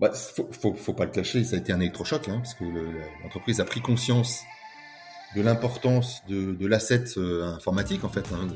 bah, 0.00 0.12
faut, 0.12 0.74
faut, 0.74 0.92
pas 0.92 1.04
le 1.04 1.10
cacher, 1.10 1.44
ça 1.44 1.56
a 1.56 1.58
été 1.58 1.72
un 1.72 1.80
électrochoc, 1.80 2.28
hein, 2.28 2.38
parce 2.38 2.54
que 2.54 2.64
l'entreprise 3.22 3.60
a 3.60 3.64
pris 3.64 3.80
conscience 3.80 4.42
de 5.36 5.42
l'importance 5.42 6.22
de, 6.28 6.66
l'asset 6.66 7.04
euh, 7.16 7.54
informatique 7.54 8.04
en 8.04 8.08
fait. 8.08 8.26
Hein, 8.32 8.48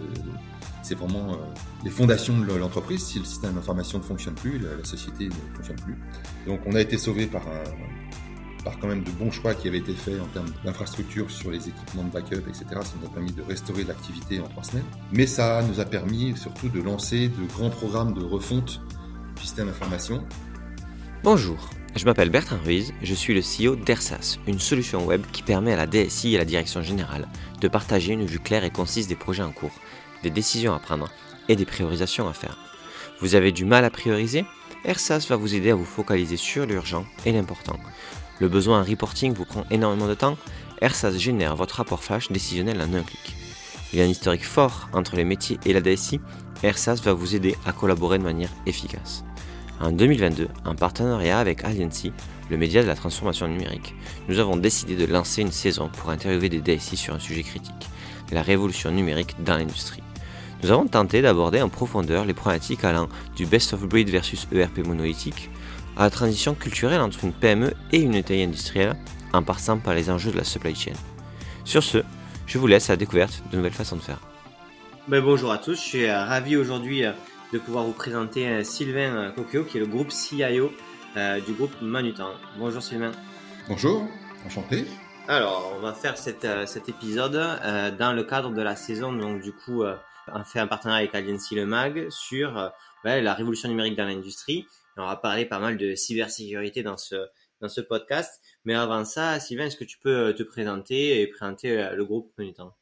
c'est 0.83 0.95
vraiment 0.95 1.33
euh, 1.33 1.37
les 1.85 1.91
fondations 1.91 2.39
de 2.39 2.55
l'entreprise. 2.55 3.05
Si 3.05 3.19
le 3.19 3.25
système 3.25 3.55
d'information 3.55 3.99
ne 3.99 4.05
fonctionne 4.05 4.35
plus, 4.35 4.59
la, 4.59 4.85
société 4.85 5.27
ne 5.27 5.57
fonctionne 5.57 5.81
plus. 5.81 5.97
Donc 6.47 6.61
on 6.67 6.75
a 6.75 6.81
été 6.81 6.97
sauvé 6.97 7.27
par 7.27 7.43
par 8.65 8.79
quand 8.79 8.89
même 8.89 9.05
de 9.05 9.11
bons 9.11 9.31
choix 9.31 9.55
qui 9.55 9.69
avaient 9.69 9.79
été 9.79 9.93
faits 9.93 10.21
en 10.21 10.27
termes 10.27 10.51
d'infrastructure 10.65 11.31
sur 11.31 11.51
les 11.51 11.69
équipements 11.69 12.05
de 12.05 12.11
backup, 12.11 12.49
etc. 12.49 12.65
Ça 12.71 12.95
nous 13.01 13.07
a 13.07 13.11
permis 13.11 13.33
de 13.33 13.43
restaurer 13.43 13.85
l'activité 13.85 14.41
en 14.41 14.49
trois 14.49 14.65
semaines. 14.65 14.85
Mais 15.13 15.27
ça 15.27 15.63
nous 15.63 15.81
a 15.81 15.85
permis 15.85 16.37
surtout 16.37 16.69
de 16.69 16.81
lancer 16.81 17.29
de 17.29 17.47
grands 17.55 17.71
programmes 17.71 18.15
de 18.15 18.25
refonte 18.25 18.81
du 19.37 19.43
système 19.43 19.67
d'information. 19.67 20.25
Bonjour. 21.25 21.71
Je 21.97 22.05
m'appelle 22.05 22.31
Bertrand 22.31 22.61
Ruiz, 22.65 22.95
je 23.03 23.13
suis 23.13 23.35
le 23.35 23.41
CEO 23.41 23.75
d'ERSAS, 23.75 24.39
une 24.47 24.61
solution 24.61 25.05
web 25.05 25.23
qui 25.33 25.43
permet 25.43 25.73
à 25.73 25.77
la 25.77 25.89
DSI 25.89 26.33
et 26.33 26.37
à 26.37 26.39
la 26.39 26.45
direction 26.45 26.81
générale 26.81 27.27
de 27.61 27.67
partager 27.67 28.13
une 28.13 28.25
vue 28.25 28.39
claire 28.39 28.63
et 28.63 28.71
concise 28.71 29.09
des 29.09 29.17
projets 29.17 29.43
en 29.43 29.51
cours, 29.51 29.73
des 30.23 30.31
décisions 30.31 30.75
à 30.75 30.79
prendre 30.79 31.11
et 31.49 31.57
des 31.57 31.65
priorisations 31.65 32.29
à 32.29 32.33
faire. 32.33 32.57
Vous 33.21 33.35
avez 33.35 33.51
du 33.51 33.65
mal 33.65 33.85
à 33.85 33.91
prioriser? 33.91 34.45
ERSAS 34.85 35.27
va 35.29 35.35
vous 35.35 35.57
aider 35.57 35.73
à 35.73 35.75
vous 35.75 35.85
focaliser 35.85 36.37
sur 36.37 36.67
l'urgent 36.67 37.05
et 37.27 37.33
l'important. 37.33 37.81
Le 38.39 38.49
besoin 38.49 38.81
en 38.81 38.85
reporting 38.85 39.35
vous 39.35 39.45
prend 39.45 39.65
énormément 39.73 40.07
de 40.07 40.15
temps 40.15 40.39
ERSAS 40.81 41.19
génère 41.19 41.57
votre 41.57 41.77
rapport 41.77 42.05
flash 42.05 42.31
décisionnel 42.31 42.81
en 42.81 42.95
un 42.95 43.03
clic. 43.03 43.35
Il 43.93 43.99
y 43.99 44.03
a 44.03 44.05
un 44.05 44.09
historique 44.09 44.47
fort 44.47 44.89
entre 44.93 45.17
les 45.17 45.25
métiers 45.25 45.59
et 45.67 45.73
la 45.73 45.81
DSI, 45.81 46.21
ERSAS 46.63 47.03
va 47.03 47.13
vous 47.13 47.35
aider 47.35 47.57
à 47.67 47.73
collaborer 47.73 48.19
de 48.19 48.25
manière 48.25 48.53
efficace. 48.67 49.25
En 49.81 49.93
2022, 49.93 50.49
en 50.65 50.75
partenariat 50.75 51.39
avec 51.39 51.63
Aliancy, 51.65 52.13
le 52.51 52.57
média 52.57 52.83
de 52.83 52.89
la 52.89 52.97
transformation 52.97 53.47
numérique, 53.47 53.95
nous 54.29 54.41
avons 54.41 54.57
décidé 54.57 54.97
de 54.97 55.07
lancer 55.07 55.43
une 55.43 55.53
saison 55.53 55.89
pour 55.89 56.11
interviewer 56.11 56.49
des 56.49 56.61
DSI 56.61 56.97
sur 56.97 57.15
un 57.15 57.21
sujet 57.21 57.45
critique, 57.45 57.89
la 58.33 58.43
révolution 58.43 58.91
numérique 58.91 59.37
dans 59.45 59.57
l'industrie. 59.57 60.03
Nous 60.63 60.73
avons 60.73 60.89
tenté 60.89 61.23
d'aborder 61.23 61.63
en 61.63 61.69
profondeur 61.69 62.25
les 62.25 62.35
problématiques 62.35 62.83
allant 62.83 63.09
du 63.37 63.47
best 63.47 63.73
of 63.73 63.87
breed 63.87 64.11
versus 64.11 64.49
ERP 64.53 64.85
monolithique, 64.85 65.49
à 65.97 66.03
la 66.03 66.11
transition 66.11 66.55
culturelle 66.55 67.01
entre 67.01 67.25
une 67.25 67.33
PME 67.33 67.73
et 67.93 68.01
une 68.01 68.21
taille 68.25 68.43
industrielle, 68.43 68.97
en 69.33 69.45
passant 69.45 69.79
par 69.79 69.95
les 69.95 70.11
enjeux 70.11 70.33
de 70.33 70.39
la 70.39 70.45
supply 70.45 70.75
chain. 70.75 70.93
Sur 71.65 71.85
ce, 71.85 71.99
je 72.47 72.59
vous 72.59 72.67
laisse 72.67 72.91
à 72.91 72.95
la 72.95 72.97
découverte 72.97 73.45
de 73.53 73.57
nouvelles 73.57 73.73
façons 73.73 73.97
de 73.97 74.03
faire. 74.03 74.21
Ben, 75.07 75.23
bonjour 75.23 75.53
à 75.53 75.59
tous, 75.59 75.77
je 75.77 75.81
suis 75.81 76.05
euh, 76.05 76.25
ravi 76.25 76.57
aujourd'hui 76.57 77.05
euh, 77.05 77.13
de 77.53 77.59
pouvoir 77.59 77.85
vous 77.85 77.93
présenter 77.93 78.49
euh, 78.49 78.65
Sylvain 78.65 79.17
euh, 79.17 79.31
Coquio, 79.31 79.65
qui 79.65 79.79
est 79.79 79.81
le 79.81 79.87
groupe 79.87 80.11
CIO 80.11 80.73
euh, 81.17 81.41
du 81.41 81.53
groupe 81.53 81.73
Manutan. 81.81 82.33
Bonjour 82.59 82.83
Sylvain. 82.83 83.13
Bonjour, 83.69 84.07
enchanté. 84.45 84.85
Alors, 85.29 85.75
on 85.77 85.81
va 85.81 85.93
faire 85.93 86.17
cet 86.17 86.89
épisode 86.89 87.35
dans 87.99 88.15
le 88.15 88.25
cadre 88.25 88.51
de 88.51 88.63
la 88.63 88.77
saison. 88.77 89.13
Donc, 89.13 89.43
du 89.43 89.53
coup, 89.53 89.83
on 89.85 90.45
fait 90.45 90.59
un 90.59 90.67
partenariat 90.67 91.01
avec 91.01 91.15
Aliancy 91.15 91.55
Le 91.55 91.67
Mag 91.67 92.09
sur 92.09 92.73
la 93.05 93.35
révolution 93.35 93.69
numérique 93.69 93.95
dans 93.95 94.07
l'industrie. 94.07 94.67
On 94.97 95.05
va 95.05 95.17
parler 95.17 95.45
pas 95.45 95.59
mal 95.59 95.77
de 95.77 95.95
cybersécurité 95.95 96.83
dans 96.83 96.97
ce, 96.97 97.27
dans 97.61 97.69
ce 97.69 97.83
podcast. 97.83 98.41
Mais 98.65 98.75
avant 98.75 99.05
ça, 99.05 99.39
Sylvain, 99.39 99.67
est-ce 99.67 99.77
que 99.77 99.85
tu 99.85 99.99
peux 99.99 100.35
te 100.35 100.43
présenter 100.43 101.21
et 101.21 101.27
présenter 101.27 101.91
le 101.95 102.05
groupe 102.07 102.33
Manutan? 102.39 102.75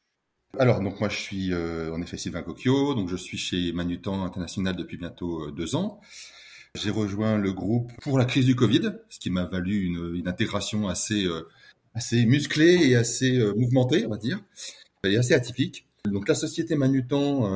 Alors, 0.59 0.81
donc 0.81 1.01
moi 1.01 1.09
je 1.09 1.17
suis 1.17 1.53
euh, 1.53 1.93
en 1.93 2.01
effet 2.01 2.17
Sylvain 2.17 2.43
Cocchio, 2.43 2.95
donc 2.95 3.09
je 3.09 3.17
suis 3.17 3.39
chez 3.39 3.73
Manutan 3.73 4.25
International 4.25 4.75
depuis 4.77 4.97
bientôt 4.97 5.43
euh, 5.43 5.53
deux 5.53 5.77
ans. 5.77 6.01
J'ai 6.75 6.91
rejoint 6.91 7.39
le 7.39 7.53
groupe 7.53 7.93
pour 8.03 8.19
la 8.19 8.25
crise 8.25 8.45
du 8.45 8.55
Covid, 8.55 8.93
ce 9.09 9.19
qui 9.19 9.31
m'a 9.31 9.45
valu 9.45 9.85
une, 9.85 10.15
une, 10.15 10.29
intégration 10.29 10.89
assez 10.89 11.25
euh, 11.25 11.49
assez 11.95 12.27
musclée 12.27 12.91
et 12.91 12.97
assez 12.97 13.39
mouvementée, 13.57 14.05
on 14.07 14.11
va 14.11 14.19
dire, 14.19 14.39
et 15.05 15.17
assez 15.17 15.33
atypique. 15.33 15.87
Donc 16.05 16.29
la 16.29 16.35
société 16.35 16.77
Manutan 16.77 17.51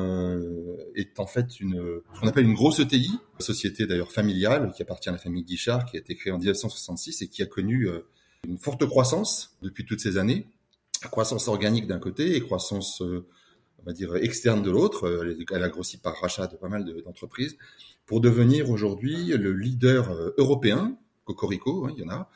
est 0.95 1.19
en 1.19 1.27
fait 1.27 1.59
une 1.59 2.01
ce 2.15 2.19
qu'on 2.19 2.27
appelle 2.27 2.45
une 2.45 2.55
grosse 2.55 2.79
ETI, 2.79 3.11
société 3.39 3.85
d'ailleurs 3.85 4.11
familiale 4.11 4.73
qui 4.75 4.81
appartient 4.81 5.09
à 5.09 5.11
la 5.11 5.19
famille 5.19 5.43
Guichard, 5.43 5.85
qui 5.85 5.95
a 5.95 5.99
été 5.99 6.15
créée 6.15 6.33
en 6.33 6.39
1966 6.39 7.21
et 7.21 7.27
qui 7.27 7.43
a 7.43 7.45
connu 7.45 7.87
une 8.47 8.57
forte 8.57 8.85
croissance 8.87 9.55
depuis 9.61 9.85
toutes 9.85 10.01
ces 10.01 10.17
années 10.17 10.47
croissance 11.09 11.47
organique 11.47 11.87
d'un 11.87 11.99
côté 11.99 12.35
et 12.35 12.41
croissance, 12.41 13.01
euh, 13.01 13.25
on 13.79 13.83
va 13.85 13.93
dire, 13.93 14.15
externe 14.15 14.61
de 14.61 14.71
l'autre. 14.71 15.07
Euh, 15.07 15.37
elle 15.51 15.63
a 15.63 15.69
grossi 15.69 15.97
par 15.97 16.19
rachat 16.19 16.47
de 16.47 16.55
pas 16.55 16.69
mal 16.69 16.85
d'entreprises 17.03 17.57
pour 18.05 18.21
devenir 18.21 18.69
aujourd'hui 18.69 19.27
le 19.27 19.53
leader 19.53 20.11
euh, 20.11 20.31
européen, 20.37 20.97
Cocorico, 21.25 21.85
hein, 21.85 21.93
il 21.95 22.03
y 22.03 22.05
en 22.05 22.09
a, 22.09 22.29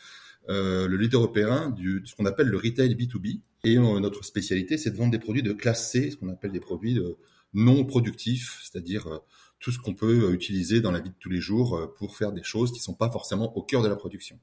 euh, 0.50 0.88
le 0.88 0.98
leader 0.98 1.22
européen 1.22 1.70
du, 1.70 2.02
de 2.02 2.06
ce 2.06 2.16
qu'on 2.16 2.26
appelle 2.26 2.48
le 2.48 2.58
retail 2.58 2.96
B2B. 2.96 3.42
Et 3.64 3.78
notre 3.78 4.24
spécialité, 4.24 4.78
c'est 4.78 4.92
de 4.92 4.96
vendre 4.96 5.12
des 5.12 5.18
produits 5.18 5.42
de 5.42 5.52
classe 5.52 5.92
C, 5.92 6.12
ce 6.12 6.18
qu'on 6.18 6.30
appelle 6.30 6.52
des 6.52 6.60
produits 6.60 7.02
non 7.56 7.84
productifs, 7.84 8.60
c'est-à-dire 8.62 9.22
tout 9.60 9.72
ce 9.72 9.80
qu'on 9.80 9.96
peut 9.96 10.32
utiliser 10.34 10.82
dans 10.82 10.92
la 10.92 11.00
vie 11.00 11.10
de 11.10 11.16
tous 11.20 11.32
les 11.32 11.42
jours 11.42 11.92
pour 11.98 12.16
faire 12.16 12.32
des 12.32 12.44
choses 12.44 12.72
qui 12.72 12.78
ne 12.78 12.84
sont 12.84 12.94
pas 12.94 13.10
forcément 13.10 13.58
au 13.58 13.64
cœur 13.64 13.82
de 13.82 13.88
la 13.88 13.96
production 13.96 14.40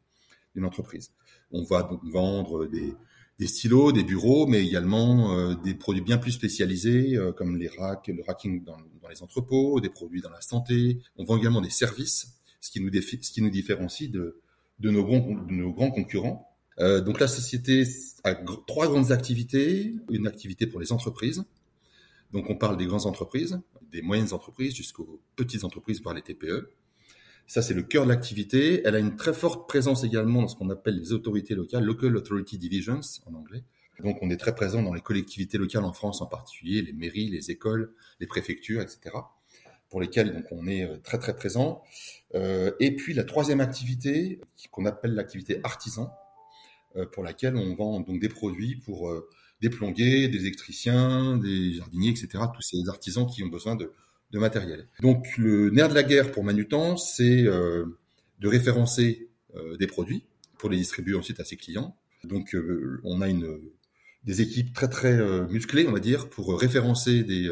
d'une 0.57 0.65
entreprise. 0.65 1.13
On 1.53 1.63
va 1.63 1.85
donc 1.85 2.01
vendre 2.05 2.67
des, 2.67 2.97
des 3.43 3.49
stylos, 3.49 3.91
des 3.91 4.05
bureaux, 4.05 4.47
mais 4.47 4.65
également 4.65 5.37
euh, 5.37 5.57
des 5.57 5.75
produits 5.75 6.01
bien 6.01 6.17
plus 6.17 6.31
spécialisés 6.31 7.17
euh, 7.17 7.33
comme 7.33 7.57
les 7.57 7.67
racks, 7.67 8.07
le 8.07 8.23
racking 8.23 8.63
dans, 8.63 8.77
les 9.11 9.21
entrepôts, 9.21 9.81
des 9.81 9.89
produits 9.89 10.21
dans 10.21 10.31
la 10.31 10.41
santé. 10.41 11.01
On 11.17 11.25
vend 11.25 11.39
également 11.39 11.61
des 11.61 11.69
services, 11.69 12.37
ce 12.61 12.71
qui 12.71 12.81
nous, 12.81 12.89
différencie 13.51 14.09
de, 14.09 14.41
nos, 14.79 15.03
grands, 15.03 15.91
concurrents. 15.91 16.49
Euh, 16.79 17.01
donc 17.01 17.19
la 17.19 17.27
société 17.27 17.83
a 18.23 18.37
trois 18.69 18.87
grandes 18.87 19.11
activités. 19.11 19.97
Une 20.09 20.29
activité 20.29 20.69
pour 20.69 20.79
les 20.79 20.93
entreprises. 20.93 21.43
Donc 22.33 22.49
on 22.49 22.55
parle 22.55 22.77
des 22.77 22.87
grandes 22.87 23.07
entreprises, 23.07 23.61
des 23.91 24.03
moyennes 24.03 24.33
entreprises 24.33 24.77
jusqu'aux 24.77 25.21
petites 25.35 25.65
entreprises, 25.65 26.01
voire 26.01 26.15
les 26.15 26.23
TPE. 26.23 26.71
Ça, 27.47 27.61
c'est 27.63 27.75
le 27.75 27.83
cœur 27.83 28.05
de 28.05 28.11
l'activité. 28.11 28.83
Elle 28.85 28.95
a 28.95 28.99
une 28.99 29.17
très 29.17 29.35
forte 29.35 29.69
présence 29.69 30.05
également 30.05 30.43
dans 30.43 30.49
ce 30.49 30.57
qu'on 30.57 30.71
appelle 30.71 30.99
les 30.99 31.13
autorités 31.13 31.55
locales, 31.55 31.85
Local 31.85 32.17
Authority 32.17 32.59
Divisions 32.59 33.01
en 33.27 33.35
anglais. 33.35 33.65
Donc, 34.03 34.19
on 34.23 34.31
est 34.31 34.37
très 34.37 34.55
présent 34.55 34.83
dans 34.83 34.95
les 34.95 35.01
collectivités 35.01 35.59
locales 35.59 35.85
en 35.85 35.93
France 35.93 36.23
en 36.23 36.27
particulier, 36.27 36.83
les 36.83 36.93
mairies, 36.93 37.29
les 37.29 37.51
écoles, 37.51 37.93
les 38.21 38.27
préfectures, 38.27 38.81
etc., 38.81 39.11
pour 39.91 40.01
lesquelles 40.01 40.33
donc 40.33 40.47
on 40.51 40.67
est 40.67 40.85
euh, 40.85 40.97
très 41.05 41.19
très 41.19 41.37
présent. 41.37 41.83
Euh, 42.35 42.73
et 42.81 42.97
puis 42.97 43.13
la 43.13 43.25
troisième 43.25 43.61
activité, 43.61 44.41
qu'on 44.71 44.87
appelle 44.87 45.15
l'activité 45.15 45.61
artisan, 45.65 46.11
euh, 46.97 47.05
pour 47.05 47.23
laquelle 47.23 47.57
on 47.57 47.75
vend 47.75 48.01
donc 48.01 48.19
des 48.19 48.31
produits 48.31 48.77
pour 48.77 49.13
des 49.61 49.69
plombiers, 49.69 50.29
des 50.29 50.41
électriciens, 50.41 51.37
des 51.37 51.75
jardiniers, 51.75 52.09
etc., 52.09 52.45
tous 52.55 52.63
ces 52.63 52.89
artisans 52.89 53.27
qui 53.27 53.45
ont 53.45 53.49
besoin 53.49 53.77
de 53.77 53.93
de 54.33 54.39
matériel. 54.39 54.89
Donc 55.01 55.27
le 55.37 55.71
nerf 55.71 55.89
de 55.89 55.95
la 55.95 56.03
guerre 56.03 56.33
pour 56.33 56.43
Manutan, 56.43 56.97
c'est 56.97 57.43
euh, 57.43 57.85
de 58.41 58.49
référencer 58.49 59.29
euh, 59.55 59.77
des 59.77 59.87
produits 59.87 60.25
pour 60.59 60.71
les 60.71 60.79
distribuer 60.79 61.15
ensuite 61.15 61.39
à 61.39 61.45
ses 61.45 61.57
clients. 61.57 61.97
Donc 62.25 62.55
euh, 62.55 63.01
on 63.05 63.21
a 63.21 63.29
une 63.29 63.61
des 64.25 64.41
équipes 64.41 64.73
très 64.73 64.89
très 64.89 65.19
musclées, 65.49 65.87
on 65.89 65.93
va 65.93 65.99
dire, 65.99 66.31
pour 66.31 66.59
référencer 66.59 67.25
des, 67.25 67.51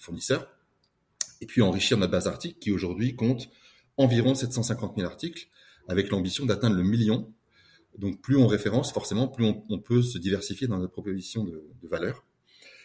fournisseurs 0.00 0.48
et 1.42 1.46
puis 1.46 1.60
enrichir 1.60 1.98
notre 1.98 2.10
base 2.10 2.24
d'articles 2.24 2.58
qui 2.58 2.70
aujourd'hui 2.70 3.16
compte 3.16 3.50
environ 3.98 4.34
750 4.34 4.96
000 4.96 5.06
articles 5.06 5.48
avec 5.88 6.08
l'ambition 6.08 6.46
d'atteindre 6.46 6.76
le 6.76 6.84
million. 6.84 7.30
Donc 7.98 8.22
plus 8.22 8.36
on 8.36 8.46
référence, 8.46 8.92
forcément, 8.92 9.28
plus 9.28 9.44
on, 9.44 9.78
peut 9.78 10.00
se 10.00 10.16
diversifier 10.16 10.66
dans 10.68 10.78
notre 10.78 10.92
proposition 10.92 11.44
de 11.44 11.62
valeur. 11.82 12.24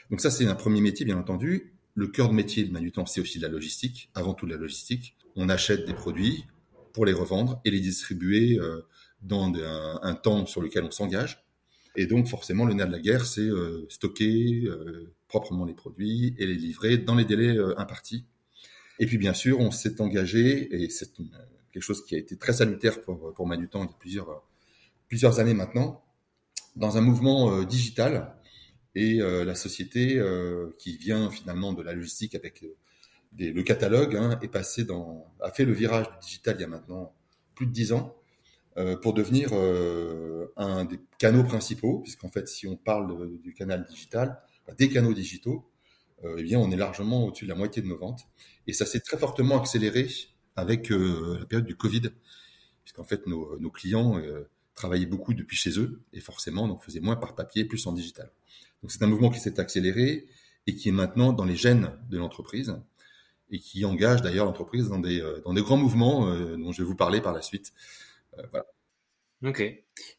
Donc 0.09 0.19
ça, 0.19 0.29
c'est 0.29 0.45
un 0.45 0.55
premier 0.55 0.81
métier, 0.81 1.05
bien 1.05 1.17
entendu 1.17 1.74
le 1.95 2.07
cœur 2.07 2.29
de 2.29 2.33
métier 2.33 2.65
de 2.65 2.71
Manutan, 2.71 3.05
c'est 3.05 3.21
aussi 3.21 3.39
la 3.39 3.47
logistique, 3.47 4.09
avant 4.13 4.33
tout 4.33 4.45
la 4.45 4.57
logistique. 4.57 5.15
On 5.37 5.47
achète 5.49 5.85
des 5.85 5.93
produits 5.93 6.45
pour 6.93 7.05
les 7.05 7.13
revendre 7.13 7.61
et 7.63 7.71
les 7.71 7.79
distribuer 7.79 8.59
euh, 8.59 8.81
dans 9.21 9.51
un, 9.53 10.13
temps 10.15 10.45
sur 10.45 10.61
lequel 10.61 10.83
on 10.83 10.91
s'engage. 10.91 11.43
Et 11.95 12.05
donc 12.05 12.27
forcément, 12.27 12.65
le 12.65 12.73
nerf 12.73 12.87
de 12.87 12.91
la 12.91 12.99
guerre, 12.99 13.25
c'est 13.25 13.41
euh, 13.41 13.85
stocker 13.89 14.65
euh, 14.65 15.13
proprement 15.29 15.63
les 15.63 15.73
produits 15.73 16.35
et 16.37 16.45
les 16.45 16.55
livrer 16.55 16.97
dans 16.97 17.15
les 17.15 17.25
délais 17.25 17.57
impartis. 17.77 18.25
Et 18.99 19.05
puis 19.05 19.17
bien 19.17 19.33
sûr, 19.33 19.59
on 19.59 19.71
s'est 19.71 19.99
engagé, 20.01 20.73
et 20.75 20.89
c'est 20.89 21.11
quelque 21.71 21.83
chose 21.83 22.05
qui 22.05 22.15
a 22.15 22.17
été 22.17 22.37
très 22.37 22.53
salutaire 22.53 23.01
pour, 23.01 23.33
pour 23.33 23.47
Manutan 23.47 23.83
il 23.83 23.87
y 23.87 23.89
a 23.89 23.97
plusieurs, 23.97 24.43
plusieurs 25.07 25.39
années 25.39 25.53
maintenant, 25.53 26.03
dans 26.75 26.97
un 26.97 27.01
mouvement 27.01 27.63
digital 27.63 28.35
et 28.95 29.21
euh, 29.21 29.43
la 29.43 29.55
société 29.55 30.17
euh, 30.17 30.73
qui 30.77 30.97
vient 30.97 31.29
finalement 31.29 31.73
de 31.73 31.83
la 31.83 31.93
logistique 31.93 32.33
avec 32.33 32.63
euh, 32.63 32.75
le 33.37 33.61
catalogue 33.63 34.15
hein, 34.15 34.39
a 35.41 35.51
fait 35.51 35.65
le 35.65 35.73
virage 35.73 36.09
du 36.09 36.25
digital 36.25 36.55
il 36.57 36.61
y 36.61 36.63
a 36.63 36.67
maintenant 36.67 37.13
plus 37.53 37.67
de 37.67 37.71
dix 37.71 37.91
ans 37.91 38.15
pour 39.01 39.13
devenir 39.13 39.53
un 40.57 40.85
des 40.85 40.99
canaux 41.17 41.43
principaux 41.43 41.99
puisqu'en 41.99 42.29
fait 42.29 42.47
si 42.47 42.65
on 42.65 42.77
parle 42.77 43.37
du 43.41 43.53
canal 43.53 43.85
digital 43.89 44.41
des 44.77 44.89
canaux 44.89 45.13
digitaux 45.13 45.69
eh 46.23 46.43
bien 46.43 46.59
on 46.59 46.71
est 46.71 46.77
largement 46.77 47.25
au-dessus 47.25 47.43
de 47.45 47.49
la 47.49 47.55
moitié 47.55 47.81
de 47.81 47.87
nos 47.87 47.97
ventes 47.97 48.21
et 48.67 48.73
ça 48.73 48.85
s'est 48.85 49.01
très 49.01 49.17
fortement 49.17 49.59
accéléré 49.59 50.07
avec 50.55 50.89
la 50.89 51.45
période 51.45 51.67
du 51.67 51.75
Covid 51.75 52.11
puisqu'en 52.83 53.03
fait 53.03 53.27
nos, 53.27 53.57
nos 53.59 53.69
clients 53.69 54.21
travaillaient 54.75 55.05
beaucoup 55.05 55.33
depuis 55.33 55.57
chez 55.57 55.79
eux 55.79 56.01
et 56.13 56.19
forcément 56.19 56.67
donc 56.67 56.83
faisaient 56.83 56.99
moins 56.99 57.15
par 57.15 57.35
papier, 57.35 57.65
plus 57.65 57.87
en 57.87 57.93
digital. 57.93 58.31
C'est 58.89 59.03
un 59.03 59.07
mouvement 59.07 59.29
qui 59.29 59.39
s'est 59.39 59.59
accéléré 59.59 60.25
et 60.67 60.75
qui 60.75 60.89
est 60.89 60.93
maintenant 60.93 61.33
dans 61.33 61.45
les 61.45 61.55
gènes 61.55 61.91
de 62.09 62.17
l'entreprise 62.17 62.75
et 63.51 63.59
qui 63.59 63.85
engage 63.85 64.21
d'ailleurs 64.21 64.45
l'entreprise 64.45 64.89
dans 64.89 64.99
des, 64.99 65.21
des 65.45 65.61
grands 65.61 65.77
mouvements 65.77 66.25
dont 66.57 66.71
je 66.71 66.81
vais 66.81 66.87
vous 66.87 66.95
parler 66.95 67.21
par 67.21 67.33
la 67.33 67.41
suite. 67.41 67.73
voilà. 68.51 68.65
Ok. 69.43 69.61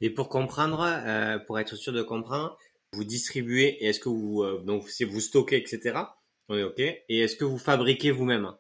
Et 0.01 0.11
pour 0.11 0.29
comprendre, 0.29 0.83
euh, 0.83 1.39
pour 1.39 1.59
être 1.59 1.75
sûr 1.75 1.93
de 1.93 2.03
comprendre, 2.03 2.57
vous 2.93 3.05
distribuez 3.05 3.85
est-ce 3.85 3.99
que 3.99 4.09
vous 4.09 4.43
euh, 4.43 4.63
donc 4.65 4.89
si 4.89 5.05
vous 5.05 5.21
stockez 5.21 5.57
etc. 5.57 5.99
Ok. 6.49 6.79
Et 6.79 7.05
est-ce 7.09 7.37
que 7.37 7.45
vous 7.45 7.59
fabriquez 7.59 8.11
vous-même? 8.11 8.53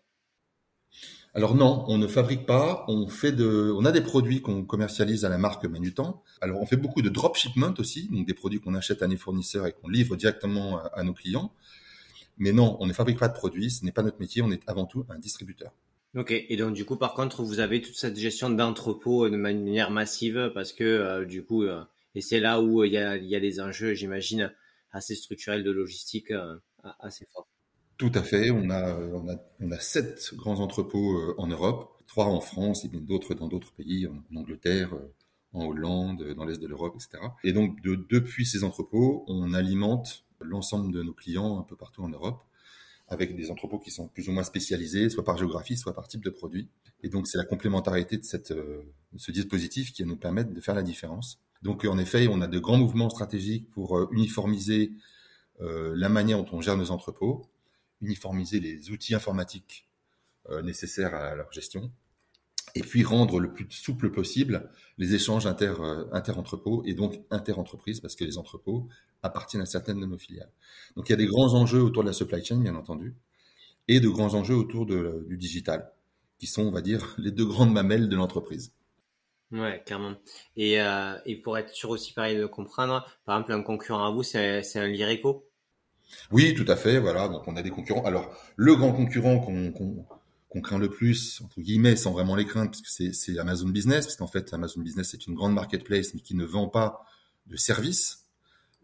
Alors 1.37 1.55
non, 1.55 1.85
on 1.87 1.99
ne 1.99 2.07
fabrique 2.07 2.47
pas. 2.47 2.87
On 2.89 3.09
fait 3.09 3.31
de, 3.31 3.71
on 3.77 3.85
a 3.85 3.93
des 3.93 4.01
produits 4.01 4.41
qu'on 4.41 4.65
commercialise 4.65 5.27
à 5.27 5.29
la 5.29 5.37
marque 5.37 5.67
Manutan. 5.67 6.23
Alors 6.41 6.63
on 6.63 6.65
fait 6.67 6.79
beaucoup 6.79 7.03
de 7.03 7.11
dropshipment 7.11 7.75
aussi, 7.79 8.09
donc 8.09 8.27
des 8.27 8.33
produits 8.33 8.59
qu'on 8.59 8.75
achète 8.75 9.03
à 9.03 9.07
nos 9.07 9.19
fournisseurs 9.19 9.67
et 9.67 9.73
qu'on 9.73 9.89
livre 9.89 10.17
directement 10.17 10.83
à 10.95 11.03
nos 11.03 11.13
clients. 11.13 11.53
Mais 12.39 12.53
non, 12.53 12.79
on 12.81 12.87
ne 12.87 12.95
fabrique 12.95 13.19
pas 13.19 13.29
de 13.29 13.35
produits. 13.35 13.71
Ce 13.71 13.85
n'est 13.85 13.93
pas 13.93 14.03
notre 14.03 14.19
métier. 14.19 14.41
On 14.41 14.51
est 14.51 14.63
avant 14.67 14.87
tout 14.87 15.05
un 15.11 15.19
distributeur. 15.19 15.73
Ok, 16.15 16.31
et 16.31 16.57
donc 16.57 16.73
du 16.73 16.87
coup, 16.87 16.97
par 16.97 17.13
contre, 17.13 17.43
vous 17.43 17.61
avez 17.61 17.83
toute 17.83 17.97
cette 17.97 18.17
gestion 18.17 18.49
d'entrepôt 18.49 19.29
de 19.29 19.37
manière 19.37 19.91
massive 19.91 20.51
parce 20.55 20.73
que 20.73 20.85
euh, 20.85 21.27
du 21.27 21.45
coup, 21.45 21.65
euh, 21.65 21.85
et 22.15 22.23
c'est 22.23 22.41
là 22.41 22.63
où 22.63 22.83
il 22.83 22.93
y 22.93 22.97
a, 22.97 23.19
y 23.19 23.37
a 23.37 23.41
des 23.41 23.61
enjeux, 23.61 23.93
j'imagine, 23.93 24.51
assez 24.91 25.15
structurels 25.15 25.63
de 25.63 25.71
logistique 25.71 26.31
euh, 26.31 26.57
assez 27.01 27.27
forts. 27.31 27.46
Tout 27.99 28.13
à 28.15 28.23
fait. 28.23 28.51
On 28.51 28.71
a, 28.71 28.97
on 28.97 29.29
a, 29.29 29.37
on 29.61 29.71
a 29.71 29.79
sept 29.79 30.35
grands 30.35 30.61
entrepôts 30.61 31.35
en 31.39 31.47
Europe, 31.47 32.03
trois 32.07 32.27
en 32.27 32.41
France 32.41 32.85
et 32.85 32.89
bien 32.89 33.01
d'autres 33.01 33.35
dans 33.35 33.49
d'autres 33.49 33.73
pays, 33.73 34.07
en, 34.07 34.23
Angleterre, 34.37 34.95
en 35.53 35.65
Hollande, 35.65 36.35
dans 36.37 36.45
l'est 36.45 36.61
de 36.61 36.67
l'Europe, 36.67 36.95
etc. 36.97 37.25
Et 37.45 37.53
donc, 37.53 37.81
de, 37.83 37.95
depuis 37.95 38.45
ces 38.45 38.65
entrepôts, 38.65 39.25
on 39.29 39.55
alimente 39.55 40.25
l'ensemble 40.41 40.93
de 40.93 41.03
nos 41.03 41.15
clients 41.15 41.59
un 41.59 41.63
peu 41.63 41.77
partout 41.77 42.03
en 42.03 42.09
Europe 42.09 42.43
avec 43.09 43.37
des 43.37 43.51
entrepôts 43.51 43.79
qui 43.79 43.91
sont 43.91 44.09
plus 44.09 44.29
ou 44.29 44.33
moins 44.33 44.43
spécialisés, 44.43 45.09
soit 45.11 45.25
par 45.25 45.37
géographie, 45.37 45.77
soit 45.77 45.95
par 45.95 46.09
type 46.09 46.25
de 46.25 46.31
produit. 46.31 46.69
Et 47.03 47.09
donc, 47.09 47.29
c'est 47.29 47.39
la 47.39 47.45
complémentarité 47.45 48.17
de, 48.17 48.25
cette, 48.25 48.51
euh, 48.51 48.83
ce 49.17 49.31
dispositif 49.31 49.93
qui 49.93 50.03
va 50.03 50.09
nous 50.09 50.17
permettre 50.17 50.53
de 50.53 50.61
faire 50.61 50.75
la 50.75 50.83
différence. 50.83 51.39
Donc, 51.63 51.85
en 51.85 51.99
effet, 51.99 52.27
on 52.29 52.41
a 52.41 52.49
de 52.49 52.59
grands 52.59 52.79
mouvements 52.79 53.11
stratégiques 53.11 53.71
pour 53.71 53.97
euh, 53.97 54.09
uniformiser 54.11 54.93
euh, 55.61 55.95
la 55.97 56.09
manière 56.09 56.39
dont 56.43 56.57
on 56.57 56.61
gère 56.61 56.77
nos 56.77 56.91
entrepôts, 56.91 57.47
uniformiser 58.01 58.61
les 58.61 58.91
outils 58.91 59.15
informatiques 59.15 59.89
nécessaires 60.63 61.15
à 61.15 61.35
leur 61.35 61.51
gestion, 61.53 61.91
et 62.77 62.81
puis 62.81 63.03
rendre 63.05 63.41
le 63.41 63.53
plus 63.53 63.67
souple 63.71 64.11
possible 64.11 64.71
les 64.99 65.15
échanges 65.15 65.47
inter, 65.47 65.75
inter-entrepôts 66.13 66.83
et 66.85 66.95
donc 66.95 67.21
inter-entreprises, 67.31 68.01
parce 68.01 68.15
que 68.15 68.25
les 68.25 68.39
entrepôts 68.39 68.89
appartiennent 69.23 69.63
à 69.63 69.67
certaines 69.67 70.01
de 70.01 70.07
nos 70.07 70.19
filiales. 70.19 70.53
Donc 70.97 71.09
il 71.09 71.13
y 71.13 71.15
a 71.15 71.17
des 71.17 71.27
grands 71.27 71.55
enjeux 71.55 71.83
autour 71.83 72.03
de 72.03 72.09
la 72.09 72.13
supply 72.13 72.45
chain, 72.45 72.59
bien 72.59 72.75
entendu, 72.75 73.15
et 73.89 74.01
de 74.01 74.09
grands 74.09 74.35
enjeux 74.35 74.55
autour 74.55 74.87
de, 74.87 75.25
du 75.29 75.37
digital, 75.37 75.91
qui 76.39 76.47
sont, 76.47 76.63
on 76.63 76.71
va 76.71 76.83
dire, 76.83 77.15
les 77.19 77.31
deux 77.31 77.47
grandes 77.47 77.73
mamelles 77.73 78.09
de 78.09 78.17
l'entreprise. 78.17 78.73
Ouais, 79.53 79.83
clairement. 79.87 80.17
Et, 80.57 80.81
euh, 80.81 81.17
pour 81.45 81.57
être 81.57 81.73
sûr 81.73 81.91
aussi, 81.91 82.13
pareil, 82.13 82.37
de 82.37 82.47
comprendre, 82.47 83.07
par 83.25 83.37
exemple, 83.37 83.53
un 83.53 83.63
concurrent 83.63 84.05
à 84.05 84.11
vous, 84.11 84.23
c'est 84.23 84.77
un 84.77 84.89
Lireco 84.89 85.49
Oui, 86.31 86.55
tout 86.55 86.65
à 86.69 86.77
fait, 86.77 86.99
voilà. 86.99 87.29
Donc 87.29 87.47
on 87.47 87.57
a 87.57 87.63
des 87.63 87.71
concurrents. 87.71 88.05
Alors, 88.05 88.35
le 88.57 88.75
grand 88.77 88.93
concurrent 88.93 89.39
qu'on 89.39 90.61
craint 90.63 90.79
le 90.79 90.89
plus, 90.89 91.41
entre 91.43 91.61
guillemets, 91.61 91.97
sans 91.97 92.13
vraiment 92.13 92.35
les 92.35 92.47
craindre, 92.47 92.71
parce 92.71 92.81
que 92.81 93.13
c'est 93.13 93.39
Amazon 93.39 93.69
Business, 93.69 94.07
parce 94.07 94.17
qu'en 94.17 94.27
fait, 94.27 94.53
Amazon 94.55 94.81
Business, 94.81 95.11
c'est 95.11 95.27
une 95.27 95.35
grande 95.35 95.53
marketplace, 95.53 96.15
mais 96.15 96.21
qui 96.21 96.35
ne 96.35 96.45
vend 96.45 96.69
pas 96.69 97.05
de 97.47 97.57
services 97.57 98.27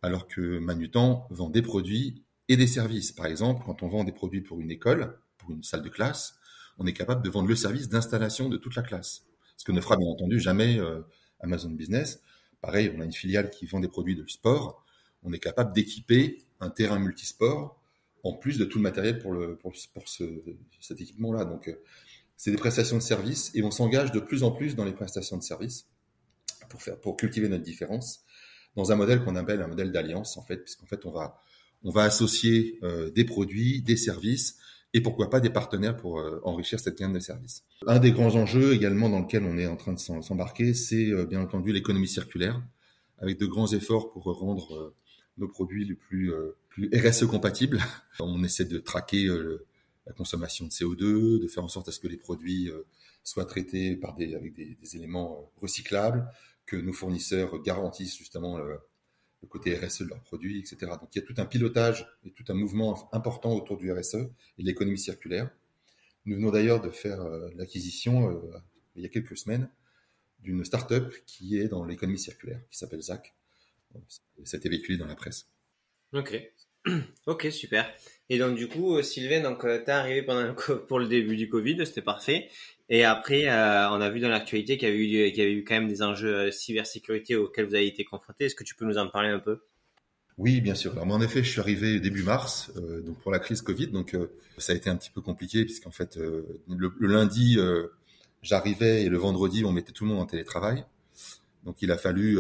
alors 0.03 0.27
que 0.27 0.59
Manutan 0.59 1.27
vend 1.31 1.49
des 1.49 1.63
produits 1.63 2.25
et 2.49 2.57
des 2.57 2.67
services. 2.67 3.13
Par 3.13 3.27
exemple, 3.27 3.63
quand 3.65 3.83
on 3.83 3.89
vend 3.89 4.05
des 4.05 4.13
produits 4.13 4.41
pour 4.43 4.61
une 4.61 4.71
école, 4.71 5.19
pour 5.39 5.53
une 5.53 5.63
salle 5.63 5.83
de 5.83 5.89
classe, 5.89 6.35
on 6.79 6.87
est 6.87 6.93
capable 6.93 7.23
de 7.23 7.31
vendre 7.31 7.49
le 7.49 7.57
service 7.57 7.89
d'installation 7.89 8.49
de 8.49 8.57
toute 8.57 8.75
la 8.75 8.83
classe. 8.83 9.25
Ce 9.57 9.65
que 9.65 9.73
ne 9.73 9.81
fera 9.81 9.97
bien 9.97 10.09
entendu 10.09 10.41
jamais 10.41 10.79
euh, 10.79 11.01
Amazon 11.41 11.71
Business. 11.71 12.21
Pareil, 12.61 12.93
on 12.97 13.01
a 13.01 13.05
une 13.05 13.13
filiale 13.13 13.51
qui 13.51 13.67
vend 13.67 13.81
des 13.81 13.89
produits 13.89 14.17
de 14.17 14.27
sport. 14.27 14.85
On 15.23 15.33
est 15.33 15.39
capable 15.39 15.73
d'équiper 15.73 16.45
un 16.61 16.71
terrain 16.71 16.99
multisport 16.99 17.81
en 18.25 18.33
plus 18.35 18.59
de 18.59 18.65
tout 18.65 18.79
le 18.79 18.83
matériel 18.83 19.19
pour, 19.19 19.33
le, 19.33 19.57
pour, 19.57 19.75
ce, 19.75 20.25
cet 20.81 21.01
équipement-là. 21.01 21.45
Donc, 21.45 21.69
euh, 21.69 21.75
c'est 22.37 22.51
des 22.51 22.57
prestations 22.57 22.97
de 22.97 23.03
services 23.03 23.51
et 23.55 23.63
on 23.63 23.71
s'engage 23.71 24.13
de 24.13 24.21
plus 24.21 24.43
en 24.43 24.51
plus 24.51 24.75
dans 24.75 24.85
les 24.85 24.93
prestations 24.93 25.37
de 25.37 25.43
services 25.43 25.87
pour, 26.69 26.83
faire, 26.83 26.99
pour 27.01 27.17
cultiver 27.17 27.49
notre 27.49 27.65
différence 27.65 28.25
dans 28.77 28.91
un 28.93 28.97
modèle 28.97 29.23
qu'on 29.25 29.37
appelle 29.37 29.61
un 29.63 29.69
modèle 29.69 29.93
d'alliance, 29.93 30.37
en 30.37 30.43
fait, 30.43 30.59
puisqu'en 30.59 30.87
fait, 30.87 31.05
on 31.05 31.11
va, 31.11 31.39
on 31.85 31.91
va 31.91 32.05
associer 32.05 32.79
euh, 32.83 33.11
des 33.11 33.25
produits, 33.25 33.83
des 33.83 33.97
services, 33.97 34.57
et 34.95 35.01
pourquoi 35.01 35.31
pas 35.31 35.41
des 35.41 35.51
partenaires 35.51 35.97
pour 35.97 36.21
euh, 36.21 36.41
enrichir 36.45 36.81
cette 36.81 36.99
gamme 36.99 37.13
de 37.13 37.19
services. 37.19 37.65
Un 37.87 37.99
des 37.99 38.13
grands 38.13 38.35
enjeux 38.35 38.75
également 38.75 39.09
dans 39.09 39.21
lequel 39.21 39.45
on 39.45 39.57
est 39.59 39.67
en 39.67 39.77
train 39.77 39.93
de 39.93 39.99
s'embarquer, 39.99 40.75
c'est 40.75 41.11
euh, 41.11 41.27
bien 41.27 41.41
entendu 41.41 41.73
l'économie 41.73 42.09
circulaire, 42.09 42.63
avec 43.19 43.39
de 43.39 43.47
grands 43.47 43.73
efforts 43.73 44.11
pour 44.11 44.25
rendre 44.25 44.95
nos 45.39 45.49
produits 45.49 45.85
les 45.85 45.95
plus, 45.95 46.33
plus 46.69 46.91
RSE 46.95 47.27
compatibles. 47.27 47.81
On 48.21 48.43
essaie 48.45 48.65
de 48.65 48.79
traquer 48.79 49.29
la 50.07 50.13
consommation 50.13 50.67
de 50.67 50.71
CO2, 50.71 51.41
de 51.41 51.49
faire 51.49 51.65
en 51.65 51.69
sorte 51.69 51.89
à 51.89 51.93
ce 51.93 52.01
que 52.01 52.09
les 52.09 52.17
produits 52.17 52.71
soient 53.25 53.45
traités 53.45 53.99
avec 54.35 54.55
des, 54.55 54.97
éléments 54.97 55.51
recyclables, 55.61 56.29
que 56.67 56.77
nos 56.77 56.93
fournisseurs 56.93 57.63
garantissent 57.63 58.17
justement 58.17 58.59
le, 58.59 58.79
côté 59.49 59.77
RSE 59.77 60.03
de 60.03 60.09
leurs 60.09 60.23
produits, 60.23 60.61
etc. 60.61 60.93
Donc 61.01 61.09
il 61.15 61.19
y 61.19 61.23
a 61.23 61.27
tout 61.27 61.35
un 61.39 61.47
pilotage 61.47 62.07
et 62.25 62.31
tout 62.31 62.45
un 62.49 62.55
mouvement 62.55 63.13
important 63.13 63.53
autour 63.53 63.77
du 63.77 63.93
RSE 63.93 64.15
et 64.15 64.63
de 64.63 64.67
l'économie 64.67 64.99
circulaire. 64.99 65.51
Nous 66.25 66.37
venons 66.37 66.53
d'ailleurs 66.53 66.81
de 66.81 66.91
faire 66.91 67.21
euh, 67.21 67.51
l'acquisition, 67.57 68.31
euh, 68.31 68.57
il 68.95 69.03
y 69.03 69.07
a 69.07 69.09
quelques 69.09 69.37
semaines, 69.37 69.69
d'une 70.39 70.65
start-up 70.65 71.13
qui 71.27 71.59
est 71.59 71.67
dans 71.67 71.85
l'économie 71.85 72.19
circulaire, 72.19 72.61
qui 72.71 72.79
s'appelle 72.79 73.03
ZAC. 73.03 73.35
Ça 74.45 74.57
a 74.57 74.59
été 74.59 74.69
véhiculé 74.69 74.99
dans 74.99 75.07
la 75.07 75.15
presse. 75.15 75.49
Ok, 76.13 76.41
ok, 77.27 77.49
super. 77.51 77.93
Et 78.29 78.39
donc 78.39 78.57
du 78.57 78.69
coup, 78.69 78.97
euh, 78.97 79.03
Sylvain, 79.03 79.41
donc 79.41 79.61
tu 79.61 79.69
es 79.69 79.91
arrivé 79.91 80.23
pendant 80.23 80.55
pour 80.89 80.99
le 80.99 81.07
début 81.07 81.37
du 81.37 81.49
Covid, 81.49 81.87
c'était 81.87 82.03
parfait. 82.03 82.49
Et 82.93 83.05
après, 83.05 83.49
euh, 83.49 83.89
on 83.91 84.03
a 84.03 84.11
vu 84.11 84.21
dans 84.21 84.29
l'actualité 84.29 84.77
qu'il 84.77 84.87
y, 84.87 84.93
avait 84.93 85.01
eu, 85.01 85.31
qu'il 85.33 85.39
y 85.39 85.47
avait 85.47 85.55
eu 85.55 85.65
quand 85.65 85.75
même 85.75 85.89
des 85.89 86.03
enjeux 86.03 86.35
euh, 86.35 86.51
cybersécurité 86.51 87.37
auxquels 87.37 87.65
vous 87.65 87.75
avez 87.75 87.87
été 87.87 88.05
confrontés. 88.05 88.45
Est-ce 88.45 88.55
que 88.55 88.65
tu 88.65 88.75
peux 88.75 88.85
nous 88.85 88.99
en 88.99 89.09
parler 89.09 89.31
un 89.31 89.39
peu? 89.39 89.61
Oui, 90.37 90.61
bien 90.61 90.75
sûr. 90.75 90.93
Alors 90.93 91.07
moi, 91.07 91.17
en 91.17 91.23
effet, 91.23 91.43
je 91.43 91.49
suis 91.49 91.61
arrivé 91.61 92.01
début 92.01 92.23
mars, 92.23 92.71
euh, 92.77 93.01
donc 93.01 93.19
pour 93.21 93.31
la 93.31 93.39
crise 93.39 93.63
Covid, 93.63 93.87
donc 93.87 94.15
ça 94.59 94.75
a 94.75 94.77
été 94.77 94.91
un 94.91 94.97
petit 94.97 95.11
peu 95.11 95.23
compliqué 95.23 95.65
puisqu'en 95.65 95.91
fait, 95.91 96.19
le, 96.19 96.93
lundi, 97.01 97.59
j'arrivais 98.43 99.05
et 99.05 99.09
le 99.09 99.17
vendredi, 99.17 99.65
on 99.65 99.73
mettait 99.73 99.93
tout 99.93 100.05
le 100.05 100.11
monde 100.11 100.21
en 100.21 100.27
télétravail. 100.27 100.85
Donc 101.65 101.81
il 101.81 101.91
a 101.91 101.97
fallu 101.97 102.39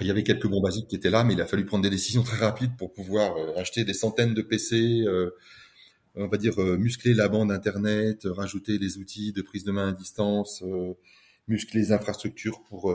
il 0.00 0.06
y 0.06 0.10
avait 0.10 0.24
quelques 0.24 0.46
bons 0.48 0.60
basiques 0.60 0.88
qui 0.88 0.96
étaient 0.96 1.10
là, 1.10 1.24
mais 1.24 1.34
il 1.34 1.40
a 1.40 1.46
fallu 1.46 1.64
prendre 1.64 1.84
des 1.84 1.90
décisions 1.90 2.22
très 2.22 2.38
rapides 2.38 2.76
pour 2.76 2.92
pouvoir 2.92 3.36
acheter 3.56 3.84
des 3.84 3.94
centaines 3.94 4.34
de 4.34 4.42
PC, 4.42 5.04
on 6.14 6.26
va 6.26 6.36
dire, 6.36 6.60
euh, 6.60 6.76
muscler 6.76 7.14
la 7.14 7.28
bande 7.28 7.50
Internet, 7.50 8.26
euh, 8.26 8.32
rajouter 8.32 8.78
les 8.78 8.98
outils 8.98 9.32
de 9.32 9.42
prise 9.42 9.64
de 9.64 9.72
main 9.72 9.88
à 9.88 9.92
distance, 9.92 10.62
euh, 10.62 10.94
muscler 11.48 11.80
les 11.80 11.92
infrastructures 11.92 12.62
pour 12.68 12.94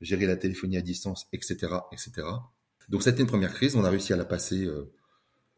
gérer 0.00 0.26
la 0.26 0.36
téléphonie 0.36 0.76
à 0.76 0.80
distance, 0.80 1.28
etc., 1.32 1.74
etc. 1.92 2.26
Donc 2.88 3.02
c'était 3.02 3.20
une 3.20 3.28
première 3.28 3.54
crise, 3.54 3.76
on 3.76 3.84
a 3.84 3.90
réussi 3.90 4.12
à 4.12 4.16
la 4.16 4.24
passer 4.24 4.68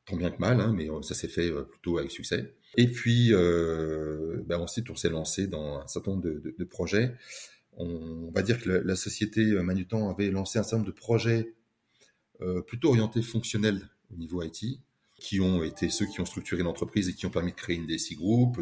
tant 0.05 0.17
bien 0.17 0.31
que 0.31 0.39
mal, 0.39 0.61
hein, 0.61 0.75
mais 0.77 0.89
ça 1.03 1.15
s'est 1.15 1.29
fait 1.29 1.51
plutôt 1.65 1.97
avec 1.97 2.11
succès. 2.11 2.55
Et 2.77 2.89
puis 2.89 3.33
ben 3.33 4.59
ensuite 4.59 4.91
on 4.91 4.95
s'est 4.95 5.09
lancé 5.09 5.47
dans 5.47 5.79
un 5.79 5.87
certain 5.87 6.11
nombre 6.11 6.25
de, 6.25 6.65
projets. 6.65 7.15
On, 7.77 8.31
va 8.31 8.43
dire 8.43 8.61
que 8.61 8.71
la, 8.71 8.97
société 8.97 9.45
Manutan 9.63 10.09
avait 10.09 10.31
lancé 10.31 10.59
un 10.59 10.63
certain 10.63 10.79
nombre 10.79 10.89
de 10.89 10.95
projets 10.95 11.55
plutôt 12.67 12.89
orientés 12.89 13.23
fonctionnels 13.23 13.89
au 14.11 14.17
niveau 14.17 14.43
IT, 14.43 14.81
qui 15.19 15.41
ont 15.41 15.63
été 15.63 15.89
ceux 15.89 16.07
qui 16.07 16.21
ont 16.21 16.27
structuré 16.27 16.63
l'entreprise 16.63 17.09
et 17.09 17.15
qui 17.15 17.27
ont 17.27 17.31
permis 17.31 17.53
de 17.53 17.57
créer 17.57 17.77
une 17.77 17.87
DSI 17.87 18.17
Group, 18.17 18.61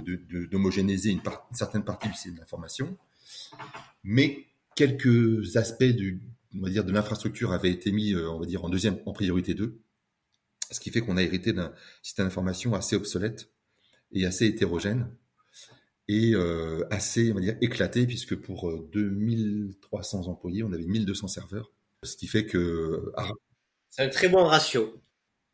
d'homogénéiser 0.51 1.11
une, 1.11 1.21
une, 1.21 1.57
certaine 1.57 1.85
partie 1.85 2.09
du 2.09 2.15
système 2.15 2.37
d'information. 2.37 2.97
Mais 4.03 4.47
quelques 4.75 5.57
aspects 5.57 5.85
de 5.85 6.19
l'infrastructure 6.93 7.53
avaient 7.53 7.71
été 7.71 7.93
mis, 7.93 8.13
euh, 8.13 8.31
on 8.31 8.39
va 8.39 8.47
dire, 8.47 8.65
en 8.65 8.69
deuxième, 8.69 8.99
en 9.07 9.13
priorité 9.13 9.55
2. 9.55 9.81
Ce 10.71 10.81
qui 10.81 10.91
fait 10.91 11.01
qu'on 11.01 11.17
a 11.17 11.23
hérité 11.23 11.53
d'un 11.53 11.73
système 12.03 12.27
d'information 12.27 12.75
assez 12.75 12.97
obsolète 12.97 13.51
et 14.13 14.25
assez 14.27 14.47
hétérogène 14.47 15.09
et 16.09 16.35
euh, 16.35 16.87
assez, 16.91 17.33
on 17.33 17.37
va 17.37 17.41
dire, 17.41 17.57
éclaté 17.61 18.07
puisque 18.07 18.37
pour 18.37 18.71
2300 18.93 20.23
euh, 20.23 20.31
employés, 20.31 20.63
on 20.63 20.73
avait 20.73 20.85
1200 20.85 21.29
serveurs. 21.29 21.73
Ce 22.03 22.17
qui 22.17 22.27
fait 22.27 22.45
que... 22.45 23.13
C'est 23.91 24.03
un 24.03 24.09
très 24.09 24.29
bon 24.29 24.45
ratio 24.45 25.01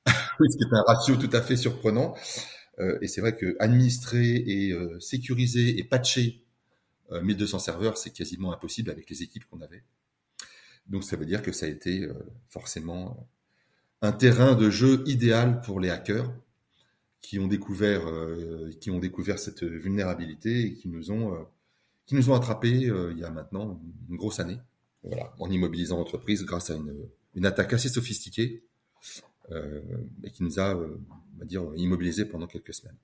ce 0.07 0.57
qui 0.57 0.65
est 0.65 0.75
un 0.75 0.83
ratio 0.87 1.17
tout 1.17 1.31
à 1.33 1.43
fait 1.43 1.57
surprenant. 1.57 2.17
Euh, 2.79 2.99
et 3.03 3.09
c'est 3.09 3.21
vrai 3.21 3.37
que 3.37 3.57
administrer 3.61 4.35
et 4.35 4.73
euh, 4.73 4.99
sécuriser 4.99 5.79
et 5.79 5.85
patcher 5.85 6.45
1200 7.11 7.59
serveurs, 7.59 7.99
c'est 7.99 8.11
quasiment 8.11 8.53
impossible 8.53 8.89
avec 8.89 9.11
les 9.11 9.25
équipes 9.25 9.45
qu'on 9.51 9.61
avait. 9.63 9.83
Donc 10.87 11.03
ça 11.03 11.17
veut 11.17 11.27
dire 11.27 11.43
que 11.43 11.51
ça 11.51 11.67
a 11.67 11.69
été 11.69 12.09
forcément 12.49 13.29
un 14.01 14.13
terrain 14.13 14.55
de 14.55 14.71
jeu 14.71 15.03
idéal 15.07 15.61
pour 15.61 15.81
les 15.81 15.91
hackers 15.91 16.33
qui 17.21 17.39
ont 17.39 17.47
découvert, 17.47 18.03
qui 18.81 18.91
ont 18.91 18.99
découvert 18.99 19.39
cette 19.39 19.63
vulnérabilité 19.63 20.67
et 20.67 20.75
qui 20.75 20.89
nous 20.89 21.11
ont, 21.11 21.47
qui 22.07 22.15
nous 22.15 22.31
ont 22.31 22.35
attrapés 22.35 22.71
il 22.71 23.19
y 23.19 23.25
a 23.25 23.31
maintenant 23.31 23.81
une 24.09 24.17
grosse 24.17 24.41
année. 24.41 24.59
Voilà, 25.03 25.33
en 25.39 25.51
immobilisant 25.51 25.97
l'entreprise 25.97 26.45
grâce 26.45 26.71
à 26.71 26.75
une, 26.75 27.09
une 27.35 27.47
attaque 27.47 27.73
assez 27.73 27.89
sophistiquée 27.89 28.65
euh, 29.53 29.81
et 30.25 30.31
qui 30.31 30.43
nous 30.43 30.61
a, 30.61 30.75
euh, 30.75 30.99
on 31.35 31.39
va 31.39 31.45
dire, 31.45 31.65
immobilisés 31.77 32.25
pendant 32.25 32.47
quelques 32.47 32.75
semaines. 32.75 32.97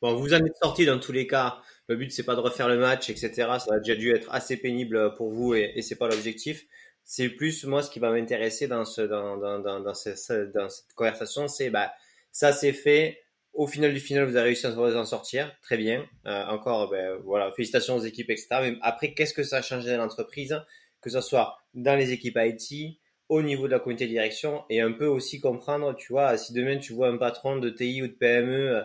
Bon, 0.00 0.14
vous 0.16 0.32
en 0.32 0.38
êtes 0.38 0.56
sorti 0.62 0.86
dans 0.86 0.98
tous 0.98 1.12
les 1.12 1.26
cas. 1.26 1.60
Le 1.88 1.96
but, 1.96 2.12
c'est 2.12 2.22
pas 2.22 2.34
de 2.34 2.40
refaire 2.40 2.68
le 2.68 2.78
match, 2.78 3.10
etc. 3.10 3.30
Ça 3.34 3.74
a 3.74 3.78
déjà 3.78 3.96
dû 3.96 4.14
être 4.14 4.28
assez 4.30 4.56
pénible 4.56 5.14
pour 5.16 5.32
vous 5.32 5.54
et, 5.54 5.72
et 5.74 5.82
c'est 5.82 5.96
pas 5.96 6.08
l'objectif. 6.08 6.66
C'est 7.04 7.28
plus, 7.28 7.64
moi, 7.64 7.82
ce 7.82 7.90
qui 7.90 7.98
va 7.98 8.10
m'intéresser 8.12 8.68
dans, 8.68 8.84
ce, 8.84 9.00
dans, 9.02 9.36
dans 9.38 9.94
cette 9.94 10.92
conversation, 10.94 11.48
c'est 11.48 11.70
bah, 11.70 11.92
ça 12.32 12.52
c'est 12.52 12.72
fait. 12.72 13.18
Au 13.52 13.66
final 13.66 13.92
du 13.92 14.00
final, 14.00 14.24
vous 14.24 14.36
avez 14.36 14.46
réussi 14.46 14.66
à 14.66 14.70
vous 14.70 14.96
en 14.96 15.04
sortir. 15.04 15.52
Très 15.60 15.76
bien. 15.76 16.06
Euh, 16.26 16.44
encore, 16.46 16.88
ben, 16.88 17.16
voilà, 17.24 17.50
félicitations 17.52 17.96
aux 17.96 18.00
équipes, 18.00 18.30
etc. 18.30 18.46
Mais 18.62 18.76
après, 18.80 19.12
qu'est-ce 19.12 19.34
que 19.34 19.42
ça 19.42 19.58
a 19.58 19.62
changé 19.62 19.90
dans 19.90 19.98
l'entreprise? 19.98 20.56
Que 21.00 21.10
ce 21.10 21.20
soit 21.20 21.58
dans 21.74 21.96
les 21.96 22.12
équipes 22.12 22.38
IT, 22.40 23.00
au 23.30 23.42
niveau 23.42 23.68
de 23.68 23.72
la 23.72 23.78
communauté 23.78 24.06
de 24.06 24.10
direction 24.10 24.64
et 24.68 24.80
un 24.80 24.90
peu 24.90 25.06
aussi 25.06 25.40
comprendre, 25.40 25.94
tu 25.94 26.12
vois, 26.12 26.36
si 26.36 26.52
demain 26.52 26.78
tu 26.78 26.92
vois 26.92 27.08
un 27.08 27.16
patron 27.16 27.58
de 27.58 27.70
TI 27.70 28.02
ou 28.02 28.08
de 28.08 28.12
PME 28.12 28.76
euh, 28.76 28.82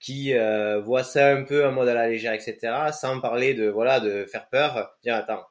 qui 0.00 0.32
euh, 0.32 0.80
voit 0.80 1.04
ça 1.04 1.30
un 1.30 1.44
peu 1.44 1.64
en 1.66 1.72
mode 1.72 1.88
à 1.88 1.94
la 1.94 2.08
légère, 2.08 2.32
etc., 2.32 2.58
sans 2.92 3.20
parler 3.20 3.52
de, 3.52 3.68
voilà, 3.68 4.00
de 4.00 4.24
faire 4.24 4.48
peur, 4.48 4.96
dire, 5.04 5.14
attends, 5.14 5.44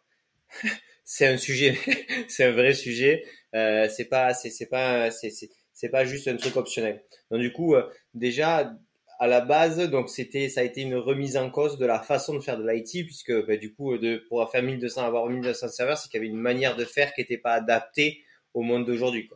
c'est 1.06 1.28
un 1.28 1.38
sujet, 1.38 1.78
c'est 2.28 2.46
un 2.46 2.52
vrai 2.52 2.74
sujet, 2.74 3.24
euh, 3.54 3.88
c'est 3.90 4.10
pas, 4.10 4.34
c'est, 4.34 4.50
c'est 4.50 4.66
pas, 4.66 5.12
c'est, 5.12 5.30
c'est, 5.30 5.50
pas 5.90 6.06
juste 6.06 6.28
un 6.28 6.36
truc 6.36 6.56
optionnel. 6.56 7.04
Donc 7.30 7.40
du 7.42 7.52
coup, 7.52 7.76
euh, 7.76 7.84
déjà, 8.14 8.74
à 9.20 9.28
la 9.28 9.42
base, 9.42 9.78
donc 9.90 10.10
c'était, 10.10 10.50
ça 10.50 10.62
a 10.62 10.64
été 10.64 10.82
une 10.82 10.96
remise 10.96 11.38
en 11.38 11.50
cause 11.50 11.78
de 11.78 11.86
la 11.86 12.00
façon 12.00 12.34
de 12.34 12.40
faire 12.40 12.58
de 12.58 12.68
l'IT, 12.68 13.06
puisque 13.06 13.34
bah, 13.46 13.58
du 13.58 13.74
coup, 13.74 13.98
de, 13.98 14.24
pour 14.30 14.50
faire 14.52 14.64
1200, 14.64 15.06
avoir 15.06 15.28
1200 15.28 15.68
serveurs, 15.70 15.98
c'est 15.98 16.10
qu'il 16.10 16.20
y 16.20 16.24
avait 16.24 16.32
une 16.32 16.40
manière 16.40 16.76
de 16.76 16.86
faire 16.86 17.14
qui 17.14 17.22
n'était 17.22 17.38
pas 17.38 17.54
adaptée 17.54 18.24
au 18.54 18.62
monde 18.62 18.86
d'aujourd'hui. 18.86 19.30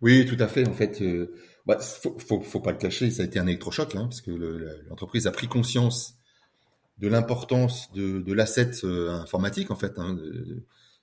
Oui, 0.00 0.26
tout 0.26 0.36
à 0.42 0.48
fait. 0.48 0.66
En 0.68 0.74
fait, 0.74 1.02
euh, 1.02 1.34
bah, 1.66 1.78
faut, 1.78 2.60
pas 2.60 2.72
le 2.72 2.78
cacher, 2.78 3.10
ça 3.10 3.22
a 3.22 3.26
été 3.26 3.38
un 3.38 3.46
électrochoc, 3.46 3.94
hein, 3.94 4.04
parce 4.04 4.20
que 4.20 4.30
l'entreprise 4.88 5.26
a 5.26 5.32
pris 5.32 5.48
conscience 5.48 6.14
de 6.98 7.08
l'importance 7.08 7.92
de, 7.92 8.32
l'asset 8.32 8.84
euh, 8.84 9.10
informatique. 9.10 9.70
En 9.70 9.76
fait, 9.76 9.98
hein, 9.98 10.16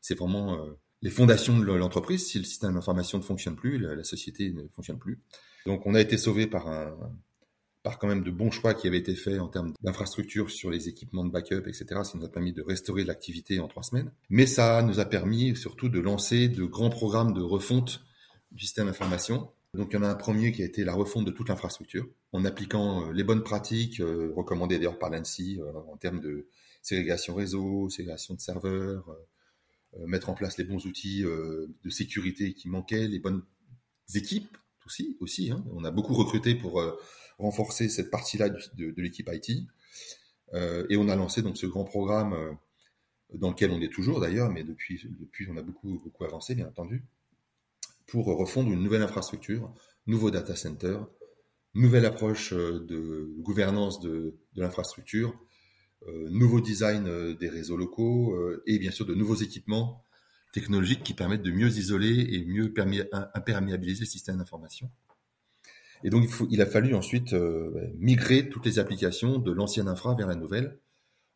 c'est 0.02 0.18
vraiment 0.18 0.58
les 1.04 1.12
fondations 1.12 1.60
de 1.60 1.66
l'entreprise. 1.66 2.26
Si 2.26 2.40
le 2.40 2.46
système 2.46 2.74
d'information 2.74 3.20
ne 3.20 3.24
fonctionne 3.24 3.56
plus, 3.56 3.78
la, 3.78 4.04
société 4.04 4.52
ne 4.52 4.64
fonctionne 4.70 4.98
plus. 4.98 5.20
Donc, 5.68 5.86
on 5.86 5.94
a 5.94 6.02
été 6.02 6.18
sauvé 6.18 6.48
par 6.48 6.68
un, 6.68 6.98
par 7.84 8.00
quand 8.00 8.08
même 8.08 8.24
de 8.24 8.32
bons 8.32 8.50
choix 8.50 8.74
qui 8.74 8.88
avaient 8.88 8.98
été 8.98 9.14
faits 9.14 9.40
en 9.40 9.50
termes 9.50 9.74
d'infrastructure 9.82 10.50
sur 10.50 10.72
les 10.72 10.88
équipements 10.88 11.26
de 11.26 11.30
backup, 11.30 11.68
etc. 11.68 11.86
Ça 12.04 12.18
nous 12.18 12.24
a 12.24 12.30
permis 12.30 12.54
de 12.54 12.62
restaurer 12.62 13.04
l'activité 13.04 13.60
en 13.60 13.68
trois 13.68 13.84
semaines. 13.84 14.12
Mais 14.30 14.46
ça 14.48 14.82
nous 14.82 15.02
a 15.02 15.06
permis 15.06 15.56
surtout 15.58 15.90
de 15.90 16.00
lancer 16.00 16.48
de 16.48 16.64
grands 16.64 16.90
programmes 16.90 17.34
de 17.34 17.42
refonte 17.42 18.02
du 18.52 18.64
système 18.64 18.88
d'information. 18.88 19.50
Donc 19.74 19.90
il 19.92 19.96
y 19.96 20.00
en 20.00 20.04
a 20.04 20.08
un 20.08 20.16
premier 20.16 20.52
qui 20.54 20.62
a 20.62 20.66
été 20.66 20.86
la 20.86 20.94
refonte 20.94 21.26
de 21.26 21.32
toute 21.32 21.50
l'infrastructure, 21.50 22.08
en 22.32 22.46
appliquant 22.46 23.08
euh, 23.08 23.12
les 23.12 23.24
bonnes 23.24 23.44
pratiques 23.44 24.00
euh, 24.00 24.32
recommandées 24.36 24.78
d'ailleurs 24.78 25.00
par 25.00 25.10
l'ANSI 25.10 25.60
euh, 25.60 25.74
en 25.92 25.98
termes 25.98 26.20
de 26.20 26.48
ségrégation 26.84 27.34
réseau, 27.34 27.90
ségrégation 27.90 28.36
de 28.36 28.40
serveurs, 28.40 29.18
mettre 30.06 30.30
en 30.30 30.34
place 30.34 30.58
les 30.58 30.64
bons 30.64 30.86
outils 30.86 31.24
de 31.24 31.90
sécurité 31.90 32.54
qui 32.54 32.70
manquaient, 32.70 33.08
les 33.08 33.20
bonnes 33.20 33.44
équipes 34.16 34.58
aussi. 34.86 35.18
aussi 35.20 35.52
hein. 35.52 35.64
On 35.72 35.84
a 35.84 35.92
beaucoup 35.92 36.14
recruté 36.14 36.56
pour 36.56 36.82
renforcer 37.38 37.90
cette 37.90 38.10
partie-là 38.10 38.50
de, 38.50 38.94
l'équipe 38.98 39.30
IT. 39.32 39.68
Euh, 40.54 40.86
et 40.90 40.98
on 40.98 41.10
a 41.10 41.16
lancé 41.16 41.42
donc 41.42 41.58
ce 41.58 41.66
grand 41.66 41.84
programme 41.84 42.34
euh, 42.34 42.52
dans 43.34 43.50
lequel 43.50 43.72
on 43.72 43.82
est 43.82 43.92
toujours 43.92 44.20
d'ailleurs, 44.20 44.50
mais 44.52 44.64
depuis, 44.64 45.02
depuis 45.20 45.48
on 45.50 45.58
a 45.58 45.62
beaucoup, 45.62 46.00
beaucoup 46.04 46.24
avancé, 46.24 46.54
bien 46.54 46.68
entendu, 46.68 47.04
pour 48.06 48.26
refondre 48.26 48.72
une 48.72 48.84
nouvelle 48.84 49.02
infrastructure, 49.02 49.74
nouveau 50.06 50.30
data 50.30 50.56
center, 50.56 51.00
nouvelle 51.74 52.06
approche 52.06 52.54
euh, 52.54 52.86
de 52.86 53.34
gouvernance 53.40 54.00
de 54.00 54.38
l'infrastructure, 54.56 55.34
euh, 56.10 56.28
nouveau 56.30 56.60
design 56.60 57.08
euh, 57.08 57.34
des 57.34 57.48
réseaux 57.48 57.78
locaux 57.78 58.34
euh, 58.34 58.62
et 58.66 58.78
bien 58.78 58.92
sûr 58.92 59.06
de 59.06 59.16
nouveaux 59.16 59.36
équipements 59.36 60.04
technologiques 60.52 61.02
qui 61.02 61.14
permettent 61.14 61.44
de 61.44 61.52
mieux 61.52 61.70
isoler 61.70 62.28
et 62.34 62.46
mieux 62.46 62.74
imperméabiliser 63.34 64.02
le 64.02 64.10
système 64.10 64.38
d'information. 64.38 64.92
Et 66.04 66.10
donc, 66.10 66.30
il, 66.52 66.62
a 66.62 66.66
fallu 66.66 66.94
ensuite 66.94 67.34
migrer 67.96 68.50
toutes 68.50 68.66
les 68.66 68.78
applications 68.78 69.40
de 69.40 69.52
l'ancienne 69.52 69.88
infra 69.88 70.14
vers 70.14 70.28
la 70.28 70.36
nouvelle 70.36 70.78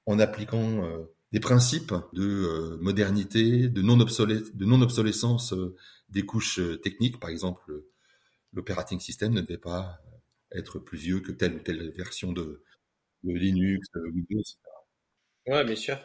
en 0.06 0.20
appliquant 0.20 0.88
des 1.32 1.40
principes 1.40 1.96
de 2.14 2.78
modernité, 2.80 3.70
de 3.70 3.82
non-obsolescence 3.82 5.54
de 5.54 5.66
non 5.66 5.74
des 6.10 6.24
couches 6.24 6.60
techniques. 6.84 7.20
Par 7.20 7.32
exemple, 7.32 7.86
l'operating 8.54 9.00
system 9.00 9.34
ne 9.34 9.42
devait 9.42 9.58
pas 9.58 10.00
être 10.52 10.78
plus 10.78 11.00
vieux 11.00 11.22
que 11.22 11.32
telle 11.32 11.56
ou 11.56 11.60
telle 11.60 11.92
version 11.92 12.34
de 12.34 12.62
Linux, 13.34 13.88
de 13.96 14.02
Windows, 14.02 14.40
etc. 14.40 14.58
Ouais, 15.48 15.64
bien 15.64 15.76
sûr. 15.76 15.98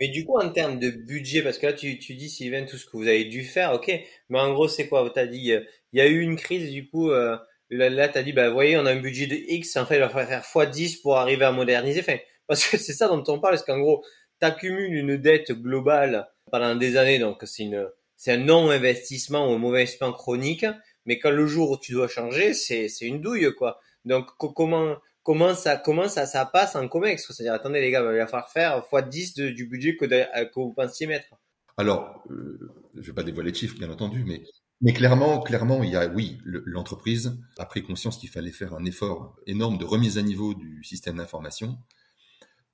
Mais 0.00 0.08
du 0.08 0.24
coup, 0.24 0.38
en 0.38 0.50
termes 0.50 0.78
de 0.78 0.90
budget, 0.90 1.42
parce 1.42 1.58
que 1.58 1.66
là, 1.66 1.72
tu, 1.72 1.98
tu 1.98 2.14
dis, 2.14 2.30
Sylvain, 2.30 2.64
tout 2.64 2.78
ce 2.78 2.86
que 2.86 2.96
vous 2.96 3.08
avez 3.08 3.24
dû 3.24 3.44
faire, 3.44 3.72
ok. 3.72 3.92
Mais 4.30 4.38
en 4.38 4.52
gros, 4.54 4.68
c'est 4.68 4.88
quoi? 4.88 5.08
Tu 5.12 5.20
as 5.20 5.26
dit, 5.26 5.52
il 5.92 5.98
y 5.98 6.00
a 6.00 6.06
eu 6.06 6.20
une 6.20 6.36
crise, 6.36 6.70
du 6.72 6.88
coup, 6.88 7.10
euh, 7.10 7.36
Là, 7.70 7.90
là 7.90 8.08
tu 8.08 8.18
as 8.18 8.22
dit, 8.22 8.32
bah, 8.32 8.48
vous 8.48 8.54
voyez, 8.54 8.76
on 8.76 8.86
a 8.86 8.92
un 8.92 9.00
budget 9.00 9.26
de 9.26 9.34
X, 9.34 9.76
en 9.76 9.86
fait, 9.86 9.96
il 9.96 10.00
va 10.00 10.08
falloir 10.08 10.28
faire 10.28 10.42
x10 10.42 11.00
pour 11.02 11.16
arriver 11.16 11.44
à 11.44 11.52
moderniser. 11.52 12.00
Enfin, 12.00 12.18
parce 12.46 12.66
que 12.66 12.76
c'est 12.76 12.92
ça 12.92 13.08
dont 13.08 13.24
on 13.28 13.40
parle, 13.40 13.54
parce 13.54 13.64
qu'en 13.64 13.80
gros, 13.80 14.04
tu 14.40 14.46
accumules 14.46 14.94
une 14.94 15.16
dette 15.16 15.52
globale 15.52 16.28
pendant 16.52 16.76
des 16.76 16.96
années, 16.96 17.18
donc 17.18 17.42
c'est 17.44 17.64
une, 17.64 17.88
c'est 18.16 18.32
un 18.32 18.38
non-investissement 18.38 19.50
ou 19.50 19.54
un 19.54 19.58
mauvais 19.58 19.80
investissement 19.80 20.12
chronique, 20.12 20.66
mais 21.06 21.18
quand 21.18 21.30
le 21.30 21.46
jour 21.46 21.72
où 21.72 21.78
tu 21.78 21.92
dois 21.92 22.08
changer, 22.08 22.54
c'est 22.54 22.88
une 23.00 23.20
douille, 23.20 23.52
quoi. 23.56 23.80
Donc, 24.04 24.26
comment, 24.38 24.96
comment 25.26 25.56
ça, 25.56 25.76
comment 25.76 26.08
ça, 26.08 26.24
ça 26.24 26.46
passe 26.46 26.76
en 26.76 26.86
COMEX? 26.86 27.26
C'est-à-dire, 27.26 27.52
attendez, 27.52 27.80
les 27.80 27.90
gars, 27.90 28.00
il 28.00 28.16
va 28.16 28.28
falloir 28.28 28.48
faire 28.48 28.80
x10 28.92 29.52
du 29.52 29.66
budget 29.66 29.96
que, 29.96 30.04
que 30.06 30.54
vous 30.54 30.72
mettre. 31.08 31.26
Alors, 31.76 32.22
euh, 32.30 32.72
je 32.94 33.02
vais 33.02 33.12
pas 33.12 33.24
dévoiler 33.24 33.50
de 33.50 33.56
chiffres, 33.56 33.76
bien 33.76 33.90
entendu, 33.90 34.24
mais 34.24 34.44
mais 34.82 34.92
clairement, 34.92 35.40
clairement, 35.40 35.82
il 35.82 35.90
y 35.90 35.96
a, 35.96 36.06
oui, 36.06 36.38
l'entreprise 36.44 37.38
a 37.58 37.64
pris 37.64 37.82
conscience 37.82 38.18
qu'il 38.18 38.28
fallait 38.28 38.52
faire 38.52 38.74
un 38.74 38.84
effort 38.84 39.34
énorme 39.46 39.78
de 39.78 39.86
remise 39.86 40.18
à 40.18 40.22
niveau 40.22 40.54
du 40.54 40.84
système 40.84 41.16
d'information, 41.16 41.78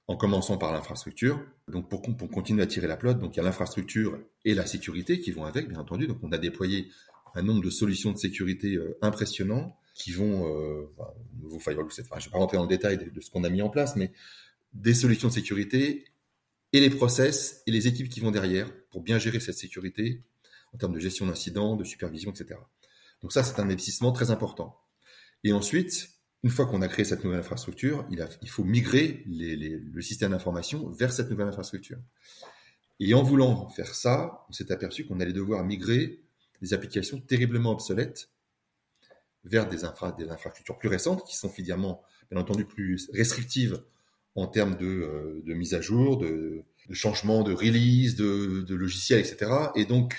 en 0.08 0.16
commençant 0.16 0.58
par 0.58 0.72
l'infrastructure. 0.72 1.40
Donc, 1.68 1.88
pour, 1.88 2.02
pour, 2.02 2.28
continuer 2.28 2.64
à 2.64 2.66
tirer 2.66 2.88
la 2.88 2.96
pelote, 2.96 3.20
donc 3.20 3.34
il 3.34 3.38
y 3.38 3.40
a 3.40 3.44
l'infrastructure 3.44 4.18
et 4.44 4.54
la 4.54 4.66
sécurité 4.66 5.20
qui 5.20 5.30
vont 5.30 5.44
avec, 5.44 5.68
bien 5.68 5.78
entendu. 5.78 6.08
Donc, 6.08 6.18
on 6.22 6.32
a 6.32 6.38
déployé 6.38 6.90
un 7.34 7.42
nombre 7.42 7.62
de 7.62 7.70
solutions 7.70 8.10
de 8.10 8.18
sécurité 8.18 8.74
euh, 8.74 8.98
impressionnants 9.00 9.76
qui 9.94 10.12
vont, 10.12 10.46
euh, 10.46 10.90
enfin, 10.96 11.10
nouveau 11.40 11.58
firewall, 11.58 11.86
enfin, 11.86 12.18
je 12.18 12.26
vais 12.26 12.30
pas 12.30 12.38
rentrer 12.38 12.56
dans 12.56 12.64
le 12.64 12.68
détail 12.68 12.98
de, 12.98 13.20
ce 13.20 13.30
qu'on 13.30 13.44
a 13.44 13.50
mis 13.50 13.62
en 13.62 13.68
place, 13.68 13.96
mais 13.96 14.12
des 14.72 14.94
solutions 14.94 15.28
de 15.28 15.32
sécurité 15.32 16.04
et 16.72 16.80
les 16.80 16.90
process 16.90 17.62
et 17.66 17.70
les 17.70 17.86
équipes 17.86 18.08
qui 18.08 18.20
vont 18.20 18.30
derrière 18.30 18.70
pour 18.90 19.02
bien 19.02 19.18
gérer 19.18 19.40
cette 19.40 19.58
sécurité 19.58 20.22
en 20.72 20.78
termes 20.78 20.94
de 20.94 20.98
gestion 20.98 21.26
d'incidents, 21.26 21.76
de 21.76 21.84
supervision, 21.84 22.30
etc. 22.30 22.58
Donc 23.20 23.32
ça, 23.32 23.42
c'est 23.42 23.60
un 23.60 23.64
investissement 23.64 24.12
très 24.12 24.30
important. 24.30 24.78
Et 25.44 25.52
ensuite, 25.52 26.10
une 26.42 26.50
fois 26.50 26.66
qu'on 26.66 26.82
a 26.82 26.88
créé 26.88 27.04
cette 27.04 27.22
nouvelle 27.22 27.40
infrastructure, 27.40 28.06
il, 28.10 28.48
faut 28.48 28.64
migrer 28.64 29.22
le 29.26 30.00
système 30.00 30.30
d'information 30.30 30.88
vers 30.88 31.12
cette 31.12 31.30
nouvelle 31.30 31.48
infrastructure. 31.48 31.98
Et 32.98 33.14
en 33.14 33.22
voulant 33.22 33.68
faire 33.68 33.94
ça, 33.94 34.44
on 34.48 34.52
s'est 34.52 34.72
aperçu 34.72 35.04
qu'on 35.04 35.20
allait 35.20 35.32
devoir 35.32 35.64
migrer 35.64 36.22
des 36.62 36.74
applications 36.74 37.20
terriblement 37.20 37.72
obsolètes 37.72 38.31
vers 39.44 39.68
des, 39.68 39.84
infra, 39.84 40.12
des 40.12 40.28
infrastructures 40.28 40.78
plus 40.78 40.88
récentes, 40.88 41.24
qui 41.26 41.36
sont 41.36 41.48
finalement, 41.48 42.02
bien 42.30 42.40
entendu, 42.40 42.64
plus 42.64 43.10
restrictives 43.12 43.82
en 44.34 44.46
termes 44.46 44.76
de, 44.76 44.86
euh, 45.46 45.54
mise 45.54 45.74
à 45.74 45.80
jour, 45.80 46.18
de, 46.18 46.64
changement 46.90 47.42
de 47.42 47.52
release, 47.52 48.16
de, 48.16 48.74
logiciels, 48.74 49.20
etc. 49.20 49.50
Et 49.76 49.84
donc, 49.84 50.14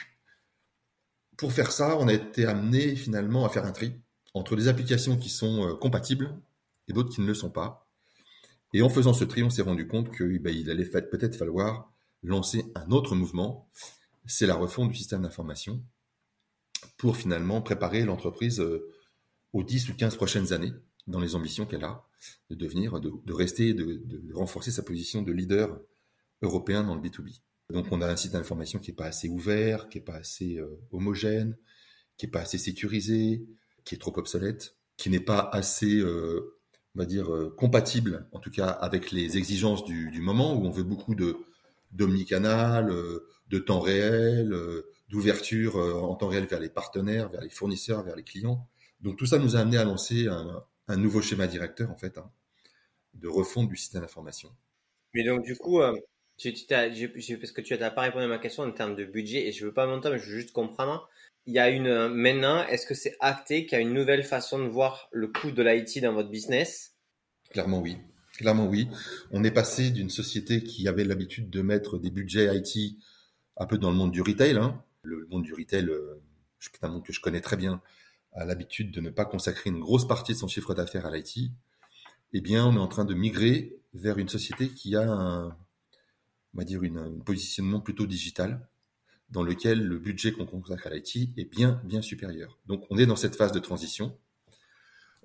pour 1.38 1.52
faire 1.52 1.72
ça, 1.72 1.98
on 1.98 2.08
a 2.08 2.14
été 2.14 2.46
amené 2.46 2.96
finalement 2.96 3.46
à 3.46 3.50
faire 3.50 3.66
un 3.66 3.72
tri 3.72 3.94
entre 4.34 4.56
des 4.56 4.68
applications 4.68 5.18
qui 5.18 5.30
sont 5.30 5.68
euh, 5.68 5.74
compatibles 5.76 6.34
et 6.88 6.94
d'autres 6.94 7.14
qui 7.14 7.22
ne 7.22 7.28
le 7.28 7.34
sont 7.34 7.50
pas. 7.50 7.88
Et 8.74 8.82
en 8.82 8.90
faisant 8.90 9.14
ce 9.14 9.24
tri, 9.24 9.44
on 9.44 9.50
s'est 9.50 9.62
rendu 9.62 9.88
compte 9.88 10.16
qu'il 10.16 10.40
ben, 10.40 10.56
il 10.56 10.70
allait 10.70 10.86
peut-être 10.86 11.36
falloir 11.36 11.92
lancer 12.24 12.66
un 12.76 12.90
autre 12.92 13.16
mouvement, 13.16 13.70
c'est 14.26 14.48
la 14.48 14.56
refonte 14.56 14.90
du 14.90 14.96
système 14.96 15.22
d'information 15.22 15.84
pour 16.98 17.18
finalement 17.18 17.62
préparer 17.62 18.04
l'entreprise 18.04 18.60
euh, 18.62 18.93
aux 19.54 19.64
10 19.64 19.90
ou 19.90 19.96
15 19.96 20.16
prochaines 20.16 20.52
années 20.52 20.74
dans 21.08 21.20
les 21.20 21.36
ambitions 21.36 21.66
qu'elle 21.66 21.84
a 21.84 22.06
de 22.50 22.56
devenir, 22.56 23.00
de, 23.00 23.34
rester, 23.34 23.74
de, 23.74 24.34
renforcer 24.34 24.72
sa 24.72 24.84
position 24.84 25.22
de 25.22 25.32
leader 25.32 25.80
européen 26.42 26.84
dans 26.84 26.96
le 26.96 27.02
B2B. 27.02 27.40
Donc 27.70 27.88
on 27.92 28.02
a 28.02 28.08
un 28.08 28.16
site 28.16 28.34
d'information 28.34 28.80
qui 28.80 28.92
n'est 28.92 28.96
pas 28.96 29.06
assez 29.06 29.30
ouvert, 29.30 29.90
qui 29.90 29.98
n'est 29.98 30.04
pas 30.04 30.16
assez 30.16 30.60
homogène, 30.92 31.58
qui 32.18 32.26
n'est 32.26 32.32
pas 32.32 32.42
assez 32.42 32.58
sécurisé, 32.58 33.46
qui 33.84 33.96
est 33.96 33.98
trop 33.98 34.18
obsolète, 34.18 34.76
qui 34.98 35.10
n'est 35.10 35.20
pas 35.20 35.50
assez, 35.52 36.02
on 36.04 37.00
va 37.00 37.06
dire, 37.06 37.30
compatible, 37.58 38.28
en 38.32 38.40
tout 38.40 38.52
cas 38.52 38.68
avec 38.68 39.12
les 39.12 39.38
exigences 39.38 39.84
du, 39.84 40.10
du 40.12 40.22
moment 40.22 40.54
où 40.54 40.66
on 40.66 40.72
veut 40.72 40.84
beaucoup 40.84 41.16
de 41.16 41.38
d'omnicanal, 41.92 42.92
de 43.50 43.60
temps 43.60 43.80
réel, 43.80 44.56
d'ouverture 45.10 45.76
en 45.78 46.16
temps 46.16 46.28
réel 46.28 46.46
vers 46.46 46.60
les 46.60 46.70
partenaires, 46.70 47.30
vers 47.30 47.42
les 47.42 47.50
fournisseurs, 47.50 48.04
vers 48.04 48.16
les 48.16 48.24
clients. 48.24 48.68
Donc 49.04 49.18
tout 49.18 49.26
ça 49.26 49.38
nous 49.38 49.56
a 49.56 49.60
amené 49.60 49.78
à 49.78 49.84
lancer 49.84 50.28
un, 50.28 50.64
un 50.88 50.98
nouveau 50.98 51.22
schéma 51.22 51.48
directeur 51.48 51.92
en 51.92 51.98
fait, 51.98 52.18
hein, 52.18 52.32
de 53.14 53.28
refonte 53.28 53.70
du 53.70 53.76
système 53.76 54.02
d'information. 54.02 54.50
Mais 55.14 55.24
donc 55.24 55.44
du 55.44 55.56
coup, 55.56 55.82
euh, 55.82 55.96
tu, 56.38 56.54
tu 56.54 56.66
parce 56.68 57.52
que 57.52 57.62
tu 57.62 57.78
n'as 57.78 57.92
pas 57.92 58.02
répondu 58.02 58.26
à 58.26 58.28
ma 58.28 58.40
question 58.40 58.64
en 58.64 58.72
termes 58.72 58.96
de 58.96 59.06
budget 59.06 59.48
et 59.48 59.52
je 59.52 59.66
veux 59.66 59.74
pas 59.74 59.86
monter, 59.86 60.10
mais 60.10 60.20
je 60.20 60.26
veux 60.26 60.40
juste 60.40 60.52
comprendre. 60.52 61.10
Il 61.46 61.54
y 61.54 61.60
a 61.60 61.70
une 61.70 61.88
euh, 61.88 62.10
maintenant, 62.10 62.66
est-ce 62.68 62.86
que 62.86 62.96
c'est 62.96 63.16
acté 63.20 63.66
qu'il 63.66 63.78
y 63.78 63.82
a 63.82 63.82
une 63.82 63.94
nouvelle 63.94 64.24
façon 64.24 64.60
de 64.60 64.70
voir 64.70 65.10
le 65.12 65.28
coût 65.28 65.52
de 65.52 65.62
l'IT 65.62 66.02
dans 66.02 66.14
votre 66.14 66.30
business? 66.30 66.96
Clairement 67.50 67.82
oui. 67.82 67.98
Clairement 68.38 68.68
oui. 68.68 68.88
On 69.32 69.44
est 69.44 69.52
passé 69.52 69.92
d'une 69.92 70.10
société 70.10 70.64
qui 70.64 70.88
avait 70.88 71.04
l'habitude 71.04 71.50
de 71.50 71.62
mettre 71.62 72.00
des 72.00 72.10
budgets 72.10 72.50
IT 72.56 72.98
un 73.58 73.66
peu 73.66 73.78
dans 73.78 73.92
le 73.92 73.98
monde 73.98 74.12
du 74.12 74.22
retail. 74.22 74.58
Hein. 74.58 74.84
Le 75.04 75.28
monde 75.30 75.44
du 75.44 75.54
retail, 75.54 75.86
euh, 75.90 76.22
c'est 76.60 76.84
un 76.84 76.88
monde 76.88 77.06
que 77.06 77.14
je 77.14 77.20
connais 77.20 77.42
très 77.42 77.58
bien, 77.58 77.82
a 78.34 78.46
l'habitude 78.46 78.92
de 78.92 79.02
ne 79.02 79.10
pas 79.10 79.26
consacrer 79.26 79.70
une 79.70 79.80
grosse 79.80 80.08
partie 80.08 80.34
de 80.34 80.38
son 80.38 80.48
chiffre 80.48 80.74
d'affaires 80.74 81.06
à 81.06 81.16
l'IT, 81.16 81.52
eh 82.34 82.42
bien, 82.42 82.66
on 82.66 82.76
est 82.76 82.80
en 82.80 82.88
train 82.88 83.06
de 83.06 83.14
migrer 83.14 83.78
vers 83.94 84.18
une 84.18 84.30
société 84.30 84.70
qui 84.70 84.96
a 84.96 85.10
un, 85.10 85.48
on 85.48 86.58
va 86.58 86.64
dire, 86.64 86.82
un 86.84 87.20
positionnement 87.20 87.80
plutôt 87.80 88.08
digital, 88.08 88.68
dans 89.30 89.44
lequel 89.44 89.84
le 89.84 89.98
budget 89.98 90.32
qu'on 90.32 90.46
consacre 90.46 90.88
à 90.88 90.90
l'IT 90.92 91.30
est 91.38 91.46
bien, 91.46 91.82
bien 91.84 92.02
supérieur. 92.02 92.60
Donc, 92.66 92.86
on 92.90 92.98
est 92.98 93.06
dans 93.06 93.16
cette 93.16 93.36
phase 93.36 93.52
de 93.52 93.60
transition, 93.60 94.18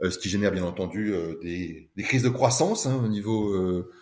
euh, 0.01 0.11
ce 0.11 0.19
qui 0.19 0.29
génère 0.29 0.53
bien 0.53 0.65
entendu 0.65 1.13
euh, 1.13 1.39
des, 1.43 1.91
des, 1.97 2.03
crises 2.03 2.23
de 2.23 2.29
croissance 2.29 2.87
hein, 2.87 2.97
au 3.03 3.09
niveau, 3.09 3.53
euh, 3.55 3.93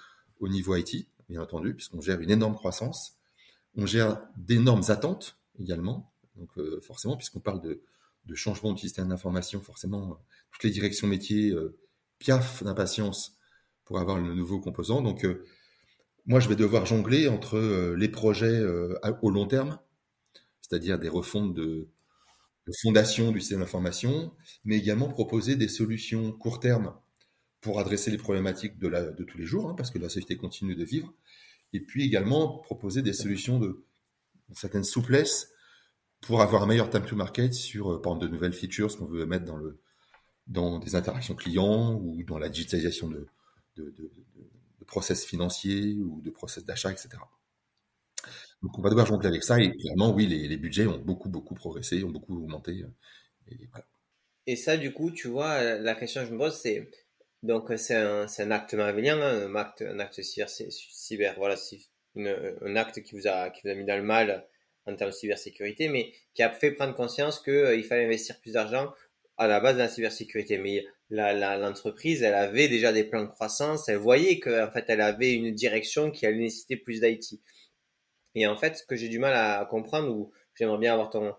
au 0.40 0.48
niveau 0.48 0.76
IT, 0.76 1.08
bien 1.28 1.40
entendu, 1.40 1.75
puisqu'on 1.75 2.00
gère 2.00 2.20
une 2.20 2.30
énorme 2.30 2.54
croissance. 2.54 3.16
On 3.76 3.86
gère 3.86 4.18
d'énormes 4.36 4.84
attentes 4.88 5.38
également, 5.58 6.12
donc 6.36 6.50
forcément, 6.80 7.16
puisqu'on 7.16 7.40
parle 7.40 7.60
de 7.60 7.82
de 8.26 8.35
changement 8.35 8.73
du 8.73 8.80
système 8.80 9.09
d'information, 9.09 9.61
forcément, 9.61 10.12
euh, 10.12 10.14
toutes 10.52 10.64
les 10.64 10.71
directions 10.71 11.06
métiers 11.06 11.50
euh, 11.50 11.78
piaffent 12.18 12.62
d'impatience 12.62 13.37
pour 13.85 13.99
avoir 13.99 14.18
le 14.18 14.35
nouveau 14.35 14.61
composant. 14.61 15.00
Donc, 15.00 15.25
euh, 15.25 15.45
moi, 16.26 16.40
je 16.40 16.49
vais 16.49 16.56
devoir 16.56 16.87
jongler 16.87 17.28
entre 17.28 17.95
les 17.97 18.09
projets 18.09 18.61
au 19.23 19.30
long 19.30 19.47
terme, 19.47 19.78
c'est-à-dire 20.61 20.99
des 20.99 21.09
refontes 21.09 21.54
de, 21.54 21.88
fondation 22.83 23.30
du 23.30 23.38
système 23.38 23.61
d'information, 23.61 24.35
mais 24.64 24.76
également 24.76 25.06
proposer 25.06 25.54
des 25.54 25.68
solutions 25.68 26.33
court 26.33 26.59
terme 26.59 26.92
pour 27.61 27.78
adresser 27.78 28.11
les 28.11 28.16
problématiques 28.16 28.76
de, 28.76 28.88
la, 28.88 29.04
de 29.04 29.23
tous 29.23 29.38
les 29.38 29.45
jours, 29.45 29.71
hein, 29.71 29.75
parce 29.76 29.92
que 29.92 30.00
la 30.00 30.09
société 30.09 30.37
continue 30.37 30.75
de 30.75 30.83
vivre, 30.83 31.14
et 31.73 31.78
puis 31.78 32.04
également 32.04 32.59
proposer 32.59 33.02
des 33.02 33.12
solutions 33.12 33.61
de, 33.61 33.85
de 34.49 34.56
certaine 34.56 34.83
souplesse 34.83 35.52
pour 36.20 36.42
avoir 36.42 36.62
un 36.62 36.66
meilleur 36.66 36.90
time 36.90 37.04
to 37.04 37.16
market 37.16 37.52
sur, 37.54 37.92
euh, 37.92 38.02
par 38.02 38.12
exemple, 38.12 38.26
de 38.26 38.32
nouvelles 38.32 38.52
features 38.52 38.96
qu'on 38.96 39.06
veut 39.06 39.26
mettre 39.26 39.44
dans 39.44 39.56
le 39.56 39.80
dans 40.46 40.78
des 40.78 40.94
interactions 40.94 41.35
clients 41.35 41.94
ou 41.94 42.23
dans 42.23 42.38
la 42.38 42.49
digitalisation 42.49 43.08
de, 43.08 43.26
de, 43.76 43.92
process 44.87 45.25
financiers 45.25 45.94
ou 45.94 46.20
de 46.20 46.30
process 46.30 46.64
d'achat, 46.64 46.92
etc. 46.92 47.08
Donc 48.62 48.78
on 48.78 48.82
va 48.82 48.88
devoir 48.88 49.06
jongler 49.06 49.26
avec 49.26 49.42
ça 49.42 49.61
et 49.61 49.76
clairement 49.76 50.14
oui 50.14 50.28
les, 50.28 50.56
budgets 50.56 50.87
ont 50.87 50.99
beaucoup 50.99 51.28
beaucoup 51.28 51.54
progressé, 51.54 52.04
ont 52.04 52.11
beaucoup 52.11 52.37
augmenté. 52.37 52.85
Euh, 53.50 53.54
et, 54.47 54.54
ça 54.54 54.76
du 54.76 54.93
coup 54.93 55.10
tu 55.10 55.26
vois 55.26 55.78
la 55.78 55.97
question 55.97 56.23
que 56.23 56.28
je 56.28 56.32
me 56.32 56.38
pose 56.38 56.56
c'est 56.56 56.88
donc 57.43 57.73
c'est 57.76 57.97
un, 57.97 58.50
acte 58.52 58.75
merveilleux, 58.75 59.10
hein, 59.10 59.49
un 59.50 59.54
acte 59.56 59.82
un 59.82 59.99
acte 59.99 60.23
cyber, 60.23 60.49
cyber 60.49 61.34
voilà 61.36 61.56
une, 62.14 62.56
un 62.62 62.76
acte 62.76 63.02
qui 63.02 63.17
vous 63.17 63.26
a 63.26 63.50
qui 63.50 63.62
vous 63.64 63.71
a 63.71 63.75
mis 63.75 63.84
dans 63.84 63.97
le 63.97 64.04
mal 64.04 64.47
en 64.86 64.94
termes 64.94 65.10
de 65.10 65.16
cybersécurité, 65.16 65.88
mais 65.88 66.12
qui 66.34 66.42
a 66.42 66.50
fait 66.50 66.72
prendre 66.72 66.94
conscience 66.94 67.40
qu'il 67.40 67.52
euh, 67.52 67.82
fallait 67.82 68.04
investir 68.04 68.40
plus 68.40 68.52
d'argent 68.52 68.92
à 69.36 69.46
la 69.46 69.60
base 69.60 69.75
de 69.75 69.80
la 69.80 69.88
cybersécurité. 69.88 70.58
Mais 70.58 70.84
l'entreprise, 71.10 72.22
elle 72.22 72.34
avait 72.34 72.68
déjà 72.68 72.92
des 72.92 73.04
plans 73.04 73.22
de 73.22 73.28
croissance, 73.28 73.88
elle 73.88 73.99
voyait 73.99 74.40
qu'en 74.40 74.70
fait, 74.72 74.84
elle 74.88 75.00
avait 75.00 75.32
une 75.32 75.52
direction 75.54 76.10
qui 76.10 76.26
allait 76.26 76.38
nécessiter 76.38 76.76
plus 76.76 77.00
d'IT. 77.00 77.40
Et 78.34 78.46
en 78.46 78.56
fait, 78.56 78.76
ce 78.76 78.84
que 78.84 78.96
j'ai 78.96 79.08
du 79.08 79.18
mal 79.18 79.34
à 79.34 79.64
comprendre, 79.66 80.10
ou 80.10 80.32
j'aimerais 80.54 80.78
bien 80.78 80.92
avoir 80.92 81.10
ton, 81.10 81.34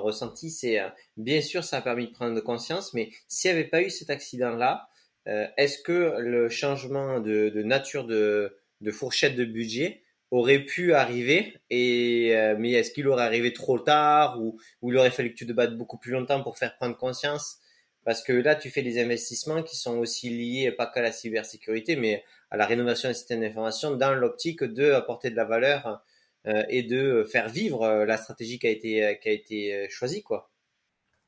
ressenti, 0.00 0.50
c'est 0.50 0.80
euh, 0.80 0.88
bien 1.16 1.42
sûr, 1.42 1.62
ça 1.64 1.78
a 1.78 1.82
permis 1.82 2.06
de 2.06 2.12
prendre 2.12 2.40
conscience, 2.40 2.94
mais 2.94 3.10
s'il 3.28 3.52
n'y 3.52 3.58
avait 3.58 3.68
pas 3.68 3.82
eu 3.82 3.90
cet 3.90 4.08
accident-là, 4.08 4.88
euh, 5.28 5.46
est-ce 5.56 5.78
que 5.82 6.14
le 6.18 6.48
changement 6.48 7.20
de, 7.20 7.50
nature 7.62 8.06
de 8.06 8.50
fourchette 8.90 9.36
de 9.36 9.44
budget 9.44 10.02
aurait 10.32 10.60
pu 10.64 10.94
arriver 10.94 11.58
et 11.68 12.34
euh, 12.34 12.56
mais 12.58 12.72
est-ce 12.72 12.90
qu'il 12.90 13.06
aurait 13.06 13.22
arrivé 13.22 13.52
trop 13.52 13.78
tard 13.78 14.40
ou, 14.40 14.58
il 14.82 14.96
aurait 14.96 15.10
fallu 15.10 15.30
que 15.32 15.36
tu 15.36 15.46
te 15.46 15.52
battes 15.52 15.76
beaucoup 15.76 15.98
plus 15.98 16.12
longtemps 16.12 16.42
pour 16.42 16.56
faire 16.56 16.74
prendre 16.76 16.96
conscience? 16.96 17.58
Parce 18.04 18.22
que 18.22 18.32
là 18.32 18.54
tu 18.54 18.70
fais 18.70 18.82
des 18.82 19.00
investissements 19.00 19.62
qui 19.62 19.76
sont 19.76 19.98
aussi 19.98 20.30
liés 20.30 20.72
pas 20.72 20.86
qu'à 20.86 21.02
la 21.02 21.12
cybersécurité 21.12 21.96
mais 21.96 22.24
à 22.50 22.56
la 22.56 22.64
rénovation 22.64 23.10
des 23.10 23.14
systèmes 23.14 23.42
d'information 23.42 23.94
dans 23.94 24.14
l'optique 24.14 24.64
de 24.64 24.92
apporter 24.92 25.28
de 25.28 25.36
la 25.36 25.44
valeur 25.44 26.02
euh, 26.46 26.62
et 26.70 26.82
de 26.82 27.24
faire 27.30 27.50
vivre 27.50 27.82
euh, 27.82 28.06
la 28.06 28.16
stratégie 28.16 28.58
qui 28.58 28.66
a 28.66 28.70
été 28.70 29.18
qui 29.22 29.28
a 29.28 29.32
été 29.32 29.86
choisie 29.90 30.22
quoi. 30.22 30.50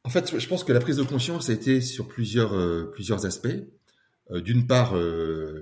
En 0.06 0.10
fait, 0.10 0.38
je 0.38 0.48
pense 0.48 0.64
que 0.64 0.72
la 0.72 0.80
prise 0.80 0.96
de 0.96 1.02
conscience 1.02 1.50
a 1.50 1.52
été 1.52 1.82
sur 1.82 2.08
plusieurs 2.08 2.90
plusieurs 2.92 3.26
aspects. 3.26 3.56
D'une 4.30 4.66
part, 4.66 4.94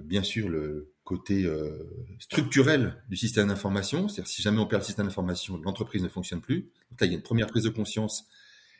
bien 0.04 0.22
sûr 0.22 0.48
le 0.48 0.91
côté 1.04 1.44
euh, 1.44 1.88
structurel 2.18 3.02
du 3.08 3.16
système 3.16 3.48
d'information, 3.48 4.08
c'est-à-dire 4.08 4.30
si 4.30 4.42
jamais 4.42 4.58
on 4.58 4.66
perd 4.66 4.82
le 4.82 4.86
système 4.86 5.06
d'information, 5.06 5.56
l'entreprise 5.58 6.02
ne 6.02 6.08
fonctionne 6.08 6.40
plus. 6.40 6.70
Donc 6.90 7.00
là, 7.00 7.06
il 7.06 7.10
y 7.10 7.12
a 7.14 7.16
une 7.16 7.22
première 7.22 7.48
prise 7.48 7.64
de 7.64 7.70
conscience, 7.70 8.26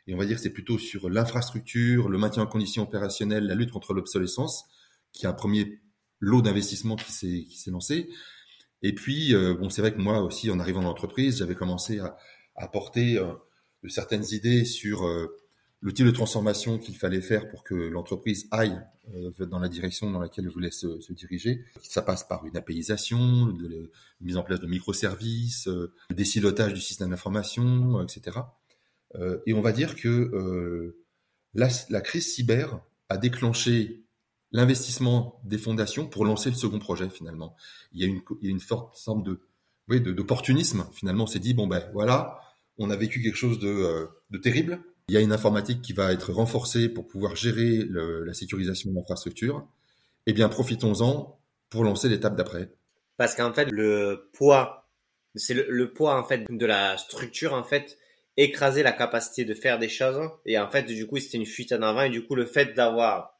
et 0.07 0.15
on 0.15 0.19
va 0.19 0.25
dire 0.25 0.37
que 0.37 0.43
c'est 0.43 0.51
plutôt 0.51 0.79
sur 0.79 1.09
l'infrastructure, 1.11 2.09
le 2.09 2.19
maintien 2.19 2.43
en 2.43 2.47
condition 2.47 2.83
opérationnelle, 2.83 3.47
la 3.47 3.55
lutte 3.55 3.71
contre 3.71 3.93
l'obsolescence, 3.93 4.65
qui 5.13 5.27
est 5.27 5.29
un 5.29 5.33
premier 5.35 5.81
lot 6.21 6.43
d'investissement 6.43 6.97
qui 6.97 7.13
s'est 7.13 7.71
lancé. 7.71 8.09
Et 8.83 8.95
puis, 8.95 9.35
euh, 9.35 9.55
bon, 9.55 9.71
c'est 9.71 9.81
vrai 9.81 9.93
que 9.93 10.01
moi 10.01 10.21
aussi, 10.23 10.51
en 10.51 10.59
arrivant 10.59 10.81
dans 10.81 10.89
l'entreprise, 10.89 11.39
j'avais 11.39 11.55
commencé 11.55 12.01
à, 12.01 12.17
apporter 12.55 13.17
euh, 13.19 13.33
certaines 13.89 14.25
idées 14.33 14.65
sur 14.65 15.09
le 15.83 15.93
type 15.93 16.07
de 16.07 16.13
transformation 16.13 16.79
qu'il 16.79 16.97
fallait 16.97 17.21
faire 17.21 17.49
pour 17.49 17.65
que 17.65 17.75
l'entreprise 17.75 18.47
aille 18.53 18.81
euh, 19.15 19.33
dans 19.47 19.59
la 19.59 19.69
direction 19.69 20.11
dans 20.11 20.21
laquelle 20.21 20.45
elle 20.45 20.53
voulait 20.53 20.71
se, 20.71 21.13
diriger. 21.13 21.65
Ça 21.83 22.03
passe 22.03 22.23
par 22.23 22.47
une 22.47 22.57
APIisation, 22.57 23.49
de, 23.49 23.67
de, 23.67 23.93
mise 24.21 24.37
en 24.37 24.45
place 24.45 24.61
de 24.61 24.69
microservices, 24.69 25.67
euh, 25.67 25.93
le 26.11 26.15
décilotage 26.15 26.73
du 26.73 26.81
système 26.81 27.11
d'information, 27.11 27.99
euh, 27.99 28.05
etc. 28.05 28.39
Euh, 29.17 29.41
et 29.45 29.55
on 29.55 29.61
va 29.61 29.73
dire 29.73 29.97
que 29.97 30.09
euh, 30.09 31.05
la, 31.53 31.69
crise 32.01 32.33
cyber 32.33 32.81
a 33.09 33.19
déclenché 33.19 34.05
l'investissement 34.53 35.41
des 35.45 35.59
fondations 35.59 36.07
pour 36.07 36.25
lancer 36.25 36.49
le 36.49 36.57
second 36.57 36.79
projet 36.79 37.11
finalement. 37.11 37.57
Il 37.91 38.01
y 38.01 38.05
a 38.05 38.07
une, 38.07 38.23
une 38.41 38.61
forte 38.61 38.97
forme 38.97 39.25
de 39.25 39.41
oui, 39.89 40.01
d'opportunisme. 40.01 40.87
Finalement, 40.93 41.25
on 41.25 41.27
s'est 41.27 41.41
dit 41.41 41.55
bon 41.55 41.67
ben 41.67 41.83
voilà, 41.93 42.39
on 42.79 42.89
a 42.91 42.97
vécu 42.97 43.21
quelque 43.21 43.37
chose 43.37 43.59
de 43.59 44.39
terrible 44.39 44.81
il 45.09 45.15
y 45.15 45.19
a 45.19 45.21
une 45.21 45.33
informatique 45.33 45.83
qui 45.83 45.93
va 45.93 46.13
être 46.13 46.33
renforcée 46.33 46.89
pour 46.89 47.07
pouvoir 47.07 47.37
gérer 47.37 47.85
la 47.89 48.33
sécurisation 48.33 48.91
de 48.91 48.97
l'infrastructure. 48.97 49.67
Eh 50.27 50.33
bien, 50.33 50.49
profitons-en 50.49 51.39
pour 51.69 51.85
lancer 51.85 52.09
l'étape 52.09 52.37
d'après. 52.37 52.71
Parce 53.17 53.35
qu'en 53.35 53.53
fait, 53.53 53.69
le 53.71 54.31
poids, 54.33 54.89
c'est 55.35 55.55
le, 55.55 55.93
poids 55.93 56.19
en 56.19 56.25
fait 56.25 56.45
de 56.49 56.67
la 56.67 56.97
structure 56.99 57.55
en 57.55 57.65
fait 57.65 57.99
écraser 58.37 58.83
la 58.83 58.93
capacité 58.93 59.45
de 59.45 59.55
faire 59.55 59.79
des 59.79 59.89
choses. 59.89 60.31
Et 60.47 60.59
en 60.59 60.71
fait, 60.71 60.85
du 60.85 61.07
coup, 61.07 61.19
c'était 61.19 61.39
une 61.39 61.47
fuite 61.47 61.73
en 61.73 61.83
avant. 61.83 62.03
Et 62.03 62.11
du 62.11 62.25
coup, 62.25 62.35
le 62.35 62.47
fait 62.47 62.75
d'avoir 62.75 63.39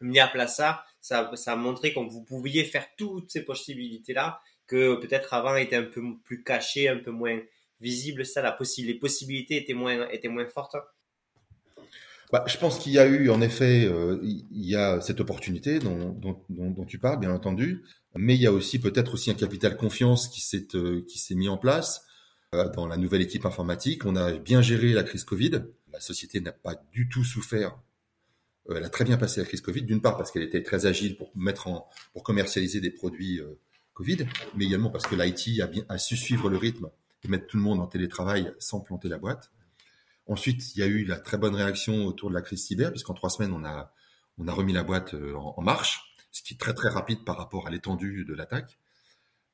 mis 0.00 0.18
à 0.18 0.28
place 0.28 0.56
ça, 0.56 0.84
ça, 1.00 1.30
a 1.46 1.56
montré 1.56 1.94
que 1.94 2.00
vous 2.00 2.24
pouviez 2.24 2.64
faire 2.64 2.86
toutes 2.96 3.30
ces 3.30 3.44
possibilités-là 3.44 4.40
que 4.66 4.96
peut-être 4.96 5.32
avant 5.32 5.54
était 5.54 5.76
un 5.76 5.84
peu 5.84 6.02
plus 6.24 6.42
caché, 6.42 6.88
un 6.88 6.98
peu 6.98 7.12
moins 7.12 7.40
visible. 7.80 8.26
Ça, 8.26 8.56
les 8.78 8.94
possibilités 8.94 9.56
étaient 9.56 9.74
moins, 9.74 10.08
étaient 10.08 10.28
moins 10.28 10.48
fortes. 10.48 10.76
Bah, 12.32 12.44
je 12.48 12.56
pense 12.58 12.78
qu'il 12.78 12.92
y 12.92 12.98
a 12.98 13.06
eu, 13.06 13.30
en 13.30 13.40
effet, 13.40 13.84
euh, 13.86 14.18
il 14.22 14.66
y 14.66 14.74
a 14.74 15.00
cette 15.00 15.20
opportunité 15.20 15.78
dont, 15.78 16.10
dont, 16.10 16.44
dont, 16.48 16.84
tu 16.84 16.98
parles, 16.98 17.20
bien 17.20 17.30
entendu, 17.30 17.84
mais 18.16 18.34
il 18.34 18.40
y 18.40 18.46
a 18.46 18.52
aussi 18.52 18.78
peut-être 18.78 19.14
aussi 19.14 19.30
un 19.30 19.34
capital 19.34 19.76
confiance 19.76 20.28
qui 20.28 20.40
s'est 20.40 20.74
euh, 20.74 21.04
qui 21.06 21.18
s'est 21.18 21.34
mis 21.34 21.48
en 21.48 21.56
place 21.56 22.04
euh, 22.54 22.68
dans 22.70 22.86
la 22.86 22.96
nouvelle 22.96 23.22
équipe 23.22 23.46
informatique. 23.46 24.04
On 24.04 24.16
a 24.16 24.32
bien 24.32 24.60
géré 24.60 24.92
la 24.92 25.04
crise 25.04 25.24
Covid. 25.24 25.62
La 25.92 26.00
société 26.00 26.40
n'a 26.40 26.52
pas 26.52 26.74
du 26.92 27.08
tout 27.08 27.24
souffert. 27.24 27.78
Euh, 28.70 28.76
elle 28.76 28.84
a 28.84 28.88
très 28.88 29.04
bien 29.04 29.18
passé 29.18 29.40
la 29.40 29.46
crise 29.46 29.60
Covid, 29.60 29.82
d'une 29.82 30.00
part 30.00 30.16
parce 30.16 30.32
qu'elle 30.32 30.42
était 30.42 30.62
très 30.62 30.86
agile 30.86 31.16
pour 31.16 31.30
mettre 31.36 31.68
en 31.68 31.88
pour 32.12 32.24
commercialiser 32.24 32.80
des 32.80 32.90
produits 32.90 33.40
Covid, 33.94 34.26
mais 34.56 34.64
également 34.66 34.90
parce 34.90 35.06
que 35.06 35.14
l'IT 35.14 35.60
a, 35.60 35.66
bien, 35.68 35.84
a 35.88 35.98
su 35.98 36.16
suivre 36.16 36.50
le 36.50 36.56
rythme 36.56 36.90
et 37.24 37.28
mettre 37.28 37.46
tout 37.46 37.56
le 37.56 37.62
monde 37.62 37.80
en 37.80 37.86
télétravail 37.86 38.52
sans 38.58 38.80
planter 38.80 39.08
la 39.08 39.18
boîte. 39.18 39.50
Ensuite, 40.26 40.74
il 40.74 40.80
y 40.80 40.82
a 40.82 40.86
eu 40.86 41.04
la 41.04 41.18
très 41.18 41.38
bonne 41.38 41.54
réaction 41.54 42.04
autour 42.06 42.30
de 42.30 42.34
la 42.34 42.42
crise 42.42 42.64
cyber, 42.64 42.90
puisqu'en 42.90 43.14
trois 43.14 43.30
semaines, 43.30 43.52
on 43.52 43.64
a, 43.64 43.92
remis 44.52 44.72
la 44.72 44.82
boîte 44.82 45.14
en, 45.14 45.54
en 45.56 45.62
marche, 45.62 46.14
ce 46.32 46.42
qui 46.42 46.54
est 46.54 46.58
très 46.58 46.74
très 46.74 46.88
rapide 46.88 47.24
par 47.24 47.36
rapport 47.36 47.66
à 47.66 47.70
l'étendue 47.70 48.24
de 48.24 48.34
l'attaque. 48.34 48.78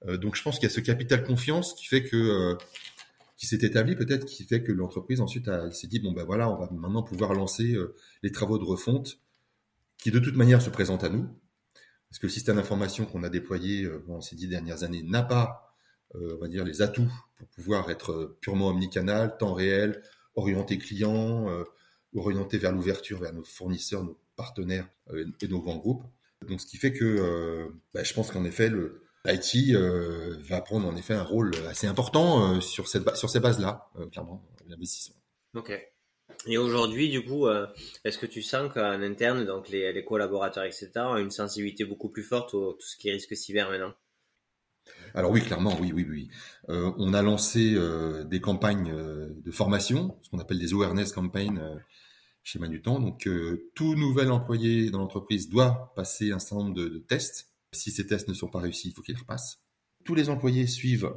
Euh, 0.06 0.16
donc 0.16 0.35
je 0.35 0.42
pense 0.42 0.58
qu'il 0.58 0.68
y 0.68 0.72
a 0.72 0.74
ce 0.74 0.80
capital 0.80 1.24
confiance 1.24 1.74
qui 1.74 1.87
fait 1.87 2.02
que 2.02 2.16
euh, 2.16 2.56
qui 3.37 3.46
s'est 3.46 3.58
établi 3.62 3.96
peut-être, 3.96 4.24
qui 4.24 4.44
fait 4.44 4.62
que 4.62 4.72
l'entreprise 4.72 5.20
ensuite 5.20 5.50
s'est 5.72 5.87
dit 5.88 5.98
bon 5.98 6.12
ben 6.12 6.24
voilà, 6.24 6.48
on 6.48 6.56
va 6.56 6.68
maintenant 6.70 7.02
pouvoir 7.02 7.35
lancer 7.35 7.74
euh, 7.74 7.94
les 8.22 8.30
travaux 8.30 8.58
de 8.58 8.64
refonte 8.64 9.18
qui 9.98 10.11
de 10.11 10.18
toute 10.18 10.37
manière 10.37 10.62
se 10.62 10.70
présentent 10.70 11.04
à 11.04 11.08
nous, 11.08 11.28
parce 12.08 12.18
que 12.18 12.26
le 12.26 12.32
système 12.32 12.56
d'information 12.56 13.04
qu'on 13.04 13.22
a 13.22 13.28
déployé 13.28 13.88
ces 14.20 14.35
dix 14.35 14.48
dernières 14.48 14.82
années 14.82 15.04
n'a 15.04 15.22
pas, 15.22 15.76
on 16.14 16.38
va 16.38 16.48
dire, 16.48 16.64
les 16.64 16.82
atouts 16.82 17.08
pour 17.37 17.46
pouvoir 17.50 17.88
être 17.88 18.37
purement 18.40 18.68
omnicanal, 18.70 19.37
temps 19.38 19.54
réel, 19.54 20.02
orienté 20.35 20.79
client, 20.79 21.47
orienté 22.14 22.59
vers 22.59 22.73
l'ouverture, 22.73 23.21
vers 23.21 23.33
nos 23.33 23.45
fournisseurs, 23.45 24.05
nos 24.05 24.18
partenaires 24.37 24.88
et 25.40 25.49
nos 25.49 25.61
grands 25.61 25.77
groupes. 25.77 26.05
Donc 26.49 26.61
ce 26.61 26.66
qui 26.66 26.77
fait 26.77 26.92
que 26.92 27.71
ben, 27.95 28.05
je 28.05 28.14
pense 28.14 28.31
qu'en 28.31 28.45
effet 28.45 28.68
le, 28.68 29.03
L'IT 29.25 29.75
euh, 29.75 30.37
va 30.40 30.61
prendre 30.61 30.88
en 30.88 30.97
effet 30.97 31.14
un 31.14 31.23
rôle 31.23 31.53
assez 31.68 31.87
important 31.87 32.57
euh, 32.57 32.61
sur, 32.61 32.88
cette, 32.88 33.14
sur 33.14 33.31
ces 33.31 33.38
bases-là, 33.38 33.88
euh, 33.99 34.07
clairement, 34.07 34.45
l'investissement. 34.66 35.16
Ok. 35.55 35.73
Et 36.47 36.59
aujourd'hui, 36.59 37.09
du 37.09 37.25
coup, 37.25 37.47
est-ce 38.05 38.18
que 38.18 38.27
tu 38.27 38.42
sens 38.42 38.73
qu'en 38.73 39.01
interne, 39.03 39.45
donc 39.45 39.68
les, 39.68 39.92
les, 39.92 40.05
collaborateurs, 40.05 40.64
etc., 40.64 40.90
ont 40.97 41.16
une 41.16 41.31
sensibilité 41.31 41.85
beaucoup 41.85 42.09
plus 42.09 42.25
forte 42.25 42.55
au 42.55 42.73
tout 42.73 42.87
ce 42.87 42.97
qui 42.97 43.12
risque 43.12 43.37
cyber 43.37 43.71
maintenant? 43.71 43.92
Alors 45.14 45.31
oui, 45.31 45.42
clairement, 45.42 45.77
oui, 45.81 45.92
oui, 45.92 46.07
oui. 46.09 46.31
Euh, 46.68 46.92
on 46.96 47.12
a 47.14 47.22
lancé 47.22 47.75
euh, 47.75 48.25
des 48.25 48.40
campagnes 48.40 48.90
euh, 48.90 49.29
de 49.44 49.51
formation, 49.51 50.18
ce 50.22 50.31
qu'on 50.31 50.38
appelle 50.38 50.59
des 50.59 50.72
awareness 50.72 51.12
campaigns 51.12 51.61
chez 52.42 52.59
Manutan. 52.59 52.98
Donc, 52.98 53.29
tout 53.75 53.94
nouvel 53.94 54.31
employé 54.31 54.90
dans 54.90 54.98
l'entreprise 54.98 55.48
doit 55.48 55.92
passer 55.94 56.33
un 56.33 56.38
certain 56.38 56.64
nombre 56.64 56.75
de, 56.75 56.98
tests 56.98 57.48
si 57.75 57.90
ces 57.90 58.07
tests 58.07 58.29
ne 58.29 58.35
sont 58.35 58.48
pas 58.48 58.61
réussis, 58.61 58.88
il 58.88 58.94
faut 58.94 59.01
qu'ils 59.01 59.16
repassent. 59.16 59.62
Tous 60.05 60.14
les 60.14 60.29
employés 60.29 60.66
suivent 60.66 61.11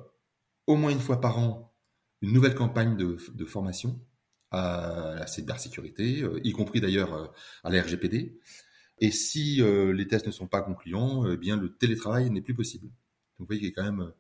au 0.68 0.78
moins 0.78 0.92
une 0.92 1.00
fois 1.00 1.20
par 1.20 1.38
an 1.38 1.74
une 2.22 2.32
nouvelle 2.32 2.56
campagne 2.56 2.96
de, 2.96 3.46
formation 3.46 4.00
à 4.52 5.16
la 5.20 5.28
cybersécurité, 5.28 6.24
y 6.44 6.52
compris 6.54 6.80
d'ailleurs 6.80 7.34
à 7.64 7.70
la 7.70 7.82
RGPD. 7.82 8.40
Et 9.00 9.12
si 9.12 9.62
les 9.62 10.08
tests 10.08 10.28
ne 10.28 10.32
sont 10.32 10.48
pas 10.48 10.62
concluants, 10.62 11.30
eh 11.30 11.36
bien 11.36 11.58
le 11.58 11.76
télétravail 11.76 12.30
n'est 12.30 12.42
plus 12.42 12.56
possible. 12.56 12.90
Donc 13.38 13.42
vous 13.42 13.46
voyez 13.48 13.60
qu'il 13.62 13.70
y 13.70 13.72
a 13.72 13.76
quand 13.76 13.92
même 13.92 14.12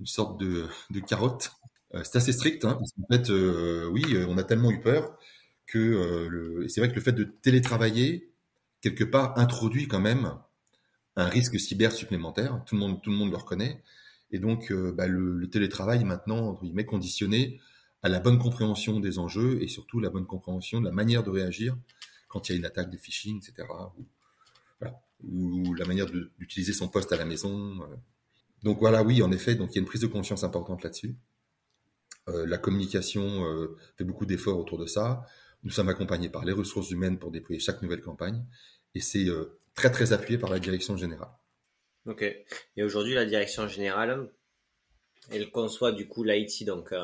une 0.00 0.06
sorte 0.06 0.40
de, 0.40 0.68
carotte. 1.06 1.52
c'est 1.92 2.16
assez 2.16 2.32
strict, 2.32 2.64
hein, 2.64 2.76
parce 2.78 2.92
qu'en 2.92 3.06
fait, 3.14 3.30
oui, 3.90 4.04
on 4.28 4.38
a 4.38 4.44
tellement 4.44 4.70
eu 4.70 4.80
peur 4.80 5.18
que 5.66 6.66
c'est 6.68 6.80
vrai 6.80 6.90
que 6.90 6.94
le 6.94 7.00
fait 7.00 7.12
de 7.12 7.24
télétravailler, 7.24 8.32
quelque 8.80 9.04
part, 9.04 9.38
introduit 9.38 9.88
quand 9.88 10.00
même 10.00 10.36
un 11.16 11.28
risque 11.28 11.58
cyber 11.58 11.92
supplémentaire. 11.92 12.62
Tout 12.66 12.74
le 12.74 12.80
monde, 12.80 13.02
tout 13.02 13.10
le 13.10 13.16
monde 13.16 13.30
le 13.30 13.36
reconnaît. 13.36 13.82
Et 14.30 14.38
donc, 14.38 14.72
euh, 14.72 14.92
bah, 14.92 15.06
le, 15.06 15.48
télétravail 15.48 16.04
maintenant, 16.04 16.48
entre 16.48 16.62
guillemets, 16.62 16.84
conditionné 16.84 17.60
à 18.02 18.08
la 18.08 18.20
bonne 18.20 18.38
compréhension 18.38 19.00
des 19.00 19.18
enjeux 19.18 19.62
et 19.62 19.68
surtout 19.68 20.00
la 20.00 20.10
bonne 20.10 20.26
compréhension 20.26 20.80
de 20.80 20.86
la 20.86 20.92
manière 20.92 21.22
de 21.22 21.30
réagir 21.30 21.76
quand 22.28 22.48
il 22.48 22.52
y 22.52 22.54
a 22.56 22.58
une 22.58 22.64
attaque 22.64 22.90
de 22.90 22.96
phishing, 22.96 23.38
etc. 23.38 23.68
Ou, 25.22 25.74
la 25.74 25.86
manière 25.86 26.06
d'utiliser 26.38 26.72
son 26.72 26.88
poste 26.88 27.12
à 27.12 27.16
la 27.16 27.24
maison. 27.24 27.80
Euh. 27.82 27.96
Donc 28.64 28.78
voilà, 28.78 29.02
oui, 29.02 29.22
en 29.22 29.30
effet, 29.30 29.54
donc 29.54 29.72
il 29.72 29.74
y 29.74 29.78
a 29.78 29.82
une 29.82 29.86
prise 29.86 30.00
de 30.00 30.06
conscience 30.06 30.42
importante 30.42 30.82
là-dessus. 30.82 31.16
Euh, 32.30 32.46
la 32.46 32.56
communication 32.56 33.44
euh, 33.44 33.76
fait 33.98 34.04
beaucoup 34.04 34.24
d'efforts 34.24 34.58
autour 34.58 34.78
de 34.78 34.86
ça. 34.86 35.26
Nous 35.64 35.70
sommes 35.70 35.90
accompagnés 35.90 36.30
par 36.30 36.46
les 36.46 36.52
ressources 36.52 36.90
humaines 36.90 37.18
pour 37.18 37.30
déployer 37.30 37.60
chaque 37.60 37.82
nouvelle 37.82 38.00
campagne. 38.00 38.42
Et 38.94 39.00
c'est 39.00 39.26
euh, 39.28 39.60
très 39.74 39.90
très 39.90 40.14
appuyé 40.14 40.38
par 40.38 40.48
la 40.48 40.58
direction 40.58 40.96
générale. 40.96 41.28
Ok. 42.06 42.22
Et 42.22 42.82
aujourd'hui, 42.82 43.12
la 43.12 43.26
direction 43.26 43.68
générale, 43.68 44.30
elle 45.30 45.50
conçoit 45.50 45.92
du 45.92 46.08
coup 46.08 46.24
l'IT 46.24 46.64
donc 46.64 46.94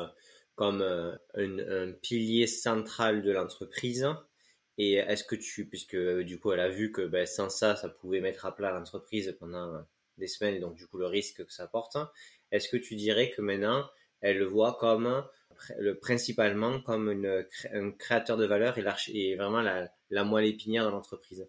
comme 0.55 0.81
un, 0.81 1.91
pilier 2.01 2.47
central 2.47 3.21
de 3.21 3.31
l'entreprise. 3.31 4.07
Et 4.79 4.93
est-ce 4.93 5.23
que 5.23 5.35
tu, 5.35 5.67
puisque 5.67 5.95
du 5.95 6.39
coup 6.39 6.51
elle 6.53 6.59
a 6.59 6.69
vu 6.69 6.91
que 6.91 7.05
ben, 7.05 7.27
sans 7.27 7.49
ça, 7.49 7.75
ça 7.75 7.87
pouvait 7.87 8.21
mettre 8.21 8.47
à 8.47 8.55
plat 8.55 8.71
l'entreprise 8.71 9.35
pendant 9.39 9.83
des 10.17 10.27
semaines 10.27 10.55
et 10.55 10.59
donc 10.59 10.75
du 10.75 10.87
coup 10.87 10.97
le 10.97 11.07
risque 11.07 11.45
que 11.45 11.53
ça 11.53 11.67
porte, 11.67 11.97
est-ce 12.51 12.69
que 12.69 12.77
tu 12.77 12.95
dirais 12.95 13.31
que 13.31 13.41
maintenant 13.41 13.89
elle 14.21 14.37
le 14.37 14.45
voit 14.45 14.77
comme 14.79 15.23
le, 15.79 15.97
principalement 15.97 16.81
comme 16.81 17.09
un 17.73 17.91
créateur 17.91 18.37
de 18.37 18.45
valeur 18.45 18.77
et, 18.77 19.35
vraiment 19.35 19.61
la, 19.61 20.23
moelle 20.23 20.45
épinière 20.45 20.85
de 20.85 20.91
l'entreprise? 20.91 21.47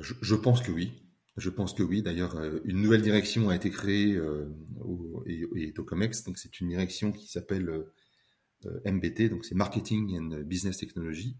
Je, 0.00 0.34
pense 0.34 0.62
que 0.62 0.72
oui. 0.72 0.92
Je 1.36 1.50
pense 1.50 1.74
que 1.74 1.82
oui. 1.82 2.02
D'ailleurs, 2.02 2.36
euh, 2.36 2.60
une 2.64 2.80
nouvelle 2.80 3.02
direction 3.02 3.50
a 3.50 3.56
été 3.56 3.70
créée 3.70 4.14
euh, 4.14 4.48
au, 4.80 5.22
et, 5.26 5.44
et 5.56 5.72
Tocomex. 5.72 6.24
Donc, 6.24 6.38
c'est 6.38 6.60
une 6.60 6.68
direction 6.68 7.12
qui 7.12 7.26
s'appelle 7.26 7.68
euh, 7.68 8.80
MBT. 8.86 9.28
Donc, 9.28 9.44
c'est 9.44 9.54
Marketing 9.54 10.18
and 10.18 10.42
Business 10.44 10.78
Technology, 10.78 11.36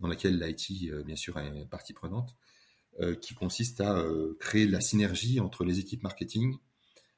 dans 0.00 0.08
laquelle 0.08 0.38
l'IT, 0.38 1.04
bien 1.04 1.16
sûr, 1.16 1.38
est 1.38 1.68
partie 1.68 1.92
prenante, 1.92 2.34
qui 3.20 3.34
consiste 3.34 3.80
à 3.80 4.04
créer 4.38 4.66
la 4.66 4.80
synergie 4.80 5.40
entre 5.40 5.64
les 5.64 5.80
équipes 5.80 6.02
marketing, 6.02 6.56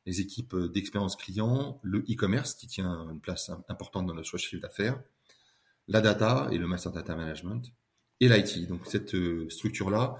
les 0.07 0.21
équipes 0.21 0.57
d'expérience 0.73 1.17
client, 1.17 1.81
le 1.83 1.99
e-commerce 2.11 2.55
qui 2.55 2.67
tient 2.67 3.09
une 3.11 3.21
place 3.21 3.51
importante 3.69 4.07
dans 4.07 4.15
notre 4.15 4.39
chiffre 4.39 4.63
d'affaires, 4.63 5.03
la 5.89 6.01
data 6.01 6.49
et 6.51 6.59
le 6.59 6.67
master 6.67 6.93
data 6.93 7.15
management, 7.15 7.73
et 8.21 8.29
l'IT. 8.29 8.69
Donc, 8.69 8.87
cette 8.87 9.15
structure-là 9.51 10.17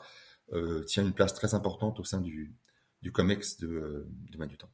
euh, 0.53 0.85
tient 0.85 1.03
une 1.03 1.13
place 1.13 1.35
très 1.35 1.55
importante 1.55 1.99
au 1.99 2.05
sein 2.05 2.21
du, 2.21 2.55
du 3.03 3.11
COMEX 3.11 3.59
de, 3.59 3.67
euh, 3.67 4.07
de 4.31 4.39
Manutan. 4.39 4.71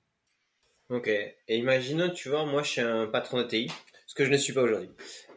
Ok. 0.90 1.08
Et 1.08 1.56
imaginons, 1.56 2.10
tu 2.10 2.28
vois, 2.28 2.44
moi 2.44 2.62
je 2.62 2.72
suis 2.72 2.80
un 2.82 3.06
patron 3.06 3.38
de 3.38 3.44
TI, 3.44 3.70
ce 4.06 4.14
que 4.14 4.26
je 4.26 4.30
ne 4.30 4.36
suis 4.36 4.52
pas 4.52 4.62
aujourd'hui. 4.62 4.90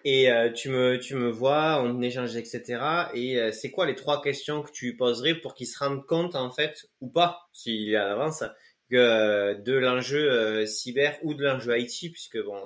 Et 0.05 0.31
euh, 0.31 0.51
tu, 0.51 0.69
me, 0.69 0.97
tu 0.99 1.15
me 1.15 1.29
vois, 1.29 1.81
on 1.83 2.01
échange, 2.01 2.37
etc. 2.37 3.09
Et 3.13 3.51
c'est 3.51 3.71
quoi 3.71 3.85
les 3.85 3.95
trois 3.95 4.21
questions 4.21 4.61
que 4.61 4.71
tu 4.71 4.95
poserais 4.95 5.35
pour 5.35 5.53
qu'il 5.55 5.67
se 5.67 5.77
rende 5.79 6.05
compte, 6.05 6.35
en 6.35 6.51
fait, 6.51 6.85
ou 7.01 7.09
pas, 7.09 7.41
s'il 7.51 7.91
est 7.91 7.95
à 7.97 8.05
l'avance, 8.05 8.43
que 8.89 9.55
de 9.61 9.73
l'enjeu 9.73 10.65
cyber 10.65 11.17
ou 11.23 11.33
de 11.33 11.43
l'enjeu 11.43 11.77
IT, 11.77 12.11
puisque 12.13 12.41
bon, 12.41 12.61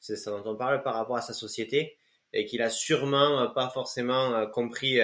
c'est 0.00 0.16
ça 0.16 0.30
dont 0.32 0.42
on 0.46 0.56
parle 0.56 0.82
par 0.82 0.94
rapport 0.94 1.16
à 1.16 1.22
sa 1.22 1.34
société, 1.34 1.98
et 2.32 2.46
qu'il 2.46 2.62
a 2.62 2.70
sûrement 2.70 3.48
pas 3.54 3.68
forcément 3.68 4.46
compris 4.48 5.00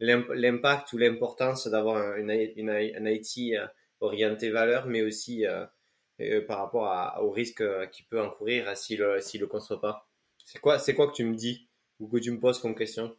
l'impact 0.00 0.92
ou 0.92 0.98
l'importance 0.98 1.66
d'avoir 1.68 2.16
une, 2.16 2.30
une, 2.56 2.70
un 2.70 3.06
IT 3.06 3.54
euh, 3.54 3.66
orienté 4.00 4.50
valeur, 4.50 4.86
mais 4.86 5.02
aussi 5.02 5.46
euh, 5.46 5.66
euh, 6.20 6.44
par 6.46 6.58
rapport 6.58 6.86
à, 6.86 7.22
au 7.22 7.30
risque 7.30 7.62
qu'il 7.90 8.06
peut 8.06 8.20
encourir 8.20 8.76
s'il 8.76 9.00
ne 9.00 9.38
le 9.38 9.46
conçoit 9.46 9.80
pas. 9.80 10.09
C'est 10.52 10.58
quoi, 10.58 10.78
quoi 10.78 11.06
que 11.06 11.14
tu 11.14 11.24
me 11.24 11.36
dis 11.36 11.68
ou 12.00 12.08
que 12.08 12.16
tu 12.16 12.32
me 12.32 12.40
poses 12.40 12.58
comme 12.58 12.74
question? 12.74 13.14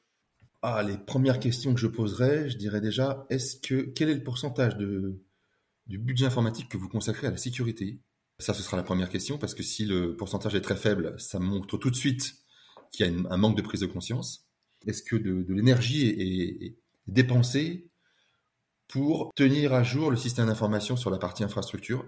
Ah, 0.61 0.83
Les 0.83 0.97
premières 0.97 1.39
questions 1.39 1.73
que 1.73 1.79
je 1.79 1.87
poserais, 1.87 2.49
je 2.49 2.57
dirais 2.57 2.81
déjà, 2.81 3.25
est-ce 3.29 3.55
que 3.55 3.83
quel 3.83 4.09
est 4.09 4.15
le 4.15 4.23
pourcentage 4.23 4.75
de, 4.75 5.23
du 5.87 5.97
budget 5.97 6.25
informatique 6.25 6.67
que 6.67 6.77
vous 6.77 6.89
consacrez 6.89 7.27
à 7.27 7.31
la 7.31 7.37
sécurité? 7.37 8.01
Ça, 8.39 8.53
ce 8.53 8.61
sera 8.61 8.75
la 8.75 8.83
première 8.83 9.09
question, 9.09 9.37
parce 9.37 9.55
que 9.55 9.63
si 9.63 9.85
le 9.85 10.17
pourcentage 10.17 10.55
est 10.55 10.61
très 10.61 10.75
faible, 10.75 11.15
ça 11.19 11.39
montre 11.39 11.77
tout 11.77 11.89
de 11.89 11.95
suite 11.95 12.35
qu'il 12.91 13.05
y 13.05 13.09
a 13.09 13.13
un 13.29 13.37
manque 13.37 13.55
de 13.55 13.61
prise 13.61 13.79
de 13.79 13.85
conscience. 13.85 14.45
Est-ce 14.85 15.01
que 15.01 15.15
de, 15.15 15.45
l'énergie 15.53 16.07
est, 16.09 16.75
dépensée 17.07 17.89
pour 18.89 19.31
tenir 19.35 19.73
à 19.73 19.83
jour 19.83 20.11
le 20.11 20.17
système 20.17 20.47
d'information 20.47 20.97
sur 20.97 21.09
la 21.09 21.17
partie 21.17 21.45
infrastructure, 21.45 22.05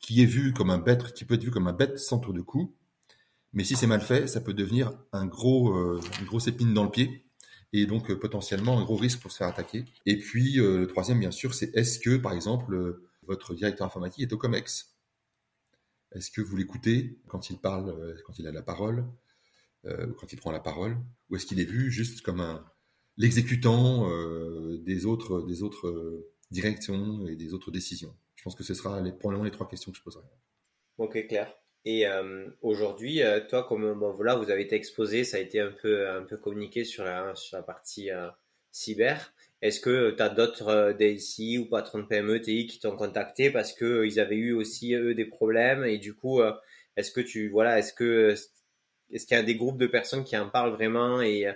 qui 0.00 0.22
est 0.22 0.52
comme 0.54 0.70
un 0.70 0.78
bête, 0.78 1.12
qui 1.12 1.26
peut 1.26 1.34
être 1.34 1.44
vu 1.44 1.50
comme 1.50 1.66
un 1.66 1.74
bête 1.74 1.98
centre 1.98 2.32
de 2.32 2.40
coût, 2.40 2.74
mais 3.54 3.62
si 3.62 3.76
c'est 3.76 3.86
mal 3.86 4.00
fait, 4.00 4.26
ça 4.26 4.40
peut 4.40 4.52
devenir 4.52 4.92
un 5.12 5.26
gros, 5.26 5.74
euh, 5.74 6.00
une 6.20 6.26
grosse 6.26 6.48
épine 6.48 6.74
dans 6.74 6.84
le 6.84 6.90
pied, 6.90 7.24
et 7.72 7.86
donc 7.86 8.10
euh, 8.10 8.18
potentiellement 8.18 8.78
un 8.78 8.84
gros 8.84 8.96
risque 8.96 9.20
pour 9.20 9.30
se 9.30 9.38
faire 9.38 9.46
attaquer. 9.46 9.84
Et 10.06 10.18
puis 10.18 10.58
euh, 10.58 10.80
le 10.80 10.86
troisième, 10.88 11.20
bien 11.20 11.30
sûr, 11.30 11.54
c'est 11.54 11.74
est-ce 11.76 12.00
que, 12.00 12.16
par 12.16 12.32
exemple, 12.32 13.00
votre 13.22 13.54
directeur 13.54 13.86
informatique 13.86 14.22
est 14.22 14.32
au 14.32 14.38
COMEX? 14.38 14.96
Est-ce 16.12 16.30
que 16.30 16.40
vous 16.40 16.56
l'écoutez 16.56 17.18
quand 17.28 17.48
il 17.50 17.58
parle, 17.58 18.16
quand 18.26 18.38
il 18.38 18.46
a 18.46 18.52
la 18.52 18.62
parole 18.62 19.06
quand 20.16 20.32
il 20.32 20.36
prend 20.36 20.50
la 20.50 20.60
parole, 20.60 20.96
ou 21.28 21.36
est-ce 21.36 21.44
qu'il 21.44 21.60
est 21.60 21.66
vu 21.66 21.90
juste 21.90 22.22
comme 22.22 22.40
un 22.40 22.64
l'exécutant 23.18 24.08
des 24.78 25.04
autres 25.04 25.42
des 25.42 25.62
autres 25.62 26.26
directions 26.50 27.26
et 27.26 27.36
des 27.36 27.52
autres 27.52 27.70
décisions? 27.70 28.16
Je 28.34 28.44
pense 28.44 28.54
que 28.54 28.64
ce 28.64 28.72
sera 28.72 29.02
les, 29.02 29.12
probablement 29.12 29.44
les 29.44 29.50
trois 29.50 29.68
questions 29.68 29.92
que 29.92 29.98
je 29.98 30.02
poserai. 30.02 30.24
Ok, 30.96 31.26
clair. 31.28 31.54
Et 31.86 32.06
aujourd'hui, 32.62 33.20
toi, 33.50 33.64
comme 33.64 33.98
bon, 33.98 34.12
voilà, 34.12 34.36
vous 34.36 34.50
avez 34.50 34.62
été 34.62 34.74
exposé, 34.74 35.22
ça 35.24 35.36
a 35.36 35.40
été 35.40 35.60
un 35.60 35.70
peu 35.72 36.08
un 36.08 36.22
peu 36.22 36.36
communiqué 36.38 36.84
sur 36.84 37.04
la 37.04 37.34
sur 37.34 37.58
la 37.58 37.62
partie 37.62 38.08
cyber. 38.70 39.34
Est-ce 39.60 39.80
que 39.80 40.10
tu 40.10 40.22
as 40.22 40.28
d'autres 40.30 40.92
DSI 40.98 41.58
ou 41.58 41.66
patrons 41.68 41.98
de 42.00 42.04
PME, 42.06 42.40
TI 42.40 42.66
qui 42.66 42.78
t'ont 42.80 42.96
contacté 42.96 43.50
parce 43.50 43.72
que 43.72 44.04
ils 44.06 44.18
avaient 44.20 44.36
eu 44.36 44.52
aussi 44.52 44.94
eux 44.94 45.14
des 45.14 45.26
problèmes? 45.26 45.84
Et 45.84 45.98
du 45.98 46.14
coup, 46.14 46.40
est-ce 46.96 47.10
que 47.12 47.20
tu 47.20 47.50
voilà, 47.50 47.78
est-ce 47.78 47.92
que 47.92 48.34
est-ce 49.10 49.26
qu'il 49.26 49.36
y 49.36 49.40
a 49.40 49.42
des 49.42 49.56
groupes 49.56 49.78
de 49.78 49.86
personnes 49.86 50.24
qui 50.24 50.36
en 50.36 50.48
parlent 50.48 50.72
vraiment 50.72 51.20
et 51.22 51.46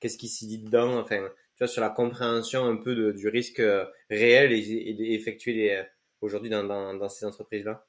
qu'est-ce 0.00 0.18
qui 0.18 0.28
s'y 0.28 0.46
dit 0.46 0.58
dedans? 0.58 0.98
Enfin, 0.98 1.28
tu 1.56 1.58
vois, 1.58 1.68
sur 1.68 1.82
la 1.82 1.90
compréhension 1.90 2.64
un 2.64 2.76
peu 2.76 3.12
du 3.12 3.28
risque 3.28 3.62
réel 4.10 4.52
et, 4.52 4.58
et 4.60 5.14
effectué 5.14 5.82
aujourd'hui 6.20 6.50
dans, 6.50 6.64
dans, 6.64 6.94
dans 6.94 7.08
ces 7.08 7.26
entreprises-là. 7.26 7.86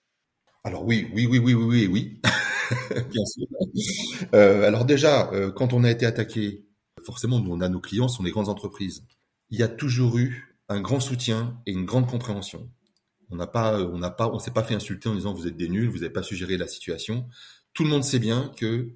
Alors 0.65 0.83
oui, 0.83 1.07
oui, 1.13 1.27
oui, 1.27 1.37
oui, 1.37 1.53
oui, 1.53 1.63
oui, 1.63 1.87
oui. 1.87 2.21
Bien 3.11 3.25
sûr. 3.25 3.45
Euh, 4.33 4.63
alors 4.63 4.83
déjà, 4.83 5.31
euh, 5.31 5.51
quand 5.51 5.73
on 5.73 5.83
a 5.83 5.91
été 5.91 6.07
attaqué, 6.07 6.65
forcément, 7.05 7.39
nous, 7.39 7.51
on 7.51 7.61
a 7.61 7.69
nos 7.69 7.79
clients, 7.79 8.07
ce 8.07 8.17
sont 8.17 8.23
des 8.23 8.31
grandes 8.31 8.49
entreprises. 8.49 9.05
Il 9.51 9.59
y 9.59 9.63
a 9.63 9.67
toujours 9.67 10.17
eu 10.17 10.57
un 10.67 10.81
grand 10.81 10.99
soutien 10.99 11.61
et 11.67 11.71
une 11.71 11.85
grande 11.85 12.07
compréhension. 12.07 12.67
On 13.29 13.35
n'a 13.35 13.45
pas, 13.45 13.79
on 13.79 13.99
n'a 13.99 14.09
pas, 14.09 14.27
on 14.27 14.39
s'est 14.39 14.49
pas 14.49 14.63
fait 14.63 14.73
insulter 14.73 15.07
en 15.07 15.13
disant 15.13 15.35
vous 15.35 15.45
êtes 15.45 15.55
des 15.55 15.69
nuls, 15.69 15.87
vous 15.87 15.99
n'avez 15.99 16.09
pas 16.09 16.23
su 16.23 16.35
gérer 16.35 16.57
la 16.57 16.67
situation. 16.67 17.27
Tout 17.73 17.83
le 17.83 17.91
monde 17.91 18.03
sait 18.03 18.19
bien 18.19 18.51
que 18.57 18.89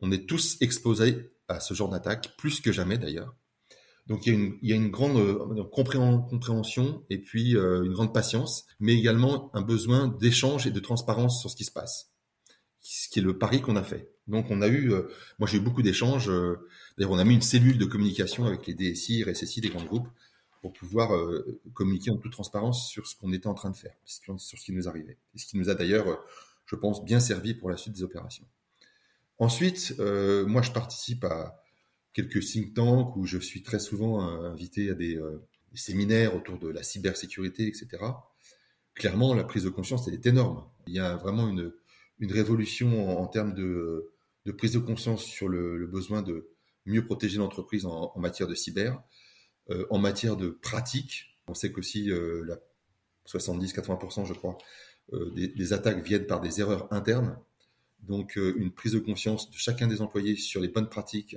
on 0.00 0.12
est 0.12 0.28
tous 0.28 0.58
exposés 0.60 1.30
à 1.48 1.58
ce 1.58 1.72
genre 1.72 1.88
d'attaque, 1.88 2.36
plus 2.36 2.60
que 2.60 2.70
jamais 2.70 2.98
d'ailleurs. 2.98 3.34
Donc 4.08 4.24
il 4.26 4.58
y 4.62 4.72
a 4.72 4.76
une, 4.76 4.90
grande 4.90 5.70
compréhension 5.70 7.04
et 7.10 7.18
puis 7.18 7.56
euh, 7.56 7.84
une 7.84 7.92
grande 7.92 8.14
patience, 8.14 8.66
mais 8.80 8.94
également 8.94 9.54
un 9.54 9.60
besoin 9.60 10.08
d'échange 10.08 10.66
et 10.66 10.70
de 10.70 10.80
transparence 10.80 11.40
sur 11.40 11.50
ce 11.50 11.56
qui 11.56 11.64
se 11.64 11.72
passe 11.72 12.10
ce 12.80 13.08
qui 13.10 13.18
est 13.18 13.22
le 13.22 13.36
pari 13.36 13.60
qu'on 13.60 13.76
a 13.76 13.82
fait. 13.82 14.14
Donc 14.28 14.46
on 14.50 14.62
a 14.62 14.68
eu, 14.68 14.92
euh, 14.92 15.02
moi 15.38 15.46
j'ai 15.46 15.58
eu 15.58 15.60
beaucoup 15.60 15.82
d'échanges. 15.82 16.30
Euh, 16.30 16.56
d'ailleurs 16.96 17.10
on 17.10 17.18
a 17.18 17.24
mis 17.24 17.34
une 17.34 17.42
cellule 17.42 17.76
de 17.76 17.84
communication 17.84 18.46
avec 18.46 18.66
les 18.66 18.72
DSI, 18.72 19.24
RSSI 19.24 19.60
des 19.60 19.68
grands 19.68 19.84
groupes 19.84 20.08
pour 20.62 20.72
pouvoir 20.72 21.10
communiquer 21.72 22.10
en 22.10 22.16
toute 22.16 22.32
transparence 22.32 22.88
sur 22.88 23.06
ce 23.06 23.14
qu'on 23.14 23.32
était 23.32 23.46
en 23.46 23.54
train 23.54 23.70
de 23.70 23.76
faire, 23.76 23.94
sur 24.04 24.40
ce 24.40 24.56
qui 24.56 24.72
nous 24.72 24.88
arrivait. 24.88 25.16
Et 25.34 25.38
ce 25.38 25.46
qui 25.46 25.56
nous 25.56 25.70
a 25.70 25.74
d'ailleurs, 25.74 26.18
je 26.66 26.74
pense, 26.74 27.04
bien 27.04 27.20
servi 27.20 27.54
pour 27.54 27.70
la 27.70 27.76
suite 27.76 27.94
des 27.94 28.02
opérations. 28.02 28.44
Ensuite, 29.38 29.94
moi 30.00 30.62
je 30.62 30.72
participe 30.72 31.22
à 31.24 31.62
quelques 32.18 32.40
think 32.40 32.74
tanks 32.74 33.14
où 33.16 33.26
je 33.26 33.38
suis 33.38 33.62
très 33.62 33.78
souvent 33.78 34.20
invité 34.20 34.90
à 34.90 34.94
des, 34.94 35.14
des 35.14 35.78
séminaires 35.78 36.34
autour 36.34 36.58
de 36.58 36.68
la 36.68 36.82
cybersécurité, 36.82 37.68
etc. 37.68 37.86
Clairement, 38.98 39.34
la 39.34 39.44
prise 39.44 39.62
de 39.62 39.68
conscience, 39.68 40.08
elle 40.08 40.14
est 40.14 40.26
énorme. 40.26 40.64
Il 40.88 40.94
y 40.94 40.98
a 40.98 41.16
vraiment 41.16 41.48
une, 41.48 41.72
révolution 42.20 43.20
en, 43.20 43.28
termes 43.28 43.54
de, 43.54 44.12
prise 44.56 44.72
de 44.72 44.80
conscience 44.80 45.24
sur 45.24 45.48
le, 45.48 45.86
besoin 45.86 46.22
de 46.22 46.50
mieux 46.86 47.04
protéger 47.04 47.38
l'entreprise 47.38 47.86
en, 47.86 48.12
matière 48.18 48.48
de 48.48 48.56
cyber, 48.56 49.00
euh, 49.70 49.86
en 49.90 49.98
matière 49.98 50.36
de 50.36 50.48
pratique. 50.48 51.38
On 51.46 51.54
sait 51.54 51.70
qu'aussi 51.70 52.10
euh, 52.10 52.44
70-80%, 53.26 54.26
je 54.26 54.32
crois, 54.32 54.58
euh, 55.12 55.30
des, 55.30 55.72
attaques 55.72 56.02
viennent 56.02 56.26
par 56.26 56.40
des 56.40 56.60
erreurs 56.60 56.92
internes. 56.92 57.38
Donc, 58.00 58.36
euh, 58.36 58.54
une 58.56 58.72
prise 58.72 58.92
de 58.92 58.98
conscience 58.98 59.48
de 59.50 59.56
chacun 59.56 59.86
des 59.86 60.02
employés 60.02 60.34
sur 60.34 60.60
les 60.60 60.68
bonnes 60.68 60.88
pratiques 60.88 61.36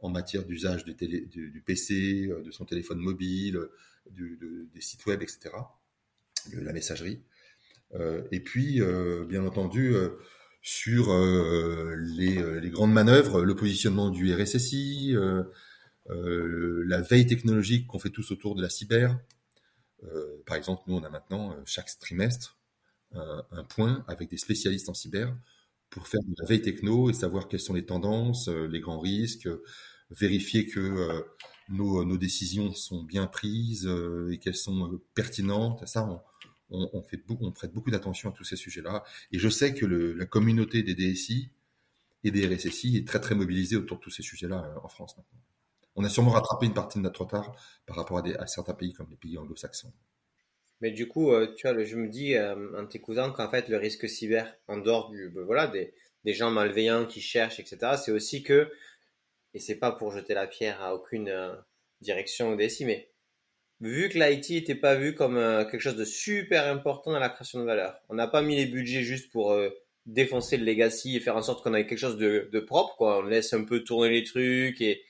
en 0.00 0.10
matière 0.10 0.44
d'usage 0.44 0.84
du, 0.84 1.62
PC, 1.64 2.28
euh, 2.28 2.42
de 2.42 2.50
son 2.50 2.64
téléphone 2.64 2.98
mobile, 2.98 3.58
de, 4.10 4.68
des 4.72 4.80
sites 4.80 5.06
web, 5.06 5.22
etc., 5.22 5.50
de 6.52 6.60
la 6.60 6.72
messagerie. 6.72 7.22
Euh, 7.94 8.22
et 8.32 8.40
puis, 8.40 8.80
euh, 8.80 9.24
bien 9.24 9.44
entendu, 9.44 9.94
euh, 9.94 10.10
sur 10.62 11.14
les, 11.98 12.70
grandes 12.70 12.92
manœuvres, 12.92 13.42
le 13.42 13.54
positionnement 13.54 14.08
du 14.08 14.34
RSSI, 14.34 15.14
la 16.06 17.00
veille 17.02 17.26
technologique 17.26 17.86
qu'on 17.86 17.98
fait 17.98 18.08
tous 18.08 18.30
autour 18.30 18.54
de 18.54 18.62
la 18.62 18.70
cyber. 18.70 19.18
par 20.46 20.56
exemple, 20.56 20.84
nous, 20.86 20.94
on 20.94 21.02
a 21.02 21.10
maintenant 21.10 21.54
chaque 21.66 21.90
trimestre 21.98 22.58
un, 23.12 23.64
point 23.68 24.06
avec 24.08 24.30
des 24.30 24.38
spécialistes 24.38 24.88
en 24.88 24.94
cyber 24.94 25.36
pour 25.94 26.06
faire 26.06 26.20
de 26.22 26.34
la 26.38 26.46
veille 26.46 26.60
techno 26.60 27.08
et 27.08 27.14
savoir 27.14 27.48
quelles 27.48 27.60
sont 27.60 27.72
les 27.72 27.86
tendances, 27.86 28.48
les 28.48 28.80
grands 28.80 29.00
risques, 29.00 29.48
vérifier 30.10 30.66
que 30.66 31.24
nos, 31.68 32.04
nos, 32.04 32.18
décisions 32.18 32.74
sont 32.74 33.04
bien 33.04 33.26
prises 33.26 33.88
et 34.30 34.38
qu'elles 34.38 34.56
sont 34.56 35.00
pertinentes. 35.14 35.86
Ça, 35.86 36.06
on, 36.70 37.02
prête 37.02 37.72
beaucoup 37.72 37.90
d'attention 37.90 38.30
à 38.30 38.32
tous 38.32 38.44
ces 38.44 38.56
sujets-là. 38.56 39.04
Et 39.32 39.38
je 39.38 39.48
sais 39.48 39.74
que 39.74 39.86
la 39.86 40.26
communauté 40.26 40.82
des 40.82 40.94
DSI 40.94 41.50
et 42.24 42.30
des 42.30 42.46
RSSI 42.46 42.96
est 42.96 43.06
très 43.06 43.20
très 43.20 43.34
mobilisée 43.34 43.76
autour 43.76 43.98
de 43.98 44.02
tous 44.02 44.10
ces 44.10 44.22
sujets-là 44.22 44.64
euh, 44.64 44.80
en 44.82 44.88
France 44.88 45.16
maintenant. 45.16 45.40
On 45.96 46.04
a 46.04 46.08
sûrement 46.08 46.30
rattrapé 46.30 46.66
une 46.66 46.74
partie 46.74 46.98
de 46.98 47.04
notre 47.04 47.20
retard 47.20 47.54
par 47.86 47.96
rapport 47.96 48.18
à 48.18 48.46
certains 48.48 48.74
pays 48.74 48.92
comme 48.92 49.08
les 49.10 49.16
pays 49.16 49.38
anglo-saxons. 49.38 49.92
Mais 50.84 50.90
du 50.90 51.08
coup, 51.08 51.32
euh, 51.32 51.50
tu 51.56 51.66
vois, 51.66 51.82
je 51.82 51.96
me 51.96 52.08
dis 52.08 52.34
euh, 52.34 52.54
en 52.78 52.84
t'écoutant 52.84 53.32
qu'en 53.32 53.50
fait 53.50 53.70
le 53.70 53.78
risque 53.78 54.06
cyber, 54.06 54.54
en 54.68 54.76
dehors 54.76 55.08
du, 55.08 55.30
ben 55.30 55.42
voilà, 55.42 55.66
des, 55.66 55.94
des, 56.24 56.34
gens 56.34 56.50
malveillants 56.50 57.06
qui 57.06 57.22
cherchent, 57.22 57.58
etc., 57.58 57.94
c'est 57.96 58.12
aussi 58.12 58.42
que, 58.42 58.70
et 59.54 59.60
c'est 59.60 59.76
pas 59.76 59.92
pour 59.92 60.12
jeter 60.12 60.34
la 60.34 60.46
pierre 60.46 60.82
à 60.82 60.94
aucune 60.94 61.32
direction 62.02 62.50
au 62.50 62.56
DSI, 62.56 62.84
mais 62.84 63.08
vu 63.80 64.10
que 64.10 64.18
l'IT 64.18 64.50
n'était 64.50 64.74
pas 64.74 64.94
vu 64.94 65.14
comme 65.14 65.38
euh, 65.38 65.64
quelque 65.64 65.80
chose 65.80 65.96
de 65.96 66.04
super 66.04 66.70
important 66.70 67.12
dans 67.12 67.18
la 67.18 67.30
création 67.30 67.60
de 67.60 67.64
valeur. 67.64 67.98
On 68.10 68.14
n'a 68.14 68.28
pas 68.28 68.42
mis 68.42 68.54
les 68.54 68.66
budgets 68.66 69.04
juste 69.04 69.32
pour 69.32 69.52
euh, 69.52 69.70
défoncer 70.04 70.58
le 70.58 70.66
legacy 70.66 71.16
et 71.16 71.20
faire 71.20 71.34
en 71.34 71.40
sorte 71.40 71.64
qu'on 71.64 71.72
ait 71.72 71.86
quelque 71.86 71.98
chose 71.98 72.18
de, 72.18 72.50
de, 72.52 72.60
propre. 72.60 72.94
Quoi. 72.96 73.20
On 73.20 73.22
laisse 73.22 73.54
un 73.54 73.64
peu 73.64 73.80
tourner 73.84 74.10
les 74.10 74.24
trucs 74.24 74.82
et, 74.82 75.02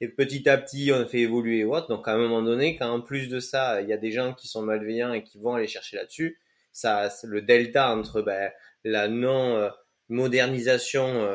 et 0.00 0.08
petit 0.08 0.48
à 0.48 0.58
petit 0.58 0.90
on 0.92 1.06
fait 1.06 1.20
évoluer 1.20 1.64
autre. 1.64 1.88
Donc 1.88 2.08
à 2.08 2.12
un 2.12 2.18
moment 2.18 2.42
donné, 2.42 2.76
quand 2.76 2.90
en 2.90 3.00
plus 3.00 3.28
de 3.28 3.40
ça, 3.40 3.80
il 3.82 3.88
y 3.88 3.92
a 3.92 3.96
des 3.96 4.12
gens 4.12 4.34
qui 4.34 4.48
sont 4.48 4.62
malveillants 4.62 5.12
et 5.12 5.22
qui 5.22 5.38
vont 5.38 5.54
aller 5.54 5.68
chercher 5.68 5.96
là-dessus, 5.96 6.38
ça, 6.72 7.10
le 7.24 7.42
delta 7.42 7.90
entre 7.90 8.22
ben, 8.22 8.50
la 8.84 9.08
non 9.08 9.56
euh, 9.56 9.70
modernisation 10.08 11.26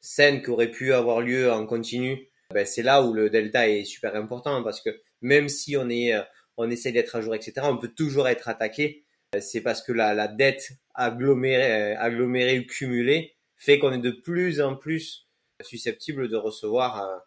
saine 0.00 0.42
qui 0.42 0.50
aurait 0.50 0.70
pu 0.70 0.92
avoir 0.92 1.22
lieu 1.22 1.50
en 1.50 1.66
continu, 1.66 2.28
ben, 2.52 2.66
c'est 2.66 2.82
là 2.82 3.02
où 3.02 3.14
le 3.14 3.30
delta 3.30 3.68
est 3.68 3.84
super 3.84 4.14
important 4.16 4.62
parce 4.62 4.80
que 4.80 4.90
même 5.22 5.48
si 5.48 5.76
on 5.76 5.88
est, 5.88 6.14
euh, 6.14 6.22
on 6.56 6.70
essaie 6.70 6.92
d'être 6.92 7.16
à 7.16 7.22
jour, 7.22 7.34
etc., 7.34 7.54
on 7.62 7.78
peut 7.78 7.88
toujours 7.88 8.28
être 8.28 8.48
attaqué. 8.48 9.04
Euh, 9.34 9.40
c'est 9.40 9.62
parce 9.62 9.82
que 9.82 9.92
la, 9.92 10.14
la 10.14 10.28
dette 10.28 10.72
agglomérée, 10.94 11.94
euh, 11.94 11.98
agglomérée 11.98 12.60
ou 12.60 12.66
cumulée 12.66 13.34
fait 13.56 13.78
qu'on 13.78 13.92
est 13.92 13.98
de 13.98 14.10
plus 14.10 14.60
en 14.60 14.76
plus 14.76 15.26
susceptible 15.62 16.28
de 16.28 16.36
recevoir 16.36 17.24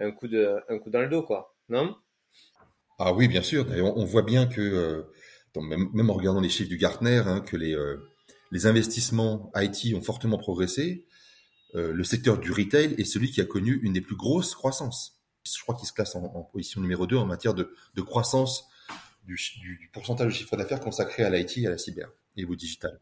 un, 0.00 0.10
coup 0.10 0.28
de, 0.28 0.56
un 0.68 0.78
coup 0.78 0.90
dans 0.90 1.00
le 1.00 1.08
dos, 1.08 1.22
quoi. 1.22 1.54
Non? 1.68 1.96
Ah 2.98 3.12
oui, 3.12 3.28
bien 3.28 3.42
sûr. 3.42 3.66
On, 3.96 4.04
voit 4.04 4.22
bien 4.22 4.46
que, 4.46 5.06
même, 5.56 5.88
même, 5.94 6.10
en 6.10 6.14
regardant 6.14 6.40
les 6.40 6.48
chiffres 6.48 6.68
du 6.68 6.76
Gartner, 6.76 7.22
hein, 7.24 7.40
que 7.40 7.56
les, 7.56 7.76
les 8.50 8.66
investissements 8.66 9.50
IT 9.56 9.94
ont 9.94 10.02
fortement 10.02 10.36
progressé. 10.36 11.06
le 11.72 12.04
secteur 12.04 12.38
du 12.38 12.52
retail 12.52 12.94
est 12.98 13.04
celui 13.04 13.30
qui 13.30 13.40
a 13.40 13.46
connu 13.46 13.80
une 13.82 13.94
des 13.94 14.02
plus 14.02 14.16
grosses 14.16 14.54
croissances 14.54 15.20
je 15.44 15.62
crois 15.62 15.74
qu'il 15.74 15.86
se 15.86 15.92
classe 15.92 16.14
en, 16.16 16.42
position 16.52 16.80
numéro 16.80 17.06
2 17.06 17.16
en 17.16 17.26
matière 17.26 17.54
de, 17.54 17.74
de 17.94 18.02
croissance 18.02 18.68
du, 19.24 19.36
du, 19.60 19.90
pourcentage 19.92 20.28
de 20.28 20.32
chiffre 20.32 20.56
d'affaires 20.56 20.80
consacré 20.80 21.22
à 21.22 21.30
l'IT 21.30 21.58
et 21.58 21.66
à 21.66 21.70
la 21.70 21.78
cyber 21.78 22.10
et 22.36 22.44
au 22.44 22.54
digital. 22.56 23.00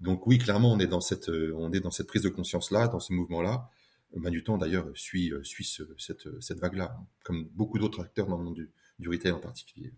Donc 0.00 0.26
oui, 0.26 0.38
clairement, 0.38 0.72
on 0.72 0.78
est 0.78 0.86
dans 0.86 1.00
cette, 1.00 1.28
euh, 1.28 1.54
on 1.56 1.72
est 1.72 1.80
dans 1.80 1.90
cette 1.90 2.06
prise 2.06 2.22
de 2.22 2.28
conscience-là, 2.28 2.88
dans 2.88 3.00
ce 3.00 3.12
mouvement-là. 3.12 3.70
Manutan, 4.14 4.58
d'ailleurs, 4.58 4.88
suit, 4.94 5.32
euh, 5.32 5.42
cette, 5.98 6.40
cette 6.40 6.58
vague-là, 6.58 6.96
comme 7.24 7.44
beaucoup 7.52 7.78
d'autres 7.78 8.02
acteurs 8.02 8.26
dans 8.26 8.38
le 8.38 8.44
monde 8.44 8.54
du, 8.54 8.70
du 8.98 9.08
retail 9.08 9.32
en 9.32 9.40
particulier. 9.40 9.92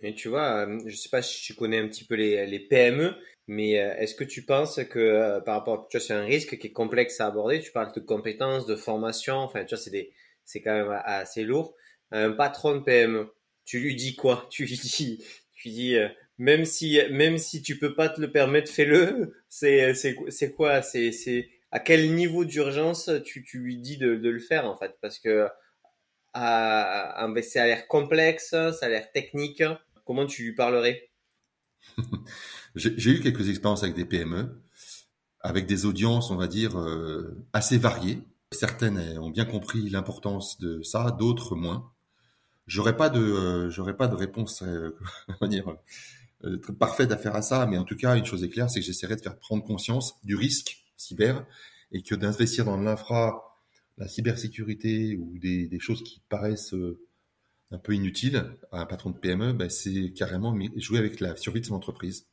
Et 0.00 0.14
tu 0.14 0.28
vois, 0.28 0.66
euh, 0.66 0.80
je 0.86 0.94
sais 0.94 1.08
pas 1.08 1.22
si 1.22 1.42
tu 1.42 1.54
connais 1.54 1.78
un 1.78 1.88
petit 1.88 2.04
peu 2.04 2.14
les, 2.14 2.46
les 2.46 2.60
PME, 2.60 3.14
mais 3.46 3.72
est-ce 3.72 4.14
que 4.14 4.24
tu 4.24 4.44
penses 4.44 4.78
que 4.90 5.40
par 5.40 5.56
rapport, 5.56 5.88
tu 5.88 5.96
vois, 5.96 6.06
c'est 6.06 6.12
un 6.12 6.24
risque 6.24 6.58
qui 6.58 6.66
est 6.66 6.72
complexe 6.72 7.20
à 7.20 7.26
aborder. 7.26 7.60
Tu 7.60 7.72
parles 7.72 7.92
de 7.94 8.00
compétences, 8.00 8.66
de 8.66 8.76
formation, 8.76 9.36
enfin, 9.36 9.64
tu 9.64 9.74
vois, 9.74 9.82
c'est 9.82 9.90
des, 9.90 10.12
c'est 10.44 10.60
quand 10.62 10.72
même 10.72 11.00
assez 11.04 11.44
lourd. 11.44 11.74
Un 12.10 12.32
patron 12.32 12.76
de 12.76 12.80
PME, 12.80 13.32
tu 13.64 13.80
lui 13.80 13.94
dis 13.94 14.16
quoi? 14.16 14.46
Tu 14.50 14.64
lui 14.64 14.76
dis, 14.76 15.22
tu 15.52 15.68
dis, 15.68 15.96
euh, 15.96 16.08
même 16.38 16.64
si, 16.64 16.98
même 17.10 17.36
si 17.36 17.62
tu 17.62 17.78
peux 17.78 17.94
pas 17.94 18.08
te 18.08 18.20
le 18.20 18.32
permettre, 18.32 18.70
fais-le. 18.70 19.34
C'est, 19.48 19.94
c'est, 19.94 20.16
c'est 20.28 20.52
quoi? 20.52 20.80
C'est, 20.82 21.12
c'est 21.12 21.50
à 21.70 21.80
quel 21.80 22.14
niveau 22.14 22.44
d'urgence 22.44 23.10
tu, 23.24 23.44
lui 23.54 23.78
dis 23.78 23.98
de, 23.98 24.08
le 24.08 24.38
faire 24.38 24.66
en 24.66 24.76
fait? 24.76 24.96
Parce 25.00 25.18
que 25.18 25.48
à, 26.34 27.28
ça 27.42 27.62
a 27.62 27.66
l'air 27.66 27.88
complexe, 27.88 28.50
ça 28.50 28.76
a 28.82 28.88
l'air 28.88 29.10
technique. 29.12 29.62
Comment 30.04 30.26
tu 30.26 30.44
lui 30.44 30.54
parlerais? 30.54 31.10
J'ai 32.74 33.10
eu 33.10 33.20
quelques 33.20 33.48
expériences 33.48 33.82
avec 33.82 33.94
des 33.94 34.04
PME, 34.04 34.62
avec 35.40 35.66
des 35.66 35.84
audiences, 35.84 36.30
on 36.30 36.36
va 36.36 36.46
dire, 36.46 36.78
euh, 36.78 37.44
assez 37.52 37.78
variées. 37.78 38.20
Certaines 38.52 39.18
ont 39.18 39.30
bien 39.30 39.44
compris 39.44 39.90
l'importance 39.90 40.58
de 40.58 40.82
ça, 40.82 41.10
d'autres 41.10 41.54
moins. 41.54 41.92
J'aurais 42.66 42.96
pas 42.96 43.08
de, 43.08 43.20
euh, 43.20 43.70
j'aurais 43.70 43.96
pas 43.96 44.08
de 44.08 44.14
réponse, 44.14 44.62
euh, 44.62 44.96
parfaite 46.78 47.12
à 47.12 47.16
faire 47.16 47.34
à 47.34 47.42
ça, 47.42 47.66
mais 47.66 47.78
en 47.78 47.84
tout 47.84 47.96
cas, 47.96 48.16
une 48.16 48.26
chose 48.26 48.44
est 48.44 48.50
claire, 48.50 48.70
c'est 48.70 48.80
que 48.80 48.86
j'essaierai 48.86 49.16
de 49.16 49.22
faire 49.22 49.38
prendre 49.38 49.64
conscience 49.64 50.14
du 50.22 50.36
risque 50.36 50.87
cyber 50.98 51.46
et 51.92 52.02
que 52.02 52.14
d'investir 52.14 52.64
dans 52.64 52.76
l'infra, 52.76 53.58
la 53.96 54.08
cybersécurité 54.08 55.16
ou 55.16 55.38
des, 55.38 55.78
choses 55.80 56.02
qui 56.02 56.22
paraissent 56.28 56.74
un 57.70 57.78
peu 57.78 57.94
inutile 57.94 58.56
à 58.72 58.80
un 58.80 58.86
patron 58.86 59.10
de 59.10 59.18
PME, 59.18 59.52
ben, 59.52 59.68
c'est 59.68 60.12
carrément 60.12 60.56
jouer 60.76 60.98
avec 60.98 61.20
la 61.20 61.36
survie 61.36 61.60
de 61.60 61.66
son 61.66 61.74
entreprise. 61.74 62.26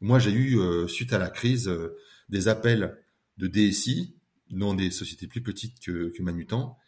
Moi, 0.00 0.18
j'ai 0.18 0.32
eu, 0.32 0.58
euh, 0.58 0.88
suite 0.88 1.12
à 1.12 1.18
la 1.18 1.30
crise, 1.30 1.68
euh, 1.68 1.96
des 2.28 2.48
appels 2.48 2.98
de 3.38 3.46
DSI 3.46 4.16
dans 4.50 4.74
des 4.74 4.90
sociétés 4.90 5.26
plus 5.26 5.42
petites 5.42 5.80
que, 5.80 6.22
Manutan, 6.22 6.78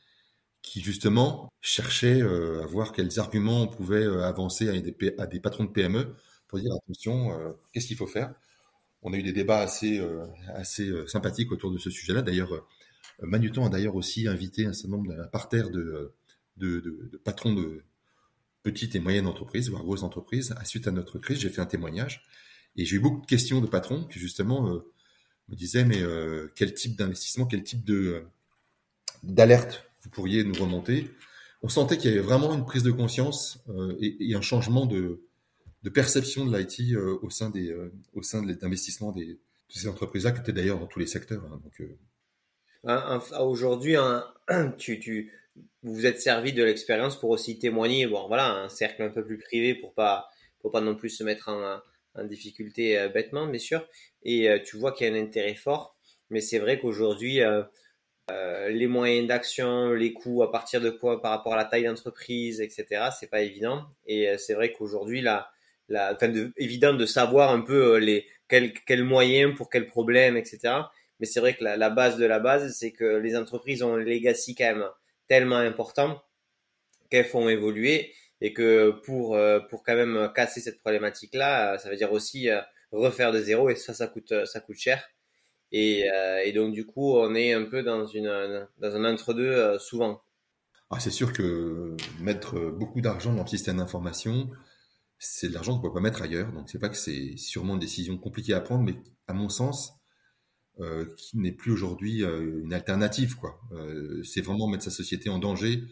qui 0.62 0.80
justement 0.80 1.52
cherchaient 1.60 2.22
euh, 2.22 2.62
à 2.62 2.66
voir 2.66 2.92
quels 2.92 3.18
arguments 3.20 3.62
on 3.62 3.68
pouvait 3.68 4.06
avancer 4.06 4.68
à 4.68 4.80
des, 4.80 4.94
à 5.18 5.26
des, 5.26 5.40
patrons 5.40 5.64
de 5.64 5.70
PME 5.70 6.14
pour 6.48 6.58
dire 6.58 6.72
attention, 6.74 7.30
qu'est-ce 7.72 7.86
qu'il 7.86 7.96
faut 7.96 8.06
faire? 8.06 8.34
On 9.08 9.12
a 9.12 9.16
eu 9.16 9.22
des 9.22 9.32
débats 9.32 9.60
assez, 9.60 10.04
assez 10.48 10.92
sympathiques 11.06 11.52
autour 11.52 11.70
de 11.70 11.78
ce 11.78 11.90
sujet-là. 11.90 12.22
D'ailleurs, 12.22 12.66
Manutan 13.22 13.64
a 13.64 13.68
d'ailleurs 13.68 13.94
aussi 13.94 14.26
invité 14.26 14.66
un 14.66 14.72
certain 14.72 14.96
nombre, 14.96 15.12
un 15.12 15.28
parterre 15.28 15.70
de 15.70 16.12
patrons 17.24 17.54
de 17.54 17.84
petites 18.66 18.96
et 18.96 18.98
moyennes 18.98 19.28
entreprises, 19.28 19.70
voire 19.70 19.84
grosses 19.84 20.02
entreprises. 20.02 20.52
À 20.58 20.64
suite 20.64 20.88
à 20.88 20.90
notre 20.90 21.20
crise, 21.20 21.38
j'ai 21.38 21.50
fait 21.50 21.60
un 21.60 21.66
témoignage 21.66 22.24
et 22.74 22.84
j'ai 22.84 22.96
eu 22.96 22.98
beaucoup 22.98 23.20
de 23.20 23.26
questions 23.26 23.60
de 23.60 23.68
patrons 23.68 24.04
qui 24.04 24.18
justement 24.18 24.68
euh, 24.68 24.92
me 25.48 25.54
disaient 25.54 25.84
mais 25.84 26.02
euh, 26.02 26.48
quel 26.56 26.74
type 26.74 26.96
d'investissement, 26.96 27.46
quel 27.46 27.62
type 27.62 27.88
euh, 27.90 28.22
d'alerte 29.22 29.88
vous 30.02 30.10
pourriez 30.10 30.42
nous 30.42 30.54
remonter? 30.54 31.12
On 31.62 31.68
sentait 31.68 31.96
qu'il 31.96 32.10
y 32.10 32.12
avait 32.12 32.22
vraiment 32.22 32.54
une 32.54 32.64
prise 32.64 32.82
de 32.82 32.90
conscience 32.90 33.64
et, 34.00 34.34
un 34.34 34.40
changement 34.40 34.84
de, 34.84 35.25
de 35.86 35.90
perception 35.90 36.44
de 36.44 36.56
l'IT 36.56 36.96
au 36.96 37.30
sein 37.30 37.48
des 37.48 37.72
au 38.12 38.22
sein 38.22 38.42
de 38.42 38.58
l'investissement 38.60 39.12
des 39.12 39.38
de 39.68 39.74
ces 39.74 39.88
entreprises-là, 39.88 40.32
qui 40.32 40.40
étaient 40.40 40.52
d'ailleurs 40.52 40.78
dans 40.78 40.86
tous 40.86 40.98
les 40.98 41.06
secteurs. 41.06 41.42
Hein, 41.44 41.60
donc 41.62 43.18
aujourd'hui, 43.40 43.96
tu, 44.78 45.32
vous 45.82 45.94
vous 45.94 46.06
êtes 46.06 46.20
servi 46.20 46.52
de 46.52 46.62
l'expérience 46.62 47.18
pour 47.18 47.30
aussi 47.30 47.58
témoigner, 47.58 48.06
bon 48.06 48.26
voilà, 48.28 48.52
un 48.52 48.68
cercle 48.68 49.02
un 49.02 49.10
peu 49.10 49.24
plus 49.24 49.38
privé 49.38 49.74
pour 49.74 49.94
pas 49.94 50.28
pour 50.60 50.72
pas 50.72 50.80
non 50.80 50.96
plus 50.96 51.10
se 51.10 51.22
mettre 51.22 51.48
en, 51.48 51.80
difficulté 52.24 52.98
euh, 52.98 53.10
bêtement, 53.10 53.46
bien 53.46 53.58
sûr. 53.58 53.86
Et 54.22 54.48
euh, 54.48 54.58
tu 54.58 54.78
vois 54.78 54.92
qu'il 54.92 55.06
y 55.06 55.10
a 55.10 55.12
un 55.12 55.22
intérêt 55.22 55.54
fort, 55.54 55.96
mais 56.30 56.40
c'est 56.40 56.58
vrai 56.58 56.80
qu'aujourd'hui 56.80 57.42
euh, 57.42 57.62
les 58.70 58.86
moyens 58.86 59.28
d'action, 59.28 59.92
les 59.92 60.12
coûts 60.12 60.42
à 60.42 60.50
partir 60.50 60.80
de 60.80 60.90
quoi 60.90 61.20
par 61.20 61.30
rapport 61.30 61.52
à 61.52 61.56
la 61.56 61.64
taille 61.66 61.84
d'entreprise, 61.84 62.60
etc. 62.60 63.10
C'est 63.16 63.30
pas 63.30 63.42
évident. 63.42 63.84
Et 64.06 64.36
c'est 64.38 64.54
vrai 64.54 64.72
qu'aujourd'hui 64.72 65.20
la 65.20 65.48
la, 65.88 66.14
enfin 66.14 66.28
de, 66.28 66.52
évident 66.56 66.94
de 66.94 67.06
savoir 67.06 67.50
un 67.50 67.60
peu 67.60 67.96
les 67.96 68.26
quels 68.48 69.04
moyens 69.04 69.54
pour 69.56 69.70
quels 69.70 69.86
problèmes, 69.86 70.36
etc. 70.36 70.74
Mais 71.18 71.26
c'est 71.26 71.40
vrai 71.40 71.54
que 71.54 71.64
la, 71.64 71.90
base 71.90 72.16
de 72.16 72.26
la 72.26 72.38
base, 72.38 72.76
c'est 72.76 72.92
que 72.92 73.04
les 73.04 73.36
entreprises 73.36 73.82
ont 73.82 73.94
un 73.94 73.98
legacy 73.98 74.54
quand 74.54 74.64
même 74.64 74.88
tellement 75.28 75.56
important 75.56 76.22
qu'elles 77.10 77.24
font 77.24 77.48
évoluer 77.48 78.12
et 78.40 78.52
que 78.52 78.90
pour 79.04 79.34
euh, 79.34 79.60
pour 79.60 79.82
quand 79.82 79.94
même 79.94 80.30
casser 80.34 80.60
cette 80.60 80.80
problématique 80.80 81.34
là 81.34 81.74
euh, 81.74 81.78
ça 81.78 81.88
veut 81.88 81.96
dire 81.96 82.12
aussi 82.12 82.50
euh, 82.50 82.60
refaire 82.92 83.32
de 83.32 83.40
zéro 83.40 83.70
et 83.70 83.76
ça 83.76 83.94
ça 83.94 84.08
coûte 84.08 84.34
ça 84.44 84.60
coûte 84.60 84.76
cher 84.76 85.02
et, 85.72 86.06
et 86.44 86.52
donc 86.52 86.72
du 86.72 86.86
coup 86.86 87.16
on 87.16 87.34
est 87.34 87.52
un 87.52 87.64
peu 87.64 87.82
dans 87.82 88.06
une 88.06 88.68
dans 88.78 88.94
un 88.94 89.04
entre 89.04 89.34
deux 89.34 89.78
souvent 89.78 90.22
ah, 90.90 91.00
c'est 91.00 91.10
sûr 91.10 91.32
que 91.32 91.96
mettre 92.20 92.56
beaucoup 92.70 93.00
d'argent 93.00 93.32
dans 93.32 93.42
le 93.42 93.48
système 93.48 93.78
d'information 93.78 94.48
c'est 95.18 95.48
de 95.48 95.54
l'argent 95.54 95.76
qu'on 95.76 95.88
peut 95.88 95.94
pas 95.94 96.00
mettre 96.00 96.22
ailleurs 96.22 96.52
donc 96.52 96.68
c'est 96.68 96.78
pas 96.78 96.88
que 96.88 96.96
c'est 96.96 97.36
sûrement 97.36 97.74
une 97.74 97.80
décision 97.80 98.18
compliquée 98.18 98.54
à 98.54 98.60
prendre 98.60 98.84
mais 98.84 98.94
à 99.26 99.32
mon 99.32 99.48
sens 99.48 99.96
euh, 100.78 101.06
qui 101.16 101.38
n'est 101.38 101.52
plus 101.52 101.72
aujourd'hui 101.72 102.22
euh, 102.22 102.60
une 102.62 102.74
alternative. 102.74 103.36
quoi. 103.36 103.58
Euh, 103.72 104.22
c'est 104.24 104.42
vraiment 104.42 104.66
mettre 104.66 104.84
sa 104.84 104.90
société 104.90 105.30
en 105.30 105.38
danger 105.38 105.82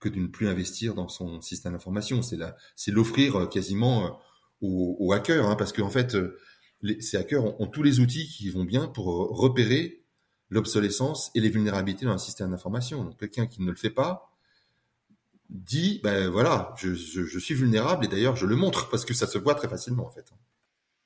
que 0.00 0.10
de 0.10 0.18
ne 0.18 0.26
plus 0.26 0.48
investir 0.48 0.94
dans 0.94 1.08
son 1.08 1.40
système 1.40 1.72
d'information. 1.72 2.20
C'est 2.20 2.90
l'offrir 2.90 3.48
quasiment 3.48 4.20
aux, 4.60 5.12
hackers, 5.14 5.48
hein, 5.48 5.56
parce 5.56 5.72
qu'en 5.72 5.86
en 5.86 5.90
fait, 5.90 6.14
les, 6.82 7.00
ces 7.00 7.16
hackers 7.16 7.58
ont, 7.58 7.66
tous 7.66 7.82
les 7.82 8.00
outils 8.00 8.28
qui 8.28 8.50
vont 8.50 8.64
bien 8.64 8.86
pour 8.86 9.06
repérer 9.06 10.04
l'obsolescence 10.50 11.30
et 11.34 11.40
les 11.40 11.48
vulnérabilités 11.48 12.04
dans 12.04 12.12
un 12.12 12.18
système 12.18 12.50
d'information. 12.50 13.04
Donc 13.04 13.18
quelqu'un 13.18 13.46
qui 13.46 13.62
ne 13.62 13.70
le 13.70 13.76
fait 13.76 13.90
pas 13.90 14.27
dit, 15.48 16.00
ben 16.02 16.28
voilà, 16.28 16.74
je, 16.76 16.94
je, 16.94 17.38
suis 17.38 17.54
vulnérable 17.54 18.04
et 18.04 18.08
d'ailleurs 18.08 18.36
je 18.36 18.46
le 18.46 18.56
montre 18.56 18.90
parce 18.90 19.04
que 19.04 19.14
ça 19.14 19.26
se 19.26 19.38
voit 19.38 19.54
très 19.54 19.68
facilement 19.68 20.06
en 20.06 20.10
fait. 20.10 20.26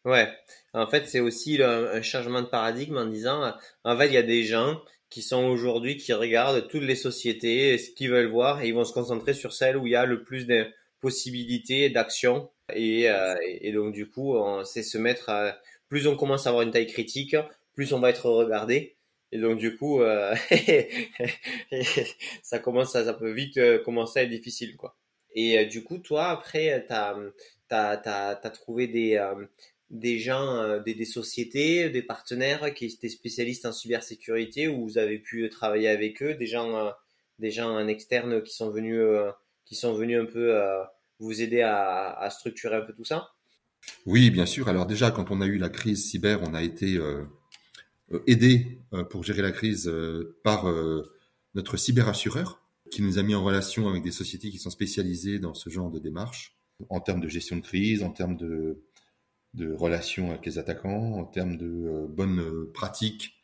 Ouais, 0.05 0.29
en 0.75 0.89
fait, 0.89 1.07
c'est 1.07 1.21
aussi 1.21 1.63
un 1.63 2.03
changement 2.03 2.43
de 2.43 2.47
paradigme 2.47 2.97
en 2.97 3.07
disant, 3.07 3.55
en 3.85 3.97
fait, 3.97 4.09
il 4.09 4.15
y 4.15 4.17
a 4.17 4.23
des 4.23 4.43
gens 4.43 4.81
qui 5.11 5.23
sont 5.23 5.45
aujourd'hui, 5.45 5.97
qui 5.97 6.13
regardent 6.13 6.67
toutes 6.67 6.83
les 6.83 6.97
sociétés, 6.97 7.79
ce 7.79 7.91
qu'ils 7.91 8.11
veulent 8.11 8.31
voir, 8.31 8.63
et 8.63 8.69
ils 8.69 8.75
vont 8.75 8.85
se 8.85 8.93
concentrer 8.93 9.33
sur 9.35 9.53
celles 9.53 9.77
où 9.77 9.87
il 9.87 9.93
y 9.93 9.97
a 9.97 10.07
le 10.07 10.25
plus 10.25 10.47
de 10.47 10.67
possibilités 11.01 11.89
d'action. 11.89 12.51
Et, 12.75 13.09
euh, 13.11 13.35
et 13.43 13.71
donc, 13.73 13.93
du 13.93 14.09
coup, 14.09 14.35
c'est 14.65 14.83
se 14.83 14.99
mettre 14.99 15.29
à, 15.29 15.57
plus 15.89 16.07
on 16.07 16.17
commence 16.17 16.47
à 16.47 16.51
avoir 16.51 16.63
une 16.65 16.71
taille 16.73 16.87
critique, 16.87 17.37
plus 17.75 17.93
on 17.93 18.01
va 18.01 18.11
être 18.11 18.29
regardé. 18.29 18.97
Et 19.33 19.39
donc, 19.39 19.59
du 19.59 19.77
coup, 19.77 20.01
euh, 20.03 20.35
ça 22.43 22.59
commence, 22.59 22.93
ça, 22.93 23.15
peut 23.15 23.33
vite 23.33 23.57
euh, 23.57 23.83
commencer 23.83 24.21
à 24.21 24.23
être 24.25 24.31
difficile, 24.31 24.77
quoi. 24.77 24.97
Et 25.35 25.65
du 25.67 25.83
coup, 25.83 25.99
toi, 25.99 26.29
après, 26.29 26.87
t'as, 26.89 27.17
t'as 27.97 28.51
trouvé 28.51 28.87
des, 28.87 30.19
gens, 30.19 30.57
euh, 30.57 30.81
des, 30.81 31.05
sociétés, 31.05 31.91
des 31.91 32.03
partenaires 32.03 32.75
qui 32.75 32.87
étaient 32.87 33.09
spécialistes 33.09 33.67
en 33.67 33.73
cybersécurité 33.73 34.69
où 34.69 34.85
vous 34.85 34.99
avez 34.99 35.19
pu 35.19 35.49
travailler 35.49 35.89
avec 35.89 36.23
eux, 36.23 36.35
des 36.35 36.47
gens, 36.47 36.77
euh, 36.77 36.91
des 37.39 37.51
gens 37.51 37.71
en 37.71 37.89
externe 37.89 38.43
qui 38.43 38.55
sont 38.55 38.71
venus, 38.71 38.99
euh, 38.99 39.31
qui 39.65 39.75
sont 39.75 39.95
venus 39.95 40.21
un 40.21 40.27
peu 40.27 40.55
vous 41.19 41.41
aider 41.41 41.63
à, 41.63 42.29
structurer 42.31 42.77
un 42.77 42.83
peu 42.83 42.93
tout 42.93 43.05
ça? 43.05 43.31
Oui, 44.07 44.31
bien 44.31 44.47
sûr. 44.47 44.69
Alors 44.69 44.87
déjà, 44.87 45.11
quand 45.11 45.31
on 45.31 45.41
a 45.41 45.47
eu 45.47 45.57
la 45.57 45.69
crise 45.69 46.11
cyber, 46.11 46.41
on 46.43 46.53
a 46.55 46.63
été 46.63 46.99
aidé 48.27 48.79
pour 49.11 49.23
gérer 49.25 49.43
la 49.43 49.53
crise 49.53 49.91
par 50.43 50.73
notre 51.55 51.77
cyberassureur 51.77 52.63
qui 52.91 53.03
nous 53.03 53.19
a 53.19 53.23
mis 53.23 53.35
en 53.35 53.43
relation 53.43 53.89
avec 53.89 54.03
des 54.03 54.11
sociétés 54.11 54.51
qui 54.51 54.59
sont 54.59 54.71
spécialisées 54.71 55.39
dans 55.39 55.55
ce 55.55 55.71
genre 55.71 55.91
de 55.91 55.99
démarche 55.99 56.57
en 56.89 57.01
termes 57.01 57.21
de 57.21 57.29
gestion 57.29 57.57
de 57.57 57.63
crise, 57.63 58.03
en 58.03 58.11
termes 58.11 58.37
de 58.37 58.77
relations 59.75 60.31
avec 60.31 60.47
les 60.47 60.59
attaquants, 60.59 61.15
en 61.15 61.25
termes 61.25 61.57
de 61.57 61.67
euh, 61.67 62.07
bonnes 62.09 62.41
euh, 62.41 62.71
pratiques 62.73 63.35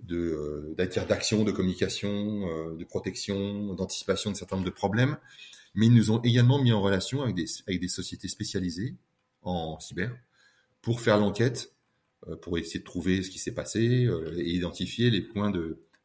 de 0.00 0.16
euh, 0.16 0.74
d'action, 0.76 1.44
de 1.44 1.52
communication, 1.52 2.74
de 2.76 2.84
protection, 2.84 3.74
d'anticipation 3.74 4.30
de 4.30 4.36
certains 4.36 4.60
de 4.60 4.70
problèmes. 4.70 5.16
Mais 5.74 5.86
ils 5.86 5.94
nous 5.94 6.10
ont 6.10 6.20
également 6.22 6.62
mis 6.62 6.72
en 6.72 6.82
relation 6.82 7.22
avec 7.22 7.34
des 7.34 7.88
sociétés 7.88 8.28
spécialisées 8.28 8.94
en 9.42 9.78
cyber 9.80 10.14
pour 10.82 11.00
faire 11.00 11.18
l'enquête, 11.18 11.72
pour 12.42 12.58
essayer 12.58 12.80
de 12.80 12.84
trouver 12.84 13.22
ce 13.22 13.30
qui 13.30 13.38
s'est 13.38 13.54
passé 13.54 14.08
et 14.36 14.50
identifier 14.50 15.10
les 15.10 15.20
points 15.20 15.52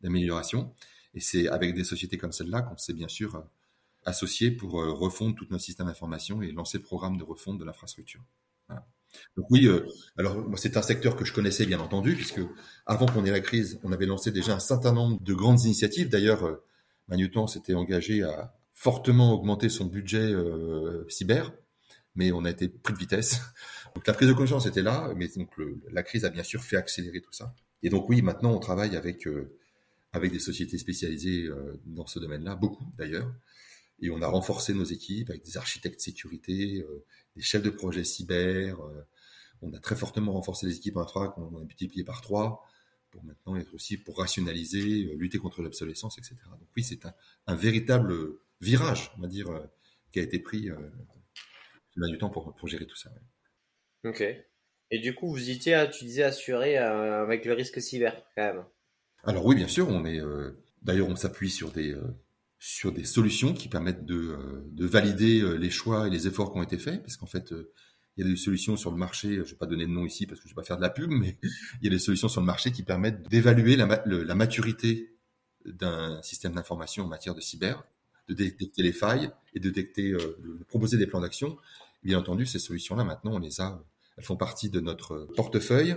d'amélioration. 0.02 0.74
Et 1.14 1.20
c'est 1.20 1.48
avec 1.48 1.74
des 1.74 1.84
sociétés 1.84 2.18
comme 2.18 2.32
celle-là 2.32 2.62
qu'on 2.62 2.78
s'est 2.78 2.94
bien 2.94 3.08
sûr 3.08 3.44
associé 4.06 4.52
pour 4.52 4.74
refondre 4.74 5.36
tout 5.36 5.48
notre 5.50 5.64
système 5.64 5.88
d'information 5.88 6.42
et 6.42 6.52
lancer 6.52 6.78
le 6.78 6.84
programme 6.84 7.18
de 7.18 7.24
refonte 7.24 7.58
de 7.58 7.66
l'infrastructure. 7.66 8.22
Donc 9.38 9.50
oui, 9.50 9.68
euh, 9.68 9.86
alors 10.18 10.46
c'est 10.58 10.78
un 10.78 10.82
secteur 10.82 11.16
que 11.16 11.26
je 11.26 11.34
connaissais 11.34 11.66
bien 11.66 11.80
entendu, 11.80 12.16
puisque 12.16 12.42
avant 12.86 13.06
qu'on 13.06 13.26
ait 13.26 13.32
la 13.32 13.40
crise, 13.40 13.80
on 13.84 13.92
avait 13.92 14.06
lancé 14.06 14.32
déjà 14.32 14.54
un 14.54 14.60
certain 14.60 14.94
nombre 14.94 15.22
de 15.22 15.34
grandes 15.34 15.62
initiatives. 15.64 16.10
D'ailleurs, 16.10 16.46
euh, 16.46 16.64
Magneton 17.08 17.48
s'était 17.48 17.74
engagé 17.74 18.24
à 18.24 18.54
fortement 18.74 19.34
augmenter 19.34 19.70
son 19.70 19.86
budget 19.86 20.32
euh, 20.32 21.06
cyber, 21.10 21.52
mais 22.16 22.32
on 22.32 22.46
a 22.46 22.50
été 22.50 22.68
pris 22.68 22.94
de 22.94 23.00
vitesse. 23.00 23.42
Donc 23.96 24.08
la 24.08 24.14
prise 24.14 24.28
de 24.28 24.34
conscience 24.34 24.66
était 24.66 24.82
là, 24.82 25.14
mais 25.16 25.28
donc 25.36 25.50
la 25.92 26.04
crise 26.04 26.26
a 26.26 26.30
bien 26.30 26.44
sûr 26.44 26.64
fait 26.64 26.78
accélérer 26.78 27.22
tout 27.22 27.34
ça. 27.34 27.54
Et 27.84 27.90
donc 27.90 28.10
oui, 28.10 28.22
maintenant 28.22 28.54
on 28.54 28.60
travaille 28.60 28.96
avec 28.96 29.28
euh, 29.28 29.58
avec 30.14 30.32
des 30.32 30.40
sociétés 30.40 30.78
spécialisées 30.78 31.46
euh, 31.46 31.80
dans 31.86 32.06
ce 32.06 32.20
domaine-là, 32.20 32.56
beaucoup 32.56 32.86
d'ailleurs. 32.98 33.34
Et 34.00 34.10
on 34.10 34.22
a 34.22 34.28
renforcé 34.28 34.74
nos 34.74 34.84
équipes 34.84 35.30
avec 35.30 35.44
des 35.44 35.58
architectes 35.58 36.02
sécurité, 36.02 36.80
euh, 36.82 37.06
des 37.36 37.42
chefs 37.42 37.64
de 37.64 37.70
projet 37.70 38.04
cyber. 38.04 38.78
On 39.62 39.74
a 39.74 39.80
très 39.80 39.96
fortement 39.96 40.34
renforcé 40.34 40.66
les 40.66 40.76
équipes 40.76 40.98
infra 40.98 41.30
qu'on 41.30 41.56
a 41.56 41.64
multiplié 41.64 42.04
par 42.04 42.22
trois 42.22 42.66
pour 43.12 43.24
maintenant 43.24 43.58
être 43.58 43.74
aussi 43.76 43.98
pour 43.98 44.18
rationaliser, 44.18 45.14
lutter 45.18 45.38
contre 45.38 45.62
l'obsolescence, 45.62 46.18
etc. 46.18 46.36
Donc 46.50 46.68
oui, 46.76 46.84
c'est 46.84 47.06
un, 47.46 47.56
véritable 47.56 48.40
virage, 48.62 49.12
on 49.18 49.22
va 49.22 49.28
dire, 49.28 49.48
qui 50.12 50.20
a 50.20 50.24
été 50.24 50.40
pris 50.40 50.72
euh, 51.98 52.08
du 52.08 52.18
temps 52.18 52.30
pour, 52.30 52.56
pour 52.56 52.68
gérer 52.68 52.86
tout 52.86 52.96
ça. 52.96 53.12
Ouais. 53.12 54.10
Ok. 54.10 54.24
Et 54.94 55.00
du 55.00 55.16
coup, 55.16 55.30
vous 55.30 55.50
étiez, 55.50 55.88
tu 55.94 56.06
disais, 56.06 56.24
assuré 56.24 56.78
avec 56.78 57.46
le 57.46 57.54
risque 57.54 57.82
cyber, 57.82 58.22
quand 58.36 58.44
même. 58.44 58.66
Alors 59.24 59.46
oui, 59.46 59.56
bien 59.56 59.70
sûr, 59.70 59.88
on 59.88 60.04
est. 60.06 60.20
D'ailleurs, 60.82 61.08
on 61.08 61.16
s'appuie 61.16 61.50
sur 61.50 61.72
des 61.72 61.96
sur 62.62 62.92
des 62.92 63.06
solutions 63.06 63.56
qui 63.56 63.68
permettent 63.70 64.06
de, 64.06 64.16
euh, 64.16 64.64
de, 64.72 64.86
valider 64.86 65.42
euh, 65.42 65.56
les 65.56 65.72
choix 65.72 66.06
et 66.06 66.12
les 66.12 66.28
efforts 66.28 66.54
qui 66.54 66.60
ont 66.60 66.64
été 66.64 66.78
faits, 66.78 67.02
parce 67.02 67.18
qu'en 67.18 67.26
fait, 67.26 67.52
euh, 67.54 67.74
il 68.16 68.24
y 68.24 68.28
a 68.28 68.30
des 68.30 68.38
solutions 68.38 68.78
sur 68.78 68.92
le 68.92 68.98
marché, 68.98 69.34
je 69.34 69.40
ne 69.40 69.46
vais 69.46 69.56
pas 69.56 69.66
donner 69.66 69.88
de 69.88 69.92
nom 69.92 70.06
ici 70.06 70.28
parce 70.28 70.40
que 70.40 70.48
je 70.48 70.54
ne 70.54 70.56
vais 70.56 70.62
pas 70.62 70.68
faire 70.68 70.78
de 70.78 70.84
la 70.84 70.92
pub, 70.92 71.10
mais 71.10 71.40
il 71.82 71.86
y 71.86 71.88
a 71.88 71.90
des 71.90 71.98
solutions 71.98 72.28
sur 72.28 72.40
le 72.40 72.46
marché 72.46 72.72
qui 72.72 72.84
permettent 72.84 73.28
d'évaluer 73.30 73.76
la, 73.78 74.04
la, 74.06 74.36
maturité 74.36 75.18
d'un 75.66 76.22
système 76.22 76.54
d'information 76.54 77.06
en 77.06 77.08
matière 77.08 77.34
de 77.34 77.42
cyber. 77.42 77.84
De 78.28 78.34
détecter 78.34 78.84
les 78.84 78.94
failles 78.94 79.30
et 79.54 79.60
de 79.60 79.70
détecter, 79.70 80.12
de 80.12 80.64
proposer 80.68 80.98
des 80.98 81.08
plans 81.08 81.22
d'action. 81.22 81.58
Bien 82.04 82.20
entendu, 82.20 82.46
ces 82.46 82.60
solutions-là, 82.60 83.04
maintenant, 83.04 83.36
on 83.36 83.40
les 83.40 83.62
a, 83.62 83.84
elles 84.18 84.24
font 84.24 84.38
partie 84.38 84.70
de 84.70 84.80
notre 84.80 85.28
portefeuille 85.36 85.96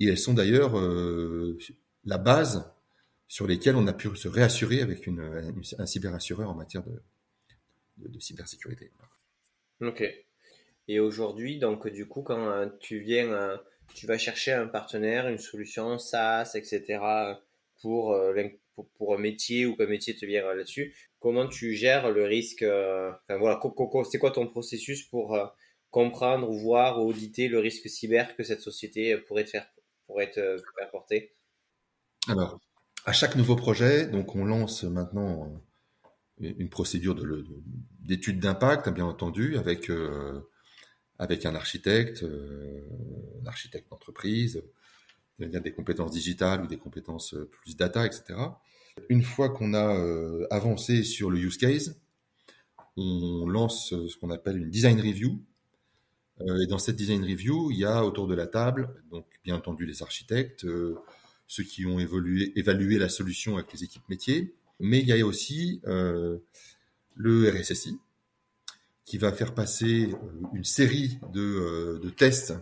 et 0.00 0.08
elles 0.08 0.18
sont 0.18 0.34
d'ailleurs 0.34 0.74
la 2.04 2.18
base 2.18 2.70
sur 3.28 3.46
lesquelles 3.46 3.76
on 3.76 3.86
a 3.86 3.92
pu 3.92 4.14
se 4.16 4.28
réassurer 4.28 4.80
avec 4.80 5.06
une, 5.06 5.52
un 5.78 5.86
cyberassureur 5.86 6.48
en 6.48 6.54
matière 6.54 6.82
de, 7.96 8.20
cybersécurité. 8.20 8.92
Ok. 9.80 10.04
Et 10.88 11.00
aujourd'hui, 11.00 11.58
donc 11.58 11.88
du 11.88 12.06
coup, 12.06 12.22
quand 12.22 12.48
euh, 12.48 12.66
tu 12.78 13.00
viens, 13.00 13.32
euh, 13.32 13.56
tu 13.94 14.06
vas 14.06 14.18
chercher 14.18 14.52
un 14.52 14.66
partenaire, 14.66 15.28
une 15.28 15.38
solution 15.38 15.98
SaaS, 15.98 16.52
etc. 16.54 17.00
pour, 17.80 18.12
euh, 18.12 18.34
pour, 18.96 19.14
un 19.14 19.18
métier 19.18 19.66
ou 19.66 19.74
qu'un 19.74 19.86
métier 19.86 20.14
te 20.14 20.24
vient 20.24 20.46
là-dessus, 20.54 21.05
comment 21.26 21.48
tu 21.48 21.74
gères 21.74 22.12
le 22.12 22.22
risque 22.22 22.62
enfin, 22.62 23.36
voilà, 23.36 23.60
c'est 24.08 24.18
quoi 24.18 24.30
ton 24.30 24.46
processus 24.46 25.02
pour 25.02 25.36
comprendre, 25.90 26.48
voir, 26.52 27.04
auditer 27.04 27.48
le 27.48 27.58
risque 27.58 27.88
cyber 27.88 28.36
que 28.36 28.44
cette 28.44 28.60
société 28.60 29.16
pourrait 29.16 29.44
faire, 29.44 29.66
pourrait 30.06 30.30
te 30.30 30.56
faire 30.78 30.90
porter? 30.92 31.34
Alors, 32.28 32.60
à 33.06 33.12
chaque 33.12 33.34
nouveau 33.34 33.56
projet, 33.56 34.06
donc 34.06 34.36
on 34.36 34.44
lance 34.44 34.84
maintenant 34.84 35.60
une 36.38 36.68
procédure 36.68 37.16
d'étude 37.98 38.38
d'impact, 38.38 38.88
bien 38.90 39.06
entendu, 39.06 39.56
avec 39.56 39.90
euh, 39.90 40.48
avec 41.18 41.44
un 41.44 41.56
architecte, 41.56 42.22
euh, 42.22 42.82
un 43.42 43.46
architecte 43.48 43.90
d'entreprise, 43.90 44.62
des 45.40 45.72
compétences 45.72 46.12
digitales 46.12 46.62
ou 46.62 46.68
des 46.68 46.76
compétences 46.76 47.34
euh, 47.34 47.50
plus 47.50 47.74
data, 47.74 48.06
etc. 48.06 48.38
Une 49.08 49.22
fois 49.22 49.50
qu'on 49.50 49.74
a 49.74 50.46
avancé 50.50 51.02
sur 51.02 51.30
le 51.30 51.38
use 51.38 51.58
case, 51.58 52.00
on 52.96 53.46
lance 53.46 53.90
ce 53.90 54.16
qu'on 54.16 54.30
appelle 54.30 54.56
une 54.56 54.70
design 54.70 54.98
review. 55.00 55.40
et 56.40 56.66
dans 56.66 56.78
cette 56.78 56.96
design 56.96 57.22
review, 57.22 57.70
il 57.70 57.78
y 57.78 57.84
a 57.84 58.04
autour 58.04 58.26
de 58.26 58.34
la 58.34 58.46
table, 58.46 58.88
donc 59.10 59.26
bien 59.44 59.54
entendu 59.54 59.84
les 59.86 60.02
architectes, 60.02 60.66
ceux 61.46 61.62
qui 61.62 61.86
ont 61.86 61.98
évolué, 61.98 62.52
évalué 62.56 62.98
la 62.98 63.08
solution 63.08 63.56
avec 63.56 63.72
les 63.72 63.84
équipes 63.84 64.08
métiers, 64.08 64.54
mais 64.80 65.00
il 65.00 65.06
y 65.06 65.12
a 65.12 65.26
aussi 65.26 65.80
euh, 65.86 66.38
le 67.14 67.48
RSSI 67.50 67.98
qui 69.04 69.18
va 69.18 69.32
faire 69.32 69.54
passer 69.54 70.10
euh, 70.12 70.16
une 70.54 70.64
série 70.64 71.18
de, 71.32 71.40
euh, 71.40 72.00
de 72.00 72.10
tests 72.10 72.54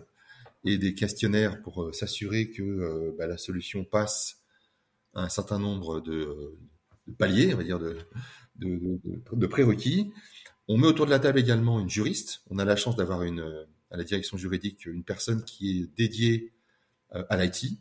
et 0.63 0.77
des 0.77 0.93
questionnaires 0.93 1.61
pour 1.61 1.93
s'assurer 1.93 2.49
que 2.49 3.15
bah, 3.19 3.27
la 3.27 3.37
solution 3.37 3.83
passe 3.83 4.39
un 5.15 5.29
certain 5.29 5.59
nombre 5.59 6.01
de, 6.01 6.57
paliers, 7.17 7.53
on 7.53 7.57
va 7.57 7.63
dire, 7.63 7.79
de, 7.79 7.97
de, 8.57 9.47
prérequis. 9.47 10.11
On 10.67 10.77
met 10.77 10.87
autour 10.87 11.05
de 11.05 11.11
la 11.11 11.19
table 11.19 11.39
également 11.39 11.79
une 11.79 11.89
juriste. 11.89 12.41
On 12.49 12.59
a 12.59 12.65
la 12.65 12.75
chance 12.75 12.95
d'avoir 12.95 13.23
une 13.23 13.65
à 13.91 13.97
la 13.97 14.03
direction 14.03 14.37
juridique 14.37 14.85
une 14.85 15.03
personne 15.03 15.43
qui 15.43 15.79
est 15.79 15.95
dédiée 15.95 16.53
à 17.11 17.37
l'IT 17.37 17.79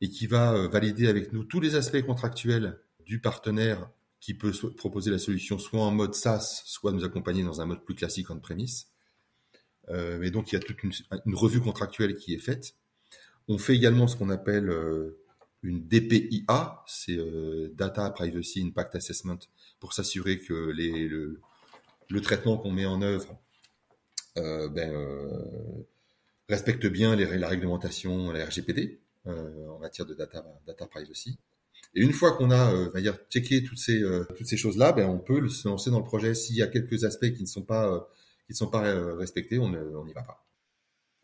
et 0.00 0.08
qui 0.10 0.26
va 0.26 0.68
valider 0.68 1.08
avec 1.08 1.32
nous 1.32 1.44
tous 1.44 1.60
les 1.60 1.74
aspects 1.74 2.02
contractuels 2.02 2.78
du 3.04 3.20
partenaire 3.20 3.90
qui 4.20 4.34
peut 4.34 4.52
proposer 4.76 5.10
la 5.10 5.18
solution 5.18 5.58
soit 5.58 5.80
en 5.80 5.90
mode 5.90 6.14
SaaS, 6.14 6.62
soit 6.66 6.92
nous 6.92 7.04
accompagner 7.04 7.42
dans 7.42 7.60
un 7.60 7.66
mode 7.66 7.84
plus 7.84 7.94
classique 7.94 8.30
en 8.30 8.38
premise. 8.38 8.88
Euh, 9.88 10.22
et 10.22 10.30
donc 10.30 10.52
il 10.52 10.54
y 10.54 10.58
a 10.58 10.60
toute 10.60 10.82
une, 10.84 10.92
revue 11.34 11.60
contractuelle 11.60 12.14
qui 12.14 12.34
est 12.34 12.38
faite. 12.38 12.74
On 13.48 13.58
fait 13.58 13.74
également 13.74 14.06
ce 14.06 14.16
qu'on 14.16 14.30
appelle 14.30 14.68
euh, 14.68 15.19
une 15.62 15.86
DPIA, 15.86 16.82
c'est 16.86 17.16
euh, 17.16 17.72
Data 17.74 18.10
Privacy 18.10 18.62
Impact 18.62 18.94
Assessment, 18.96 19.38
pour 19.78 19.92
s'assurer 19.92 20.40
que 20.40 20.70
les, 20.70 21.08
le, 21.08 21.40
traitement 22.22 22.58
qu'on 22.58 22.70
met 22.70 22.86
en 22.86 23.02
œuvre 23.02 23.38
ben, 24.36 24.92
respecte 26.48 26.86
bien 26.86 27.14
les, 27.16 27.38
la 27.38 27.48
réglementation, 27.48 28.30
la 28.30 28.44
RGPD 28.46 29.00
en 29.26 29.78
matière 29.78 30.06
de 30.06 30.14
data, 30.14 30.44
data 30.66 30.86
privacy. 30.86 31.38
Et 31.94 32.02
une 32.02 32.12
fois 32.12 32.36
qu'on 32.36 32.50
a, 32.50 32.72
euh, 32.72 33.00
dire, 33.00 33.16
checké 33.30 33.64
toutes 33.64 33.78
ces 33.78 34.02
euh, 34.02 34.24
toutes 34.36 34.46
ces 34.46 34.56
choses-là, 34.56 34.92
ben 34.92 35.08
on 35.08 35.18
peut 35.18 35.48
se 35.48 35.66
lancer 35.66 35.90
dans 35.90 35.98
le 35.98 36.04
projet. 36.04 36.34
S'il 36.34 36.56
y 36.56 36.62
a 36.62 36.68
quelques 36.68 37.04
aspects 37.04 37.32
qui 37.32 37.42
ne 37.42 37.48
sont 37.48 37.62
pas 37.62 37.88
euh, 37.92 37.98
qui 38.46 38.52
ne 38.52 38.56
sont 38.56 38.70
pas 38.70 38.86
euh, 38.86 39.14
respectés, 39.14 39.58
on 39.58 39.70
n'y 40.04 40.12
va 40.12 40.22
pas. 40.22 40.44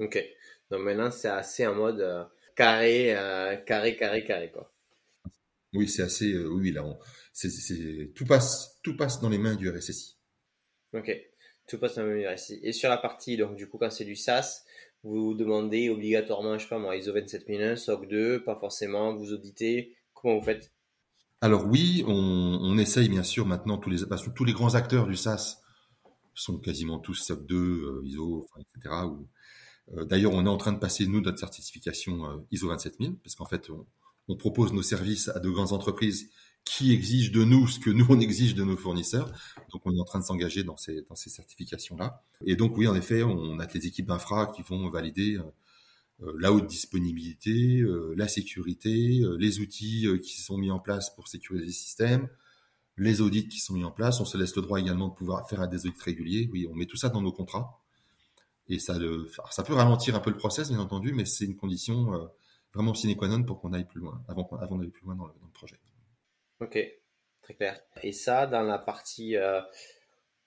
Ok. 0.01 0.23
Donc 0.71 0.83
maintenant 0.83 1.11
c'est 1.11 1.29
assez 1.29 1.67
en 1.67 1.75
mode 1.75 2.01
carré, 2.57 3.15
carré, 3.67 3.97
carré, 3.97 4.25
carré 4.25 4.51
quoi. 4.51 4.73
Oui, 5.73 5.89
c'est 5.89 6.03
assez. 6.03 6.37
oui, 6.37 6.73
là, 6.73 6.85
on, 6.85 6.99
tout 8.15 8.25
passe 8.25 8.79
tout 8.83 8.97
passe 8.97 9.21
dans 9.21 9.29
les 9.29 9.39
mains 9.39 9.57
du 9.57 9.69
RSSI. 9.71 10.17
Ok. 10.93 11.11
Tout 11.69 11.79
passe 11.79 11.97
dans 11.97 12.07
les 12.07 12.25
mains 12.25 12.31
du 12.31 12.35
RSSI. 12.35 12.61
Et 12.63 12.73
sur 12.73 12.89
la 12.89 12.97
partie 12.97 13.37
donc 13.37 13.57
du 13.57 13.69
coup 13.69 13.79
quand 13.79 13.91
c'est 13.91 14.05
du 14.05 14.17
SaaS, 14.17 14.65
vous 15.03 15.35
demandez 15.35 15.89
obligatoirement, 15.89 16.59
je 16.59 16.65
sais 16.65 16.69
pas 16.69 16.79
moi, 16.79 16.97
ISO 16.97 17.13
27001, 17.13 17.77
SOC 17.77 18.09
2, 18.09 18.45
pas 18.45 18.57
forcément, 18.59 19.15
vous 19.15 19.33
auditez 19.33 19.97
Comment 20.15 20.39
vous 20.39 20.45
faites? 20.45 20.73
Alors 21.41 21.67
oui, 21.67 22.03
on, 22.09 22.79
essaye 22.79 23.09
bien 23.09 23.23
sûr 23.23 23.47
maintenant 23.47 23.79
tous 23.79 23.91
les 23.91 24.07
parce 24.07 24.25
que 24.25 24.31
tous 24.31 24.45
les 24.45 24.55
grands 24.55 24.75
acteurs 24.75 25.07
du 25.07 25.15
SaaS 25.15 25.63
sont 26.35 26.59
quasiment 26.59 26.99
tous 26.99 27.15
SOC 27.15 27.47
2, 27.47 27.57
euh, 27.57 28.03
ISO, 28.05 28.49
etc. 28.59 28.95
Euh, 29.05 29.11
d'ailleurs, 29.89 30.33
on 30.33 30.45
est 30.47 30.49
en 30.49 30.57
train 30.57 30.73
de 30.73 30.79
passer 30.79 31.07
nous 31.07 31.21
notre 31.21 31.39
certification 31.39 32.27
euh, 32.27 32.37
ISO 32.51 32.71
27000 32.71 33.17
parce 33.23 33.35
qu'en 33.35 33.47
fait, 33.47 33.71
on, 34.29 34.37
propose 34.37 34.73
nos 34.73 34.83
services 34.83 35.29
à 35.29 35.39
de 35.39 35.49
grandes 35.49 35.73
entreprises 35.73 36.31
qui 36.65 36.93
exigent 36.93 37.31
de 37.31 37.45
nous 37.45 37.69
ce 37.69 37.79
que 37.79 37.91
nous 37.91 38.07
on 38.09 38.19
exige 38.19 38.57
de 38.57 38.65
nos 38.65 38.77
fournisseurs. 38.77 39.33
Donc 39.71 39.83
on 39.85 39.95
est 39.95 40.01
en 40.01 40.05
train 40.05 40.19
de 40.19 40.25
s'engager 40.25 40.65
dans 40.65 40.77
ces 40.77 41.03
dans 41.09 41.15
ces 41.15 41.31
certifications 41.31 41.97
là. 41.97 42.25
Et 42.45 42.57
donc 42.57 42.77
oui, 42.77 42.89
en 42.89 42.97
effet, 42.97 43.23
on 43.23 43.61
a 43.61 43.67
des 43.67 43.87
équipes 43.87 44.07
d'infra 44.07 44.53
qui 44.55 44.63
vont 44.63 44.89
valider 44.91 45.39
euh, 46.23 46.33
la 46.39 46.53
haute 46.53 46.67
disponibilité, 46.67 47.81
euh, 47.81 48.15
la 48.17 48.27
sécurité, 48.27 49.21
euh, 49.23 49.37
les 49.39 49.61
outils 49.61 50.07
qui 50.23 50.41
sont 50.41 50.57
mis 50.57 50.71
en 50.71 50.79
place 50.79 51.15
pour 51.15 51.29
sécuriser 51.29 51.67
les 51.67 51.73
systèmes, 51.73 52.29
les 52.97 53.21
audits 53.21 53.49
qui 53.49 53.59
sont 53.59 53.75
mis 53.75 53.85
en 53.85 53.91
place. 53.91 54.21
On 54.21 54.25
se 54.25 54.39
laisse 54.39 54.57
le 54.57 54.63
droit 54.63 54.81
également 54.81 55.09
de 55.09 55.15
pouvoir 55.15 55.49
faire 55.49 55.69
des 55.69 55.87
audits 55.87 56.01
réguliers. 56.03 56.49
Oui, 56.53 56.67
on 56.71 56.75
met 56.75 56.87
tout 56.87 56.97
ça 56.97 57.11
dans 57.11 57.21
nos 57.21 57.33
contrats. 57.33 57.83
Et 58.69 58.79
ça, 58.79 58.95
ça 59.51 59.63
peut 59.63 59.75
ralentir 59.75 60.15
un 60.15 60.21
peu 60.21 60.31
le 60.31 60.37
process, 60.37 60.71
bien 60.71 60.81
entendu, 60.81 61.13
mais 61.13 61.25
c'est 61.25 61.45
une 61.45 61.57
condition 61.57 62.31
vraiment 62.75 62.95
sine 62.95 63.17
qua 63.17 63.29
non 63.29 63.43
pour 63.45 63.61
qu'on 63.61 63.73
aille 63.73 63.87
plus 63.87 64.01
loin, 64.01 64.23
avant, 64.29 64.77
d'aller 64.77 64.91
plus 64.91 65.05
loin 65.05 65.15
dans 65.15 65.27
le, 65.27 65.33
projet. 65.55 65.77
Ok, 66.61 66.79
très 67.43 67.55
clair. 67.55 67.81
Et 68.03 68.13
ça, 68.13 68.47
dans 68.47 68.63
la 68.63 68.79
partie, 68.79 69.37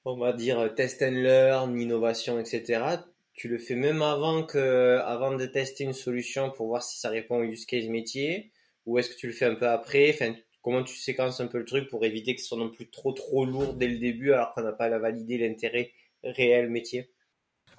on 0.05 0.17
va 0.17 0.33
dire, 0.33 0.73
test 0.75 1.01
and 1.01 1.11
learn, 1.11 1.79
innovation, 1.79 2.39
etc., 2.39 2.97
tu 3.33 3.47
le 3.47 3.57
fais 3.57 3.75
même 3.75 4.01
avant 4.01 4.43
que, 4.43 4.97
avant 5.05 5.33
de 5.33 5.45
tester 5.45 5.85
une 5.85 5.93
solution 5.93 6.51
pour 6.51 6.67
voir 6.67 6.83
si 6.83 6.99
ça 6.99 7.09
répond 7.09 7.37
au 7.37 7.43
use 7.43 7.65
case 7.65 7.87
métier, 7.87 8.51
ou 8.85 8.99
est-ce 8.99 9.09
que 9.09 9.15
tu 9.15 9.27
le 9.27 9.33
fais 9.33 9.45
un 9.45 9.55
peu 9.55 9.69
après? 9.69 10.11
Enfin, 10.13 10.33
Comment 10.61 10.83
tu 10.83 10.95
séquences 10.95 11.39
un 11.39 11.47
peu 11.47 11.57
le 11.57 11.65
truc 11.65 11.89
pour 11.89 12.03
éviter 12.05 12.35
que 12.35 12.41
ce 12.41 12.47
soit 12.47 12.57
non 12.57 12.69
plus 12.69 12.89
trop 12.89 13.13
trop 13.13 13.45
lourd 13.45 13.75
dès 13.75 13.87
le 13.87 13.97
début 13.97 14.33
alors 14.33 14.53
qu'on 14.53 14.61
n'a 14.61 14.73
pas 14.73 14.85
à 14.85 14.99
valider 14.99 15.37
l'intérêt 15.37 15.93
réel 16.23 16.69
métier? 16.69 17.09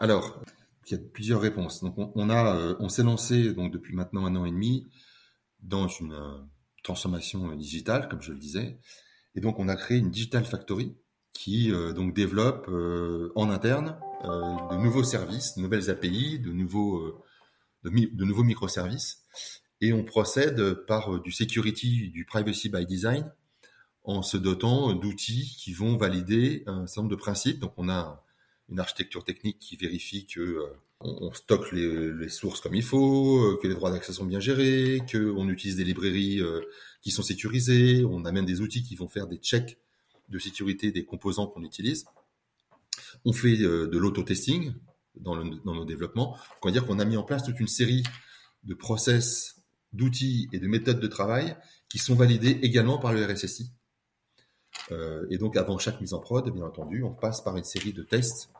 Alors, 0.01 0.42
il 0.86 0.92
y 0.92 0.94
a 0.96 0.98
plusieurs 0.98 1.40
réponses. 1.40 1.82
Donc, 1.82 1.94
on, 1.96 2.30
a, 2.30 2.57
euh, 2.57 2.76
on 2.80 2.88
s'est 2.88 3.03
lancé 3.03 3.53
donc 3.53 3.72
depuis 3.72 3.94
maintenant 3.94 4.26
un 4.26 4.34
an 4.34 4.44
et 4.44 4.51
demi 4.51 4.88
dans 5.61 5.86
une 5.88 6.14
euh, 6.14 6.38
transformation 6.82 7.55
digitale, 7.55 8.09
comme 8.09 8.22
je 8.22 8.32
le 8.32 8.38
disais, 8.38 8.78
et 9.34 9.40
donc 9.40 9.59
on 9.59 9.68
a 9.68 9.76
créé 9.76 9.98
une 9.98 10.11
digital 10.11 10.44
factory 10.44 10.96
qui 11.32 11.70
euh, 11.70 11.92
donc 11.92 12.14
développe 12.14 12.68
en 13.36 13.51
interne 13.51 13.96
euh, 14.24 14.68
de 14.70 14.76
nouveaux 14.76 15.05
services, 15.05 15.55
de 15.57 15.62
nouvelles 15.62 15.88
API, 15.88 16.38
de 16.38 16.53
nouveaux, 16.53 16.98
euh, 16.98 17.22
de, 17.84 18.24
nouveaux 18.24 18.42
microservices. 18.42 19.24
Et 19.80 19.94
on 19.94 20.05
procède 20.05 20.74
par 20.86 21.14
euh, 21.14 21.20
du 21.20 21.32
security, 21.32 22.11
du 22.11 22.26
privacy 22.26 22.68
by 22.68 22.84
design, 22.84 23.32
en 24.05 24.20
se 24.20 24.36
dotant 24.36 24.92
d'outils 24.92 25.57
qui 25.59 25.72
vont 25.72 25.96
valider 25.96 26.64
un 26.66 26.86
certain 26.86 27.03
nombre 27.03 27.16
de 27.16 27.20
principes. 27.20 27.61
Donc 27.61 27.72
on 27.78 27.88
a 27.88 28.22
une 28.70 28.80
architecture 28.80 29.24
technique 29.24 29.58
qui 29.58 29.76
vérifie 29.76 30.26
que 30.26 30.64
on, 31.00 31.32
stocke 31.32 31.72
les, 31.72 32.28
sources 32.28 32.60
comme 32.60 32.74
il 32.74 32.82
faut, 32.82 33.58
que 33.62 33.66
les 33.66 33.74
droits 33.74 33.90
d'accès 33.90 34.12
sont 34.12 34.26
bien 34.26 34.38
gérés, 34.38 35.00
que 35.10 35.32
on 35.36 35.48
utilise 35.48 35.76
des 35.76 35.84
librairies 35.84 36.42
qui 37.00 37.10
sont 37.10 37.22
sécurisées. 37.22 38.04
On 38.04 38.24
a 38.24 38.32
même 38.32 38.44
des 38.44 38.60
outils 38.60 38.82
qui 38.82 38.96
vont 38.96 39.08
faire 39.08 39.26
des 39.26 39.38
checks 39.38 39.78
de 40.30 40.38
sécurité 40.38 40.92
des 40.92 41.04
composants 41.04 41.46
qu'on 41.46 41.62
utilise. 41.62 42.06
On 43.24 43.32
fait 43.32 43.60
euh, 43.60 43.86
de 43.88 43.98
l'auto-testing 43.98 44.72
dans, 45.16 45.36
nos 45.36 45.84
développements. 45.84 46.36
On 46.62 46.70
dire 46.70 46.86
qu'on 46.86 46.98
a 46.98 47.04
mis 47.04 47.16
en 47.16 47.24
place 47.24 47.42
toute 47.42 47.60
une 47.60 47.68
série 47.68 48.04
de 48.64 48.74
process, 48.74 49.56
d'outils 49.92 50.48
et 50.52 50.60
de 50.60 50.68
méthodes 50.68 51.00
de 51.00 51.06
travail 51.06 51.56
qui 51.88 51.98
sont 51.98 52.14
validés 52.14 52.58
également 52.62 52.98
par 52.98 53.12
le 53.12 53.24
RSSI. 53.24 53.72
Euh, 54.92 55.26
et 55.30 55.38
donc, 55.38 55.56
avant 55.56 55.78
chaque 55.78 56.00
mise 56.00 56.14
en 56.14 56.20
prod, 56.20 56.48
bien 56.50 56.64
entendu, 56.64 57.02
on 57.02 57.12
passe 57.12 57.42
par 57.42 57.56
une 57.56 57.64
série 57.64 57.92
de 57.92 58.02
tests. 58.02 58.50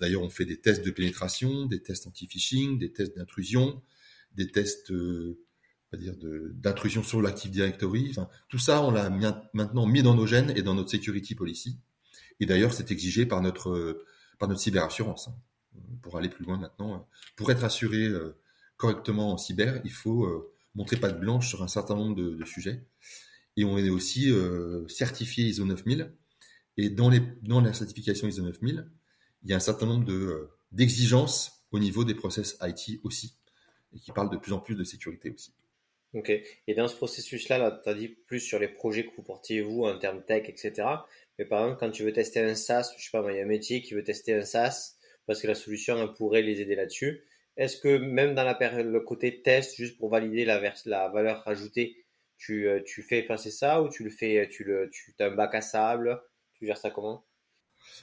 D'ailleurs, 0.00 0.22
on 0.22 0.30
fait 0.30 0.44
des 0.44 0.60
tests 0.60 0.84
de 0.84 0.90
pénétration, 0.90 1.66
des 1.66 1.82
tests 1.82 2.06
anti-phishing, 2.06 2.78
des 2.78 2.92
tests 2.92 3.16
d'intrusion, 3.16 3.82
des 4.34 4.50
tests 4.50 4.90
euh, 4.90 5.38
d'intrusion 5.92 7.02
sur 7.02 7.22
l'Active 7.22 7.50
Directory. 7.50 8.14
Tout 8.48 8.58
ça, 8.58 8.82
on 8.82 8.90
l'a 8.90 9.10
maintenant 9.54 9.86
mis 9.86 10.02
dans 10.02 10.14
nos 10.14 10.26
gènes 10.26 10.52
et 10.56 10.62
dans 10.62 10.74
notre 10.74 10.90
security 10.90 11.34
policy. 11.34 11.78
Et 12.40 12.46
d'ailleurs, 12.46 12.74
c'est 12.74 12.90
exigé 12.90 13.26
par 13.26 13.40
notre, 13.40 14.04
par 14.38 14.48
notre 14.48 14.60
cyberassurance. 14.60 15.28
Hein. 15.28 15.34
Pour 16.02 16.18
aller 16.18 16.28
plus 16.28 16.44
loin 16.44 16.58
maintenant, 16.58 17.08
pour 17.36 17.50
être 17.50 17.64
assuré 17.64 18.08
correctement 18.76 19.32
en 19.32 19.38
cyber, 19.38 19.80
il 19.84 19.90
faut 19.90 20.50
montrer 20.74 20.96
pas 20.96 21.10
de 21.10 21.18
blanche 21.18 21.48
sur 21.48 21.62
un 21.62 21.68
certain 21.68 21.94
nombre 21.94 22.16
de, 22.16 22.44
sujets. 22.44 22.84
Et 23.56 23.64
on 23.64 23.78
est 23.78 23.88
aussi 23.88 24.30
certifié 24.88 25.46
ISO 25.46 25.64
9000. 25.64 26.12
Et 26.76 26.90
dans, 26.90 27.08
les, 27.08 27.22
dans 27.42 27.60
la 27.60 27.72
certification 27.72 28.28
ISO 28.28 28.42
9000, 28.42 28.90
il 29.42 29.50
y 29.50 29.52
a 29.52 29.56
un 29.56 29.60
certain 29.60 29.86
nombre 29.86 30.04
de, 30.04 30.48
d'exigences 30.72 31.64
au 31.70 31.78
niveau 31.78 32.04
des 32.04 32.14
process 32.14 32.58
IT 32.62 33.00
aussi, 33.04 33.36
et 33.94 33.98
qui 33.98 34.12
parlent 34.12 34.30
de 34.30 34.36
plus 34.36 34.52
en 34.52 34.58
plus 34.58 34.74
de 34.74 34.84
sécurité 34.84 35.30
aussi. 35.30 35.52
Ok. 36.14 36.30
Et 36.30 36.74
dans 36.74 36.88
ce 36.88 36.96
processus-là, 36.96 37.58
-là, 37.58 37.80
tu 37.82 37.88
as 37.88 37.94
dit 37.94 38.08
plus 38.08 38.40
sur 38.40 38.58
les 38.58 38.68
projets 38.68 39.04
que 39.04 39.14
vous 39.14 39.22
portiez 39.22 39.60
vous 39.60 39.84
en 39.84 39.98
termes 39.98 40.22
tech, 40.24 40.48
etc. 40.48 40.72
Mais 41.38 41.44
par 41.44 41.62
exemple, 41.62 41.80
quand 41.80 41.90
tu 41.90 42.02
veux 42.02 42.12
tester 42.12 42.40
un 42.40 42.54
SaaS, 42.54 42.94
je 42.96 43.04
sais 43.04 43.10
pas, 43.10 43.24
il 43.30 43.36
y 43.36 43.40
a 43.40 43.42
un 43.42 43.46
métier 43.46 43.82
qui 43.82 43.94
veut 43.94 44.04
tester 44.04 44.34
un 44.34 44.42
SaaS 44.42 44.96
parce 45.26 45.42
que 45.42 45.46
la 45.46 45.54
solution 45.54 46.12
pourrait 46.14 46.42
les 46.42 46.60
aider 46.62 46.74
là-dessus. 46.74 47.24
Est-ce 47.56 47.76
que 47.76 47.98
même 47.98 48.34
dans 48.34 48.44
la 48.44 48.56
le 48.82 49.00
côté 49.00 49.42
test, 49.42 49.76
juste 49.76 49.98
pour 49.98 50.08
valider 50.08 50.44
la, 50.44 50.60
la 50.86 51.08
valeur 51.08 51.46
ajoutée, 51.46 52.04
tu, 52.38 52.68
euh, 52.68 52.80
tu 52.84 53.02
fais 53.02 53.22
passer 53.22 53.50
ça 53.50 53.82
ou 53.82 53.88
tu 53.88 54.04
le 54.04 54.10
fais, 54.10 54.48
tu 54.48 54.64
le, 54.64 54.88
tu 54.90 55.14
as 55.18 55.26
un 55.26 55.34
bac 55.34 55.54
à 55.54 55.60
sable, 55.60 56.22
tu 56.54 56.66
gères 56.66 56.78
ça 56.78 56.90
comment? 56.90 57.26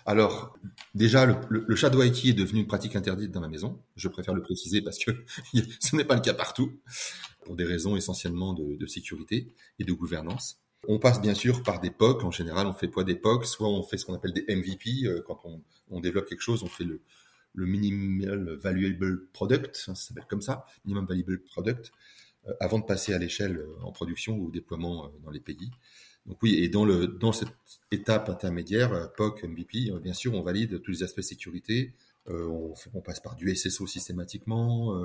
Alors, 0.05 0.55
déjà, 0.93 1.25
le, 1.49 1.75
shadow 1.75 2.03
IT 2.03 2.25
est 2.25 2.33
devenu 2.33 2.59
une 2.59 2.67
pratique 2.67 2.95
interdite 2.95 3.31
dans 3.31 3.41
ma 3.41 3.47
maison. 3.47 3.81
Je 3.95 4.07
préfère 4.07 4.35
le 4.35 4.43
préciser 4.43 4.81
parce 4.81 4.99
que 4.99 5.11
ce 5.79 5.95
n'est 5.95 6.05
pas 6.05 6.15
le 6.15 6.21
cas 6.21 6.35
partout, 6.35 6.79
pour 7.43 7.55
des 7.55 7.65
raisons 7.65 7.95
essentiellement 7.95 8.53
de, 8.53 8.85
sécurité 8.85 9.47
et 9.79 9.83
de 9.83 9.93
gouvernance. 9.93 10.61
On 10.87 10.99
passe 10.99 11.19
bien 11.19 11.33
sûr 11.33 11.63
par 11.63 11.79
des 11.79 11.89
POC. 11.89 12.23
En 12.23 12.29
général, 12.29 12.67
on 12.67 12.73
fait 12.73 12.89
quoi 12.89 13.03
des 13.03 13.15
POC 13.15 13.45
Soit 13.45 13.67
on 13.67 13.81
fait 13.81 13.97
ce 13.97 14.05
qu'on 14.05 14.13
appelle 14.13 14.33
des 14.33 14.45
MVP. 14.55 15.05
Euh, 15.05 15.23
quand 15.25 15.41
on, 15.89 15.99
développe 15.99 16.27
quelque 16.27 16.41
chose, 16.41 16.61
on 16.61 16.67
fait 16.67 16.83
le, 16.83 17.01
minimal 17.55 18.55
valuable 18.57 19.27
product, 19.31 19.75
ça 19.77 19.95
s'appelle 19.95 20.25
comme 20.29 20.41
ça, 20.41 20.65
minimum 20.83 21.05
valuable 21.05 21.41
product, 21.41 21.91
euh, 22.47 22.53
avant 22.59 22.77
de 22.77 22.83
passer 22.83 23.13
à 23.13 23.17
l'échelle 23.17 23.57
euh, 23.57 23.81
en 23.81 23.91
production 23.91 24.37
ou 24.37 24.49
au 24.49 24.51
déploiement 24.51 25.11
dans 25.23 25.31
les 25.31 25.39
pays. 25.39 25.71
Donc 26.25 26.37
oui, 26.41 26.55
et 26.55 26.69
dans, 26.69 26.85
le, 26.85 27.07
dans 27.07 27.31
cette 27.31 27.53
étape 27.91 28.29
intermédiaire, 28.29 28.93
euh, 28.93 29.07
POC, 29.07 29.43
MVP, 29.43 29.91
euh, 29.91 29.99
bien 29.99 30.13
sûr, 30.13 30.33
on 30.33 30.41
valide 30.41 30.81
tous 30.81 30.91
les 30.91 31.03
aspects 31.03 31.21
sécurité. 31.21 31.93
Euh, 32.29 32.73
on, 32.93 33.01
passe 33.01 33.19
par 33.19 33.35
du 33.35 33.55
SSO 33.55 33.85
systématiquement. 33.85 34.99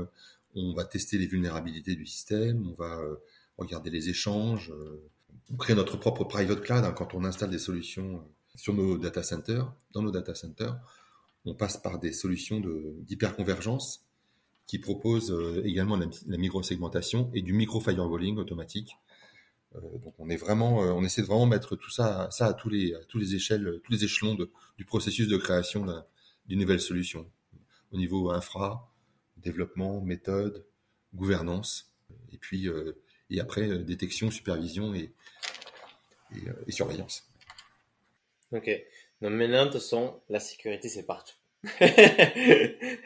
On 0.54 0.72
va 0.72 0.86
tester 0.86 1.18
les 1.18 1.26
vulnérabilités 1.26 1.94
du 1.94 2.06
système. 2.06 2.66
On 2.66 2.72
va 2.72 2.98
regarder 3.58 3.90
les 3.90 4.08
échanges. 4.08 4.72
on 5.52 5.56
crée 5.56 5.74
notre 5.74 5.98
propre 5.98 6.24
private 6.24 6.62
cloud 6.62 6.82
hein, 6.82 6.92
quand 6.92 7.12
on 7.12 7.24
installe 7.24 7.50
des 7.50 7.58
solutions 7.58 8.24
sur 8.54 8.72
nos 8.72 8.96
data 8.96 9.22
centers. 9.22 9.70
Dans 9.92 10.00
nos 10.00 10.10
data 10.10 10.34
centers, 10.34 10.80
on 11.44 11.54
passe 11.54 11.76
par 11.76 11.98
des 11.98 12.14
solutions 12.14 12.58
d'hyperconvergence 13.02 14.06
qui 14.66 14.78
proposent 14.78 15.36
également 15.62 15.98
la, 15.98 16.06
la 16.26 16.38
micro-segmentation 16.38 17.30
et 17.34 17.42
du 17.42 17.52
micro-firewalling 17.52 18.38
automatique 18.38 18.96
donc 19.74 20.14
on 20.18 20.28
est 20.28 20.36
vraiment, 20.36 20.82
euh, 20.82 20.90
on 20.90 21.04
essaie 21.04 21.22
de 21.22 21.26
vraiment 21.26 21.46
mettre 21.46 21.76
tout 21.76 21.90
ça, 21.90 22.28
ça 22.30 22.46
à 22.46 22.54
tous 22.54 22.68
les, 22.68 22.94
tous 23.08 23.18
les 23.18 23.34
échelles, 23.34 23.80
tous 23.84 23.92
les 23.92 24.04
échelons 24.04 24.36
du 24.76 24.84
processus 24.84 25.28
de 25.28 25.36
création 25.36 25.86
d'une 26.46 26.58
nouvelle 26.58 26.80
solution, 26.80 27.30
au 27.92 27.96
niveau 27.96 28.30
infra, 28.30 28.90
développement, 29.36 30.00
méthode, 30.00 30.66
gouvernance, 31.14 31.92
et 32.32 32.38
puis 32.38 32.68
euh, 32.68 33.00
et 33.30 33.40
après 33.40 33.78
détection, 33.78 34.30
supervision 34.30 34.92
et, 34.92 35.12
et, 36.66 36.72
surveillance. 36.72 37.30
Ok. 38.50 38.68
Donc 39.22 39.32
maintenant, 39.32 39.66
de 39.66 39.70
toute 39.70 39.80
façon, 39.80 40.20
la 40.28 40.40
sécurité 40.40 40.88
c'est 40.88 41.06
partout. 41.06 41.36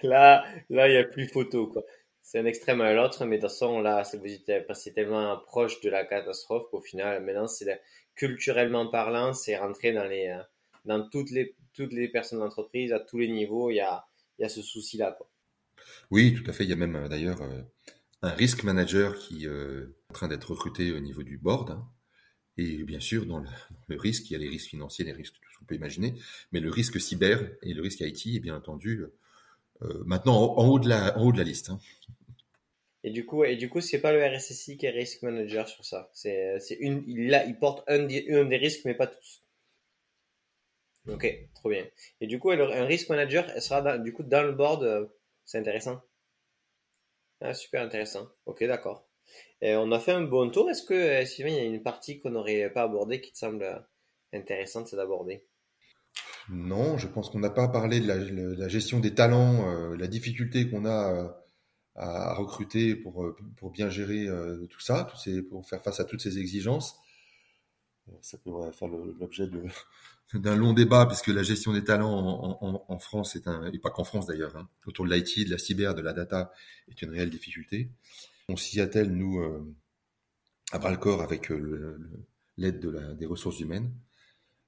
là, 0.03 0.45
là, 0.71 0.89
il 0.89 0.93
n'y 0.93 0.97
a 0.97 1.05
plus 1.05 1.27
photo 1.27 1.67
quoi 1.67 1.83
c'est 2.25 2.39
un 2.39 2.47
extrême 2.47 2.81
à 2.81 2.95
l'autre, 2.95 3.27
mais 3.27 3.37
de 3.37 3.43
toute 3.43 3.51
façon, 3.51 3.81
là, 3.81 4.03
vous 4.15 4.27
êtes 4.27 4.67
passé 4.67 4.95
tellement 4.95 5.37
proche 5.37 5.83
de 5.83 5.91
la 5.91 6.07
catastrophe 6.07 6.71
qu'au 6.71 6.81
final, 6.81 7.23
maintenant, 7.23 7.47
c'est 7.47 7.81
culturellement 8.15 8.89
parlant, 8.89 9.35
c'est 9.35 9.59
rentré 9.59 9.93
dans 9.93 10.05
les, 10.05 10.29
euh, 10.29 10.43
dans 10.87 11.07
toutes 11.07 11.31
les, 11.31 11.55
toutes 11.75 11.93
les 11.93 12.09
personnes 12.09 12.39
d'entreprise, 12.39 12.95
à 12.95 12.99
tous 12.99 13.19
les 13.19 13.29
niveaux, 13.29 13.71
il 13.71 13.77
y 13.77 13.81
a, 13.81 14.07
il 14.39 14.43
y 14.43 14.45
a 14.47 14.49
ce 14.49 14.63
souci-là. 14.63 15.19
Oui, 16.11 16.35
tout 16.35 16.51
à 16.51 16.55
fait. 16.55 16.65
Il 16.65 16.71
y 16.71 16.73
a 16.73 16.77
même 16.77 16.97
euh, 16.97 17.09
d'ailleurs 17.09 17.43
euh, 17.43 17.61
un 18.23 18.31
risk 18.31 18.65
manager 18.65 19.19
qui 19.19 19.45
est 19.45 19.49
en 20.09 20.15
train 20.15 20.29
d'être 20.29 20.51
recruté 20.51 20.93
au 20.93 21.01
niveau 21.01 21.23
du 21.23 21.37
board. 21.37 21.73
Hein. 21.73 21.87
Et 22.57 22.85
bien 22.85 23.01
sûr, 23.01 23.27
dans 23.27 23.41
le, 23.89 23.99
risque, 23.99 24.31
il 24.31 24.33
y 24.33 24.37
a 24.37 24.39
les 24.39 24.49
risques 24.49 24.71
financiers, 24.71 25.05
les 25.05 25.13
risques, 25.13 25.35
tout 25.35 25.53
ce 25.53 25.59
qu'on 25.59 25.67
peut 25.67 25.75
imaginer, 25.75 26.15
mais 26.53 26.61
le 26.61 26.71
risque 26.71 26.99
cyber 26.99 27.51
et 27.61 27.75
le 27.75 27.83
risque 27.83 28.01
IT 28.01 28.27
est 28.29 28.41
bien 28.41 28.57
entendu 28.57 29.05
maintenant 29.81 30.57
en, 30.57 30.67
haut 30.69 30.79
de 30.79 30.89
la, 30.89 31.19
en 31.19 31.27
haut 31.27 31.33
de 31.33 31.39
la 31.39 31.45
liste. 31.45 31.71
Hein. 31.71 31.79
Et 33.03 33.11
du 33.11 33.27
coup, 33.27 33.45
et 33.45 33.57
du 33.57 33.69
coup, 33.69 33.83
c'est 33.83 34.01
pas 34.01 34.13
le 34.13 34.25
RSSI 34.25 34.79
qui 34.79 34.87
est 34.87 34.91
risk 34.91 35.23
manager 35.23 35.69
sur 35.69 35.85
ça. 35.85 36.11
C'est, 36.15 36.59
c'est 36.59 36.77
une, 36.77 37.05
il, 37.07 37.59
porte 37.61 37.85
un, 37.87 38.05
des 38.05 38.57
risques, 38.57 38.87
mais 38.87 38.95
pas 38.95 39.07
tous. 39.07 39.43
Ok, 41.07 41.27
trop 41.55 41.69
bien. 41.69 41.87
Et 42.23 42.27
du 42.27 42.39
coup, 42.39 42.51
un 42.51 42.85
risk 42.87 43.11
manager, 43.11 43.47
sera 43.61 43.99
du 43.99 44.15
coup 44.15 44.23
dans 44.23 44.43
le 44.43 44.53
board. 44.53 44.85
Euh, 44.85 45.07
c'est 45.45 45.59
intéressant. 45.59 46.01
Ah, 47.43 47.53
super 47.53 47.83
intéressant. 47.83 48.27
Ok, 48.47 48.65
d'accord. 48.65 49.07
On 49.61 49.93
a 49.93 50.01
fait 50.01 50.13
un 50.13 50.23
bon 50.23 50.51
tour. 50.51 50.71
Est-ce 50.71 50.83
que, 50.83 50.95
euh, 50.95 51.27
Sylvain, 51.27 51.51
il 51.51 51.57
y 51.57 51.61
a 51.61 51.65
une 51.65 51.83
partie 51.83 52.21
qu'on 52.21 52.31
n'aurait 52.31 52.71
pas 52.71 52.83
abordée 52.83 53.21
qui 53.21 53.33
te 53.33 53.39
semble 53.39 53.65
euh, 53.65 53.79
intéressante 54.33 54.95
d'aborder? 54.95 55.45
Non, 56.51 56.99
je 56.99 57.07
pense 57.07 57.31
qu'on 57.31 57.39
n'a 57.39 57.51
pas 57.51 57.69
parlé 57.69 58.01
de 58.01 58.07
la, 58.07 58.69
gestion 58.69 59.01
des 59.01 59.15
talents, 59.15 59.67
la 59.95 60.07
difficulté 60.07 60.69
qu'on 60.69 60.85
a 60.85 61.35
à, 61.97 62.35
recruter 62.35 62.97
pour, 62.97 63.25
euh, 63.25 63.37
pour 63.57 63.71
bien 63.71 63.89
gérer 63.89 64.27
euh, 64.27 64.67
tout 64.67 64.81
ça, 64.81 65.07
tous 65.11 65.19
ces, 65.19 65.43
pour 65.43 65.67
faire 65.67 65.83
face 65.83 66.01
à 66.01 66.05
toutes 66.05 66.21
ces 66.21 66.39
exigences. 66.39 66.97
Ça 68.21 68.37
pourrait 68.39 68.73
faire 68.73 68.89
l'objet 68.89 69.49
d'un 70.35 70.57
long 70.57 70.73
débat, 70.73 71.07
puisque 71.07 71.29
la 71.29 71.43
gestion 71.43 71.73
des 71.73 71.85
talents 71.85 72.13
en, 72.13 72.59
en, 72.61 72.85
en 72.87 72.99
France, 72.99 73.37
est 73.37 73.49
un, 73.49 73.71
et 73.73 73.79
pas 73.79 73.91
qu'en 73.91 74.05
France 74.05 74.27
d'ailleurs, 74.27 74.57
hein, 74.57 74.69
autour 74.87 75.07
de 75.07 75.15
l'IT, 75.15 75.47
de 75.47 75.51
la 75.51 75.59
cyber, 75.59 75.95
de 75.95 76.03
la 76.03 76.13
data, 76.13 76.53
est 76.89 77.01
une 77.01 77.11
réelle 77.11 77.31
difficulté. 77.31 77.91
On 78.49 78.57
s'y 78.57 78.81
attelle, 78.81 79.11
nous, 79.13 79.41
euh, 79.41 79.75
à 80.73 80.79
bras 80.79 80.91
le 80.91 80.99
corps 80.99 81.23
avec 81.23 81.51
l'aide 82.59 82.81
de 82.81 83.15
des 83.15 83.27
ressources 83.27 83.61
humaines, 83.61 83.91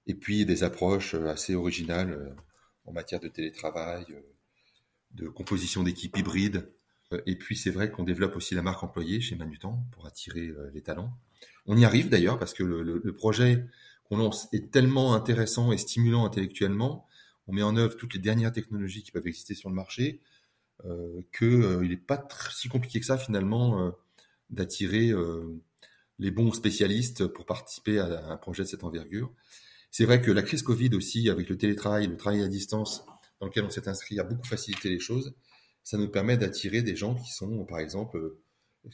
et 0.07 0.15
puis 0.15 0.45
des 0.47 0.63
approches 0.63 1.15
assez 1.15 1.55
originales 1.55 2.37
en 2.85 2.93
matière 2.93 3.21
de 3.21 3.29
télétravail, 3.29 4.07
de 5.13 5.29
composition 5.29 5.83
d'équipes 5.83 6.17
hybrides, 6.17 6.69
euh, 7.13 7.21
et 7.27 7.37
puis 7.37 7.57
c'est 7.57 7.71
vrai 7.71 7.91
qu'on 7.91 8.05
développe 8.05 8.37
aussi 8.37 8.55
la 8.55 8.63
marque 8.63 8.83
employée 8.83 9.21
chez 9.21 9.37
Manutan 9.37 9.85
pour 9.93 10.07
attirer 10.07 10.49
euh, 10.49 10.71
les 10.73 10.83
talents. 10.83 11.13
On 11.67 11.77
y 11.77 11.85
arrive 11.85 12.09
d'ailleurs 12.09 12.39
parce 12.39 12.55
que 12.55 12.63
le, 12.63 13.13
projet 13.13 13.65
qu'on 14.05 14.19
lance 14.19 14.49
est 14.53 14.71
tellement 14.71 15.15
intéressant 15.15 15.73
et 15.73 15.79
stimulant 15.79 16.25
intellectuellement. 16.25 17.07
On 17.49 17.53
met 17.53 17.63
en 17.63 17.77
œuvre 17.77 17.97
toutes 17.97 18.15
les 18.15 18.21
dernières 18.21 18.53
technologies 18.53 19.03
qui 19.03 19.11
peuvent 19.11 19.27
exister 19.27 19.55
sur 19.55 19.69
le 19.69 19.75
marché, 19.75 20.21
euh, 20.85 21.23
qu'il 21.37 21.49
euh, 21.49 21.81
n'est 21.81 21.97
pas 21.97 22.27
si 22.53 22.69
compliqué 22.69 23.01
que 23.01 23.07
ça 23.07 23.19
finalement 23.19 23.93
d'attirer 24.51 25.13
les 26.21 26.31
bons 26.31 26.53
spécialistes 26.53 27.27
pour 27.27 27.47
participer 27.47 27.99
à 27.99 28.31
un 28.31 28.37
projet 28.37 28.63
de 28.63 28.69
cette 28.69 28.85
envergure. 28.85 29.33
C'est 29.97 30.05
vrai 30.05 30.21
que 30.21 30.31
la 30.31 30.43
crise 30.43 30.61
Covid 30.61 30.95
aussi, 30.95 31.31
avec 31.31 31.49
le 31.49 31.57
télétravail, 31.57 32.07
le 32.07 32.19
travail 32.19 32.43
à 32.43 32.49
distance, 32.49 33.07
dans 33.41 33.47
lequel 33.47 33.65
on 33.65 33.71
s'est 33.71 33.89
inscrit, 33.89 34.21
a 34.21 34.25
beaucoup 34.25 34.47
facilité 34.47 34.91
les 34.91 35.01
choses 35.01 35.35
ça 35.85 35.97
nous 35.97 36.11
permet 36.11 36.37
d'attirer 36.37 36.83
des 36.83 36.97
gens 36.97 37.15
qui 37.15 37.31
sont, 37.31 37.65
par 37.65 37.79
exemple, 37.79 38.19
euh, 38.19 38.43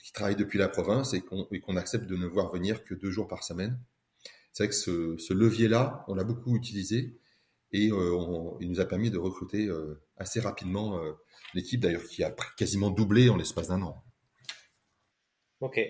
qui 0.00 0.12
travaillent 0.12 0.36
depuis 0.36 0.60
la 0.60 0.68
province 0.68 1.12
et 1.12 1.22
qu'on 1.22 1.76
accepte 1.76 2.06
de 2.06 2.16
ne 2.16 2.26
voir 2.26 2.52
venir 2.52 2.84
que 2.84 2.94
deux 2.94 3.10
jours 3.10 3.26
par 3.26 3.42
semaine. 3.42 3.80
C'est 4.52 4.62
vrai 4.62 4.68
que 4.68 5.16
ce, 5.16 5.32
levier-là, 5.32 6.04
on 6.06 6.14
l'a 6.14 6.22
beaucoup 6.22 6.54
utilisé 6.54 7.18
et 7.72 7.90
euh, 7.90 8.56
il 8.60 8.68
nous 8.70 8.78
a 8.78 8.84
permis 8.84 9.10
de 9.10 9.18
recruter 9.18 9.66
euh, 9.66 10.04
assez 10.18 10.38
rapidement 10.38 11.02
l'équipe, 11.54 11.80
d'ailleurs, 11.80 12.04
qui 12.04 12.22
a 12.22 12.30
quasiment 12.56 12.90
doublé 12.90 13.28
en 13.28 13.36
l'espace 13.36 13.68
d'un 13.68 13.82
an. 13.82 14.04
Ok. 15.60 15.80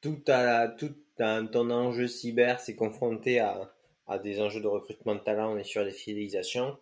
Tout, 0.00 0.22
à 0.28 0.68
ton 0.68 1.70
enjeu 1.70 2.06
cyber, 2.06 2.60
c'est 2.60 2.76
confronté 2.76 3.40
à, 3.40 3.73
à, 4.06 4.18
des 4.18 4.40
enjeux 4.40 4.60
de 4.60 4.66
recrutement 4.66 5.14
de 5.14 5.20
talent 5.20 5.56
et 5.56 5.64
sur 5.64 5.84
des 5.84 5.92
fidélisations. 5.92 6.76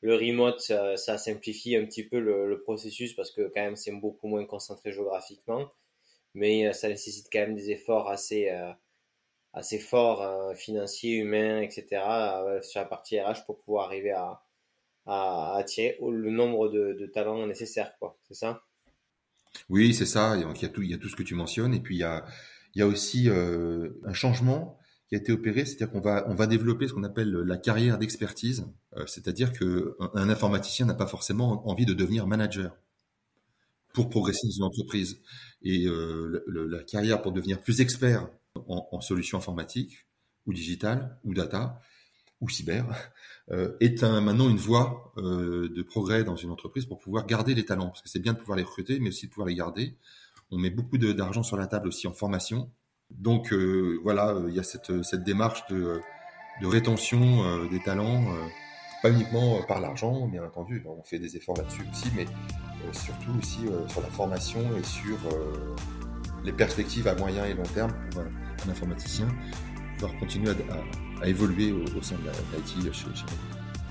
Le 0.00 0.14
remote, 0.14 0.60
ça, 0.60 1.18
simplifie 1.18 1.76
un 1.76 1.84
petit 1.84 2.04
peu 2.04 2.20
le, 2.20 2.62
processus 2.62 3.14
parce 3.14 3.30
que 3.30 3.42
quand 3.42 3.62
même 3.62 3.76
c'est 3.76 3.92
beaucoup 3.92 4.28
moins 4.28 4.44
concentré 4.44 4.92
géographiquement, 4.92 5.72
mais 6.34 6.68
euh, 6.68 6.72
ça 6.72 6.88
nécessite 6.88 7.28
quand 7.32 7.40
même 7.40 7.54
des 7.54 7.70
efforts 7.70 8.08
assez, 8.08 8.48
euh, 8.50 8.72
assez 9.52 9.78
forts, 9.78 10.22
euh, 10.22 10.54
financiers, 10.54 11.16
humains, 11.16 11.60
etc. 11.62 12.02
sur 12.62 12.80
la 12.80 12.86
partie 12.86 13.20
RH 13.20 13.44
pour 13.46 13.58
pouvoir 13.60 13.86
arriver 13.86 14.12
à, 14.12 14.40
à, 15.06 15.56
attirer 15.56 15.98
le 16.00 16.30
nombre 16.30 16.68
de, 16.68 17.06
talents 17.06 17.44
nécessaires, 17.46 17.96
quoi. 17.98 18.16
C'est 18.28 18.34
ça? 18.34 18.62
Oui, 19.68 19.94
c'est 19.94 20.06
ça. 20.06 20.36
Il, 20.36 20.42
y 20.42 20.64
a 20.64 20.68
tout, 20.68 20.82
il 20.82 20.90
y 20.90 20.94
a 20.94 20.98
tout 20.98 21.08
ce 21.08 21.16
que 21.16 21.22
tu 21.22 21.34
mentionnes. 21.34 21.74
Et 21.74 21.80
puis, 21.80 21.96
il 21.96 22.00
y 22.00 22.04
a, 22.04 22.24
il 22.74 22.78
y 22.80 22.82
a 22.82 22.86
aussi 22.86 23.28
un 23.30 24.12
changement 24.12 24.78
qui 25.08 25.14
a 25.14 25.18
été 25.18 25.32
opéré, 25.32 25.64
c'est-à-dire 25.64 25.90
qu'on 25.90 26.00
va 26.00 26.26
on 26.28 26.34
va 26.34 26.46
développer 26.46 26.86
ce 26.86 26.92
qu'on 26.92 27.04
appelle 27.04 27.30
la 27.30 27.56
carrière 27.56 27.98
d'expertise, 27.98 28.66
euh, 28.96 29.06
c'est-à-dire 29.06 29.52
que 29.52 29.96
un, 30.14 30.28
informaticien 30.28 30.86
n'a 30.86 30.94
pas 30.94 31.06
forcément 31.06 31.68
envie 31.68 31.86
de 31.86 31.94
devenir 31.94 32.26
manager 32.26 32.76
pour 33.94 34.10
progresser 34.10 34.46
dans 34.46 34.52
une 34.52 34.64
entreprise. 34.64 35.20
Et 35.62 35.86
euh, 35.86 36.44
la 36.46 36.82
carrière 36.82 37.22
pour 37.22 37.32
devenir 37.32 37.60
plus 37.60 37.80
expert 37.80 38.28
en, 38.54 38.86
en 38.92 39.00
solutions 39.00 39.38
informatiques 39.38 40.06
ou 40.46 40.52
digitales 40.52 41.18
ou 41.24 41.34
data 41.34 41.80
ou 42.40 42.48
cyber 42.48 42.86
euh, 43.50 43.76
est 43.80 44.02
un, 44.02 44.20
maintenant 44.20 44.48
une 44.48 44.56
voie 44.56 45.12
euh, 45.16 45.68
de 45.68 45.82
progrès 45.82 46.24
dans 46.24 46.36
une 46.36 46.50
entreprise 46.50 46.86
pour 46.86 46.98
pouvoir 46.98 47.26
garder 47.26 47.54
les 47.54 47.64
talents 47.64 47.88
parce 47.88 48.02
que 48.02 48.08
c'est 48.08 48.20
bien 48.20 48.32
de 48.32 48.38
pouvoir 48.38 48.56
les 48.56 48.64
recruter 48.64 49.00
mais 49.00 49.08
aussi 49.08 49.26
de 49.26 49.30
pouvoir 49.30 49.48
les 49.48 49.54
garder. 49.54 49.96
On 50.50 50.58
met 50.58 50.70
beaucoup 50.70 50.96
d'argent 50.96 51.42
sur 51.42 51.56
la 51.56 51.66
table 51.66 51.88
aussi 51.88 52.06
en 52.06 52.12
formation 52.12 52.70
donc 53.10 53.52
euh, 53.52 53.98
voilà, 54.02 54.34
il 54.48 54.54
y 54.54 54.58
a 54.58 54.62
cette, 54.62 55.02
cette 55.02 55.24
démarche 55.24 55.66
de, 55.68 56.00
rétention 56.62 57.44
euh, 57.44 57.68
des 57.68 57.80
talents, 57.80 58.22
euh, 58.22 58.46
pas 59.02 59.10
uniquement 59.10 59.62
par 59.66 59.80
l'argent, 59.80 60.26
bien 60.26 60.44
entendu, 60.44 60.84
on 60.86 61.02
fait 61.04 61.18
des 61.18 61.36
efforts 61.36 61.56
là-dessus 61.56 61.86
aussi, 61.90 62.10
mais 62.16 62.26
surtout 62.92 63.30
aussi 63.38 63.60
sur 63.88 64.00
la 64.00 64.08
formation 64.08 64.60
et 64.76 64.82
sur 64.82 65.16
les 66.44 66.52
perspectives 66.52 67.06
à 67.06 67.14
moyen 67.14 67.44
et 67.44 67.54
long 67.54 67.62
terme 67.74 67.92
pour 68.10 68.22
un, 68.22 68.70
informaticien 68.70 69.28
pouvoir 69.94 70.18
continuer 70.18 70.52
à, 71.20 71.28
évoluer 71.28 71.72
au, 71.72 72.02
sein 72.02 72.16
de 72.16 72.56
l'IT 72.56 72.92
chez, 72.92 73.14
chez. 73.14 73.57